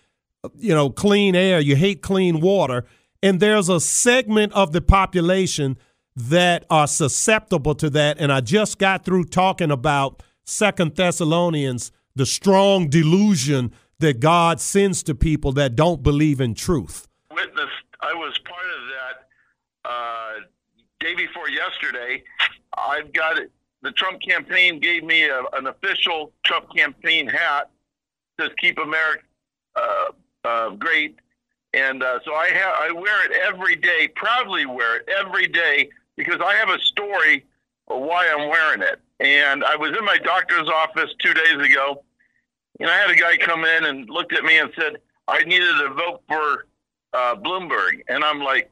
you 0.56 0.74
know 0.74 0.90
clean 0.92 1.36
air, 1.36 1.60
you 1.60 1.76
hate 1.76 2.02
clean 2.02 2.42
water 2.42 2.86
and 3.24 3.40
there's 3.40 3.70
a 3.70 3.80
segment 3.80 4.54
of 4.54 4.72
the 4.72 4.82
population 4.82 5.78
that 6.16 6.66
are 6.70 6.88
susceptible 6.88 7.76
to 7.76 7.90
that. 7.92 8.20
And 8.20 8.32
I 8.32 8.42
just 8.42 8.78
got 8.78 9.06
through 9.06 9.26
talking 9.26 9.72
about 9.72 10.24
Second 10.44 10.96
Thessalonians, 10.96 11.92
the 12.16 12.26
strong 12.26 12.90
delusion 12.90 13.72
that 14.00 14.20
God 14.20 14.60
sends 14.60 15.04
to 15.04 15.16
people 15.16 15.52
that 15.54 15.76
don't 15.76 16.04
believe 16.04 16.42
in 16.42 16.54
truth. 16.54 17.08
Witness, 17.34 17.70
I 18.02 18.14
was 18.14 18.38
part 18.40 18.66
of 18.66 18.88
that 18.90 19.90
uh, 19.90 20.34
day 21.00 21.16
before 21.16 21.50
yesterday. 21.50 22.24
I've 22.78 23.14
got 23.14 23.38
it. 23.38 23.52
The 23.84 23.92
Trump 23.92 24.22
campaign 24.22 24.80
gave 24.80 25.04
me 25.04 25.24
a, 25.24 25.42
an 25.54 25.68
official 25.68 26.34
Trump 26.46 26.76
campaign 26.76 27.28
hat. 27.28 27.70
Says 28.40 28.50
"Keep 28.60 28.80
America 28.80 29.24
uh, 29.76 30.06
uh, 30.44 30.70
Great," 30.72 31.20
and 31.74 32.04
uh, 32.04 32.20
so 32.26 32.34
I 32.34 32.50
have 32.50 32.76
I 32.80 32.92
wear 32.92 33.26
it 33.26 33.32
every 33.48 33.76
day. 33.76 34.10
Proudly 34.16 34.66
wear 34.66 34.98
it 34.98 35.10
every 35.10 35.48
day 35.48 35.90
because 36.18 36.42
I 36.44 36.54
have 36.56 36.70
a 36.70 36.80
story 36.80 37.46
of 37.88 38.02
why 38.02 38.30
I'm 38.30 38.50
wearing 38.50 38.82
it. 38.82 39.00
And 39.20 39.64
I 39.64 39.76
was 39.76 39.96
in 39.98 40.04
my 40.04 40.18
doctor's 40.18 40.68
office 40.68 41.12
two 41.20 41.34
days 41.34 41.66
ago, 41.66 42.04
and 42.80 42.90
I 42.90 42.98
had 42.98 43.12
a 43.12 43.16
guy 43.16 43.38
come 43.38 43.64
in 43.64 43.86
and 43.86 44.10
looked 44.10 44.34
at 44.34 44.44
me 44.44 44.58
and 44.58 44.72
said 44.78 44.98
I 45.28 45.44
needed 45.44 45.78
to 45.80 45.94
vote 45.94 46.22
for 46.28 46.66
uh, 47.14 47.36
Bloomberg, 47.36 48.02
and 48.08 48.24
I'm 48.24 48.40
like, 48.40 48.72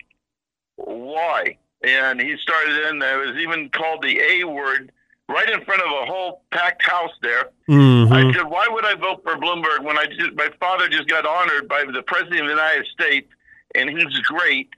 why? 0.75 1.57
And 1.83 2.19
he 2.19 2.35
started 2.37 2.89
in. 2.89 3.01
It 3.01 3.27
was 3.27 3.37
even 3.37 3.69
called 3.69 4.01
the 4.01 4.19
A 4.19 4.43
word 4.43 4.91
right 5.29 5.49
in 5.49 5.63
front 5.63 5.81
of 5.81 5.87
a 5.87 6.05
whole 6.05 6.43
packed 6.51 6.83
house 6.83 7.11
there. 7.21 7.51
Mm-hmm. 7.69 8.11
I 8.11 8.33
said, 8.33 8.45
"Why 8.45 8.67
would 8.67 8.85
I 8.85 8.95
vote 8.95 9.21
for 9.23 9.35
Bloomberg 9.37 9.83
when 9.83 9.97
I 9.97 10.07
just, 10.07 10.33
my 10.33 10.49
father 10.59 10.89
just 10.89 11.07
got 11.07 11.25
honored 11.25 11.69
by 11.69 11.85
the 11.85 12.01
president 12.01 12.41
of 12.41 12.47
the 12.47 12.53
United 12.53 12.87
States, 12.87 13.31
and 13.75 13.89
he's 13.89 14.19
great." 14.21 14.69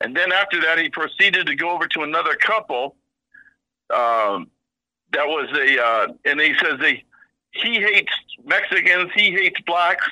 And 0.00 0.14
then 0.14 0.32
after 0.32 0.60
that, 0.60 0.78
he 0.78 0.90
proceeded 0.90 1.46
to 1.46 1.56
go 1.56 1.70
over 1.70 1.86
to 1.88 2.02
another 2.02 2.36
couple. 2.36 2.96
Um, 3.92 4.50
that 5.12 5.26
was 5.26 5.48
a, 5.56 5.82
uh, 5.82 6.08
and 6.24 6.40
he 6.40 6.54
says 6.60 6.78
they, 6.80 7.04
he 7.52 7.76
hates 7.76 8.12
Mexicans, 8.44 9.10
he 9.14 9.30
hates 9.30 9.60
blacks. 9.62 10.06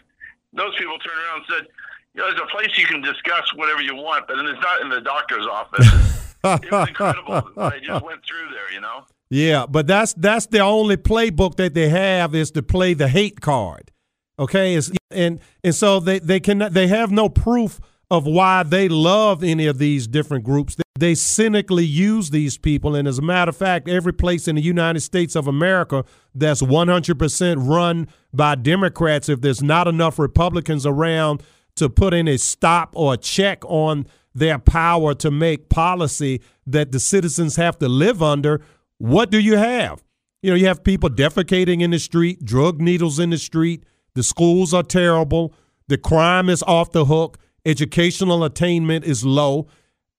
Those 0.54 0.74
people 0.76 0.98
turned 0.98 1.18
around 1.18 1.36
and 1.36 1.44
said, 1.48 1.66
"You 2.14 2.22
know, 2.22 2.30
there's 2.30 2.40
a 2.40 2.46
place 2.46 2.78
you 2.78 2.86
can 2.86 3.02
discuss 3.02 3.52
whatever 3.54 3.82
you 3.82 3.94
want, 3.94 4.26
but 4.26 4.38
it's 4.38 4.62
not 4.62 4.80
in 4.80 4.88
the 4.88 5.00
doctor's 5.02 5.46
office." 5.46 5.86
it 6.44 6.70
was 6.70 6.88
incredible. 6.88 7.42
I 7.58 7.78
just 7.78 8.04
went 8.04 8.24
through 8.24 8.48
there, 8.50 8.72
you 8.72 8.80
know. 8.80 9.04
Yeah, 9.32 9.64
but 9.64 9.86
that's 9.86 10.12
that's 10.12 10.44
the 10.44 10.58
only 10.58 10.98
playbook 10.98 11.56
that 11.56 11.72
they 11.72 11.88
have 11.88 12.34
is 12.34 12.50
to 12.50 12.62
play 12.62 12.92
the 12.92 13.08
hate 13.08 13.40
card. 13.40 13.90
Okay, 14.38 14.74
it's, 14.74 14.92
and 15.10 15.40
and 15.64 15.74
so 15.74 16.00
they 16.00 16.18
they 16.18 16.38
can 16.38 16.68
they 16.70 16.86
have 16.88 17.10
no 17.10 17.30
proof 17.30 17.80
of 18.10 18.26
why 18.26 18.62
they 18.62 18.90
love 18.90 19.42
any 19.42 19.66
of 19.66 19.78
these 19.78 20.06
different 20.06 20.44
groups. 20.44 20.76
They, 20.98 21.14
cynically 21.14 21.86
use 21.86 22.28
these 22.28 22.58
people, 22.58 22.94
and 22.94 23.08
as 23.08 23.18
a 23.18 23.22
matter 23.22 23.48
of 23.48 23.56
fact, 23.56 23.88
every 23.88 24.12
place 24.12 24.46
in 24.46 24.56
the 24.56 24.62
United 24.62 25.00
States 25.00 25.34
of 25.34 25.48
America 25.48 26.04
that's 26.34 26.60
100% 26.60 27.66
run 27.66 28.08
by 28.34 28.54
Democrats, 28.54 29.30
if 29.30 29.40
there's 29.40 29.62
not 29.62 29.88
enough 29.88 30.18
Republicans 30.18 30.84
around 30.84 31.42
to 31.76 31.88
put 31.88 32.12
in 32.12 32.28
a 32.28 32.36
stop 32.36 32.92
or 32.94 33.14
a 33.14 33.16
check 33.16 33.64
on 33.64 34.06
their 34.34 34.58
power 34.58 35.14
to 35.14 35.30
make 35.30 35.68
policy 35.68 36.42
that 36.66 36.92
the 36.92 37.00
citizens 37.00 37.56
have 37.56 37.78
to 37.78 37.88
live 37.88 38.22
under 38.22 38.62
what 39.02 39.32
do 39.32 39.40
you 39.40 39.56
have? 39.56 40.04
You 40.42 40.50
know, 40.50 40.56
you 40.56 40.66
have 40.66 40.84
people 40.84 41.10
defecating 41.10 41.82
in 41.82 41.90
the 41.90 41.98
street, 41.98 42.44
drug 42.44 42.80
needles 42.80 43.18
in 43.18 43.30
the 43.30 43.36
street. 43.36 43.82
The 44.14 44.22
schools 44.22 44.72
are 44.72 44.84
terrible. 44.84 45.54
The 45.88 45.98
crime 45.98 46.48
is 46.48 46.62
off 46.68 46.92
the 46.92 47.06
hook. 47.06 47.36
Educational 47.66 48.44
attainment 48.44 49.04
is 49.04 49.24
low. 49.24 49.66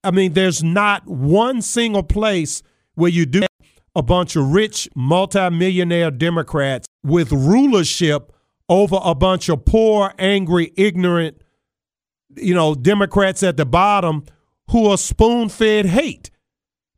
I 0.03 0.11
mean, 0.11 0.33
there's 0.33 0.65
not 0.65 1.07
one 1.07 1.61
single 1.61 2.03
place 2.03 2.61
where 2.95 3.09
you 3.09 3.25
do 3.25 3.43
a 3.95 4.01
bunch 4.01 4.35
of 4.35 4.51
rich 4.51 4.89
multimillionaire 4.97 6.11
Democrats 6.11 6.85
with 7.05 7.31
rulership 7.31 8.33
over 8.67 8.99
a 9.01 9.15
bunch 9.15 9.47
of 9.47 9.63
poor, 9.63 10.13
angry, 10.19 10.73
ignorant, 10.75 11.41
you 12.35 12.53
know, 12.53 12.75
Democrats 12.75 13.43
at 13.43 13.55
the 13.55 13.65
bottom 13.65 14.25
who 14.71 14.87
are 14.87 14.97
spoon 14.97 15.47
fed 15.47 15.85
hate 15.85 16.31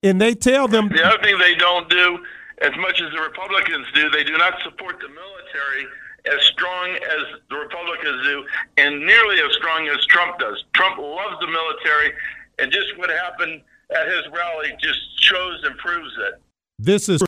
and 0.05 0.21
they 0.21 0.35
tell 0.35 0.67
them 0.67 0.89
the 0.89 1.03
other 1.03 1.21
thing 1.23 1.37
they 1.37 1.55
don't 1.55 1.89
do 1.89 2.19
as 2.61 2.71
much 2.77 3.01
as 3.01 3.11
the 3.11 3.21
Republicans 3.21 3.87
do. 3.93 4.09
They 4.09 4.23
do 4.23 4.37
not 4.37 4.53
support 4.63 4.99
the 4.99 5.09
military 5.09 5.87
as 6.25 6.41
strong 6.45 6.89
as 6.95 7.41
the 7.49 7.55
Republicans 7.57 8.23
do, 8.23 8.45
and 8.77 9.05
nearly 9.05 9.39
as 9.41 9.53
strong 9.55 9.87
as 9.87 10.03
Trump 10.05 10.39
does. 10.39 10.63
Trump 10.73 10.97
loves 10.97 11.39
the 11.39 11.47
military, 11.47 12.13
and 12.59 12.71
just 12.71 12.97
what 12.97 13.09
happened 13.09 13.61
at 13.91 14.07
his 14.07 14.21
rally 14.31 14.73
just 14.79 14.99
shows 15.21 15.63
and 15.63 15.77
proves 15.77 16.13
it. 16.29 16.41
This 16.79 17.09
is 17.09 17.21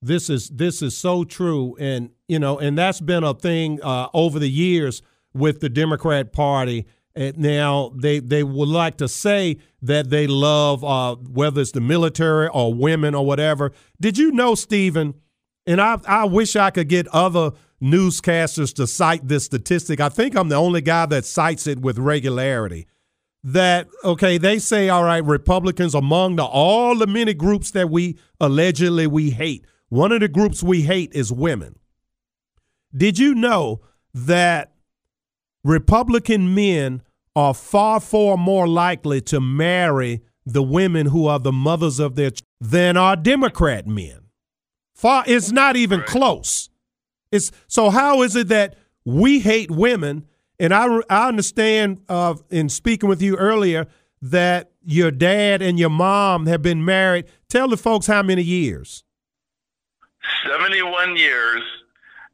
this 0.00 0.28
is 0.28 0.48
this 0.48 0.82
is 0.82 0.96
so 0.96 1.24
true, 1.24 1.76
and 1.78 2.10
you 2.28 2.38
know, 2.38 2.58
and 2.58 2.76
that's 2.76 3.00
been 3.00 3.24
a 3.24 3.34
thing 3.34 3.80
uh, 3.82 4.08
over 4.14 4.38
the 4.38 4.50
years 4.50 5.02
with 5.34 5.60
the 5.60 5.68
Democrat 5.68 6.32
Party 6.32 6.86
And 7.14 7.36
now 7.36 7.92
they 7.94 8.20
they 8.20 8.42
would 8.42 8.68
like 8.68 8.96
to 8.98 9.08
say 9.08 9.58
that 9.82 10.10
they 10.10 10.26
love 10.26 10.82
uh, 10.82 11.16
whether 11.16 11.60
it's 11.60 11.72
the 11.72 11.80
military 11.80 12.48
or 12.48 12.72
women 12.72 13.14
or 13.14 13.26
whatever. 13.26 13.72
Did 14.00 14.16
you 14.16 14.32
know, 14.32 14.54
Steven? 14.54 15.14
And 15.66 15.80
I 15.80 15.98
I 16.06 16.24
wish 16.24 16.56
I 16.56 16.70
could 16.70 16.88
get 16.88 17.06
other 17.08 17.52
newscasters 17.82 18.72
to 18.74 18.86
cite 18.86 19.28
this 19.28 19.44
statistic. 19.44 20.00
I 20.00 20.08
think 20.08 20.36
I'm 20.36 20.48
the 20.48 20.56
only 20.56 20.80
guy 20.80 21.06
that 21.06 21.24
cites 21.24 21.66
it 21.66 21.80
with 21.80 21.98
regularity. 21.98 22.86
That 23.44 23.88
okay, 24.04 24.38
they 24.38 24.58
say 24.58 24.88
all 24.88 25.04
right, 25.04 25.24
Republicans 25.24 25.94
among 25.94 26.36
the 26.36 26.44
all 26.44 26.96
the 26.96 27.06
many 27.06 27.34
groups 27.34 27.72
that 27.72 27.90
we 27.90 28.16
allegedly 28.40 29.06
we 29.06 29.30
hate. 29.30 29.66
One 29.88 30.12
of 30.12 30.20
the 30.20 30.28
groups 30.28 30.62
we 30.62 30.82
hate 30.82 31.12
is 31.12 31.32
women. 31.32 31.78
Did 32.96 33.18
you 33.18 33.34
know 33.34 33.80
that 34.14 34.71
Republican 35.64 36.54
men 36.54 37.02
are 37.34 37.54
far, 37.54 38.00
far 38.00 38.36
more 38.36 38.68
likely 38.68 39.20
to 39.22 39.40
marry 39.40 40.22
the 40.44 40.62
women 40.62 41.06
who 41.06 41.26
are 41.26 41.38
the 41.38 41.52
mothers 41.52 41.98
of 42.00 42.16
their 42.16 42.32
than 42.60 42.96
are 42.96 43.16
Democrat 43.16 43.86
men? 43.86 44.20
Far, 44.94 45.24
it's 45.26 45.50
not 45.50 45.76
even 45.76 46.02
close. 46.02 46.68
It's 47.30 47.50
so. 47.66 47.90
How 47.90 48.22
is 48.22 48.36
it 48.36 48.48
that 48.48 48.76
we 49.04 49.40
hate 49.40 49.70
women? 49.70 50.26
And 50.58 50.72
I, 50.72 51.00
I 51.08 51.28
understand 51.28 52.02
uh, 52.08 52.34
in 52.50 52.68
speaking 52.68 53.08
with 53.08 53.22
you 53.22 53.36
earlier 53.36 53.86
that 54.20 54.70
your 54.84 55.10
dad 55.10 55.62
and 55.62 55.78
your 55.78 55.90
mom 55.90 56.46
have 56.46 56.62
been 56.62 56.84
married. 56.84 57.24
Tell 57.48 57.68
the 57.68 57.76
folks 57.76 58.06
how 58.06 58.22
many 58.22 58.42
years. 58.42 59.02
71 60.48 61.16
years. 61.16 61.62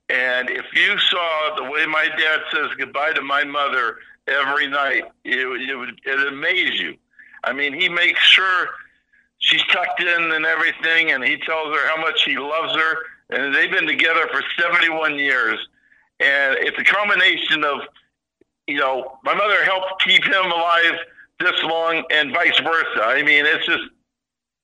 And 0.09 0.48
if 0.48 0.64
you 0.74 0.98
saw 0.98 1.54
the 1.56 1.64
way 1.64 1.84
my 1.86 2.09
dad 2.16 2.40
says 2.52 2.68
goodbye 2.78 3.12
to 3.12 3.22
my 3.22 3.44
mother 3.44 3.98
every 4.26 4.66
night, 4.66 5.04
it, 5.24 5.46
would 5.46 6.00
it 6.04 6.28
amaze 6.28 6.80
you. 6.80 6.96
I 7.44 7.52
mean, 7.52 7.74
he 7.74 7.88
makes 7.88 8.20
sure 8.20 8.68
she's 9.38 9.62
tucked 9.64 10.00
in 10.00 10.32
and 10.32 10.46
everything, 10.46 11.12
and 11.12 11.22
he 11.22 11.36
tells 11.36 11.74
her 11.74 11.88
how 11.88 12.00
much 12.00 12.24
he 12.24 12.38
loves 12.38 12.74
her. 12.74 12.96
And 13.30 13.54
they've 13.54 13.70
been 13.70 13.86
together 13.86 14.28
for 14.32 14.42
71 14.59 15.18
years. 15.18 15.59
And 16.20 16.56
it's 16.59 16.78
a 16.78 16.84
combination 16.84 17.62
of, 17.62 17.80
you 18.66 18.78
know, 18.78 19.18
my 19.24 19.34
mother 19.34 19.62
helped 19.64 20.02
keep 20.02 20.24
him 20.24 20.46
alive 20.46 20.98
this 21.38 21.62
long 21.62 22.02
and 22.11 22.32
vice 22.32 22.59
versa. 22.61 23.02
I 23.04 23.22
mean, 23.22 23.44
it's 23.46 23.64
just, 23.66 23.84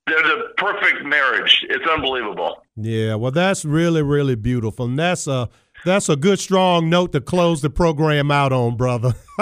they're 0.06 0.22
the 0.22 0.52
perfect 0.56 1.04
marriage. 1.04 1.64
It's 1.68 1.86
unbelievable. 1.86 2.62
Yeah, 2.76 3.14
well, 3.14 3.30
that's 3.30 3.64
really, 3.64 4.02
really 4.02 4.34
beautiful. 4.34 4.86
And 4.86 4.98
that's 4.98 5.26
a, 5.26 5.48
that's 5.84 6.08
a 6.08 6.16
good, 6.16 6.38
strong 6.38 6.90
note 6.90 7.12
to 7.12 7.20
close 7.20 7.62
the 7.62 7.70
program 7.70 8.30
out 8.30 8.52
on, 8.52 8.76
brother. 8.76 9.14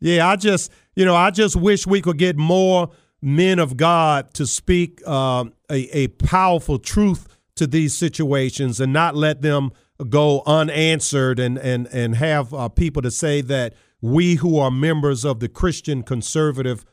yeah, 0.00 0.28
I 0.28 0.36
just, 0.36 0.70
you 0.96 1.04
know, 1.04 1.16
I 1.16 1.30
just 1.30 1.56
wish 1.56 1.86
we 1.86 2.02
could 2.02 2.18
get 2.18 2.36
more 2.36 2.90
men 3.22 3.58
of 3.58 3.76
God 3.76 4.34
to 4.34 4.46
speak 4.46 5.00
uh, 5.06 5.46
a, 5.70 5.96
a 5.96 6.08
powerful 6.08 6.78
truth 6.78 7.26
to 7.56 7.66
these 7.66 7.96
situations 7.96 8.80
and 8.80 8.92
not 8.92 9.16
let 9.16 9.42
them 9.42 9.70
go 10.08 10.42
unanswered 10.44 11.38
and 11.38 11.56
and 11.56 11.86
and 11.86 12.16
have 12.16 12.52
uh, 12.52 12.68
people 12.68 13.00
to 13.00 13.10
say 13.10 13.40
that 13.40 13.74
we 14.00 14.34
who 14.34 14.58
are 14.58 14.70
members 14.70 15.24
of 15.24 15.40
the 15.40 15.48
Christian 15.48 16.02
conservative 16.02 16.84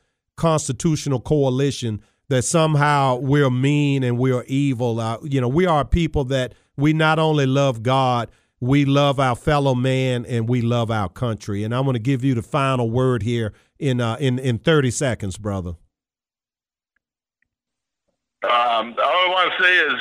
constitutional 0.42 1.20
coalition 1.20 2.02
that 2.30 2.42
somehow 2.42 3.16
we're 3.16 3.52
mean 3.52 4.04
and 4.04 4.18
we're 4.18 4.44
evil. 4.48 5.00
Uh, 5.00 5.20
you 5.22 5.40
know, 5.40 5.48
we 5.48 5.68
are 5.68 5.86
people 5.86 6.24
that 6.24 6.56
we 6.76 6.94
not 6.94 7.20
only 7.20 7.46
love 7.46 7.84
God, 7.84 8.32
we 8.60 8.84
love 8.84 9.20
our 9.20 9.36
fellow 9.36 9.76
man 9.76 10.26
and 10.26 10.50
we 10.50 10.64
love 10.64 10.90
our 10.90 11.10
country. 11.10 11.64
And 11.64 11.76
I'm 11.76 11.84
going 11.84 11.94
to 11.94 12.00
give 12.00 12.24
you 12.24 12.34
the 12.34 12.42
final 12.42 12.90
word 12.90 13.22
here 13.22 13.54
in 13.78 14.02
uh, 14.02 14.18
in 14.20 14.40
in 14.40 14.58
30 14.58 14.90
seconds, 14.90 15.38
brother. 15.38 15.76
Um, 18.44 18.96
all 18.98 19.22
I 19.28 19.28
want 19.30 19.54
to 19.56 19.64
say 19.64 19.78
is 19.78 19.94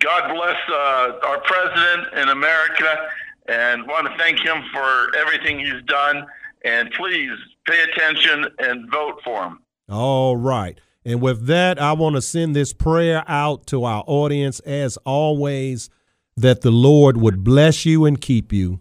God 0.00 0.34
bless 0.34 0.56
uh, 0.68 1.28
our 1.28 1.40
president 1.42 2.14
in 2.14 2.28
America 2.30 3.06
and 3.46 3.86
want 3.86 4.08
to 4.08 4.18
thank 4.18 4.40
him 4.40 4.64
for 4.72 5.16
everything 5.16 5.60
he's 5.60 5.82
done. 5.86 6.26
And 6.64 6.90
please 6.90 7.38
pay 7.70 7.82
attention 7.82 8.46
and 8.58 8.90
vote 8.90 9.20
for 9.24 9.44
him. 9.44 9.60
All 9.88 10.36
right. 10.36 10.80
And 11.04 11.20
with 11.22 11.46
that, 11.46 11.80
I 11.80 11.92
want 11.92 12.16
to 12.16 12.22
send 12.22 12.54
this 12.54 12.72
prayer 12.72 13.24
out 13.26 13.66
to 13.68 13.84
our 13.84 14.04
audience 14.06 14.60
as 14.60 14.96
always 14.98 15.88
that 16.36 16.60
the 16.60 16.70
Lord 16.70 17.16
would 17.16 17.42
bless 17.42 17.86
you 17.86 18.04
and 18.04 18.20
keep 18.20 18.52
you, 18.52 18.80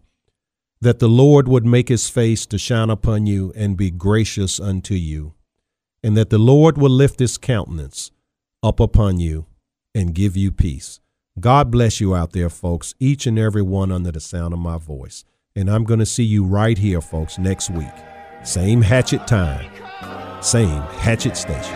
that 0.81 0.99
the 0.99 1.07
Lord 1.07 1.47
would 1.47 1.65
make 1.65 1.89
his 1.89 2.09
face 2.09 2.45
to 2.47 2.57
shine 2.57 2.89
upon 2.89 3.25
you 3.25 3.53
and 3.55 3.77
be 3.77 3.91
gracious 3.91 4.59
unto 4.59 4.93
you, 4.95 5.33
and 6.03 6.15
that 6.17 6.29
the 6.29 6.37
Lord 6.37 6.77
will 6.77 6.89
lift 6.89 7.19
his 7.19 7.37
countenance 7.37 8.11
up 8.61 8.79
upon 8.79 9.19
you 9.19 9.45
and 9.95 10.13
give 10.13 10.35
you 10.35 10.51
peace. 10.51 10.99
God 11.39 11.71
bless 11.71 12.01
you 12.01 12.15
out 12.15 12.33
there, 12.33 12.49
folks, 12.49 12.93
each 12.99 13.25
and 13.25 13.39
every 13.39 13.61
one 13.61 13.91
under 13.91 14.11
the 14.11 14.19
sound 14.19 14.53
of 14.53 14.59
my 14.59 14.77
voice. 14.77 15.23
And 15.55 15.69
I'm 15.69 15.85
going 15.85 15.99
to 15.99 16.05
see 16.05 16.23
you 16.23 16.43
right 16.43 16.77
here, 16.77 17.01
folks, 17.01 17.37
next 17.37 17.69
week. 17.69 17.87
Same 18.43 18.81
hatchet 18.81 19.27
time, 19.27 19.69
same 20.41 20.81
hatchet 21.01 21.35
station. 21.35 21.75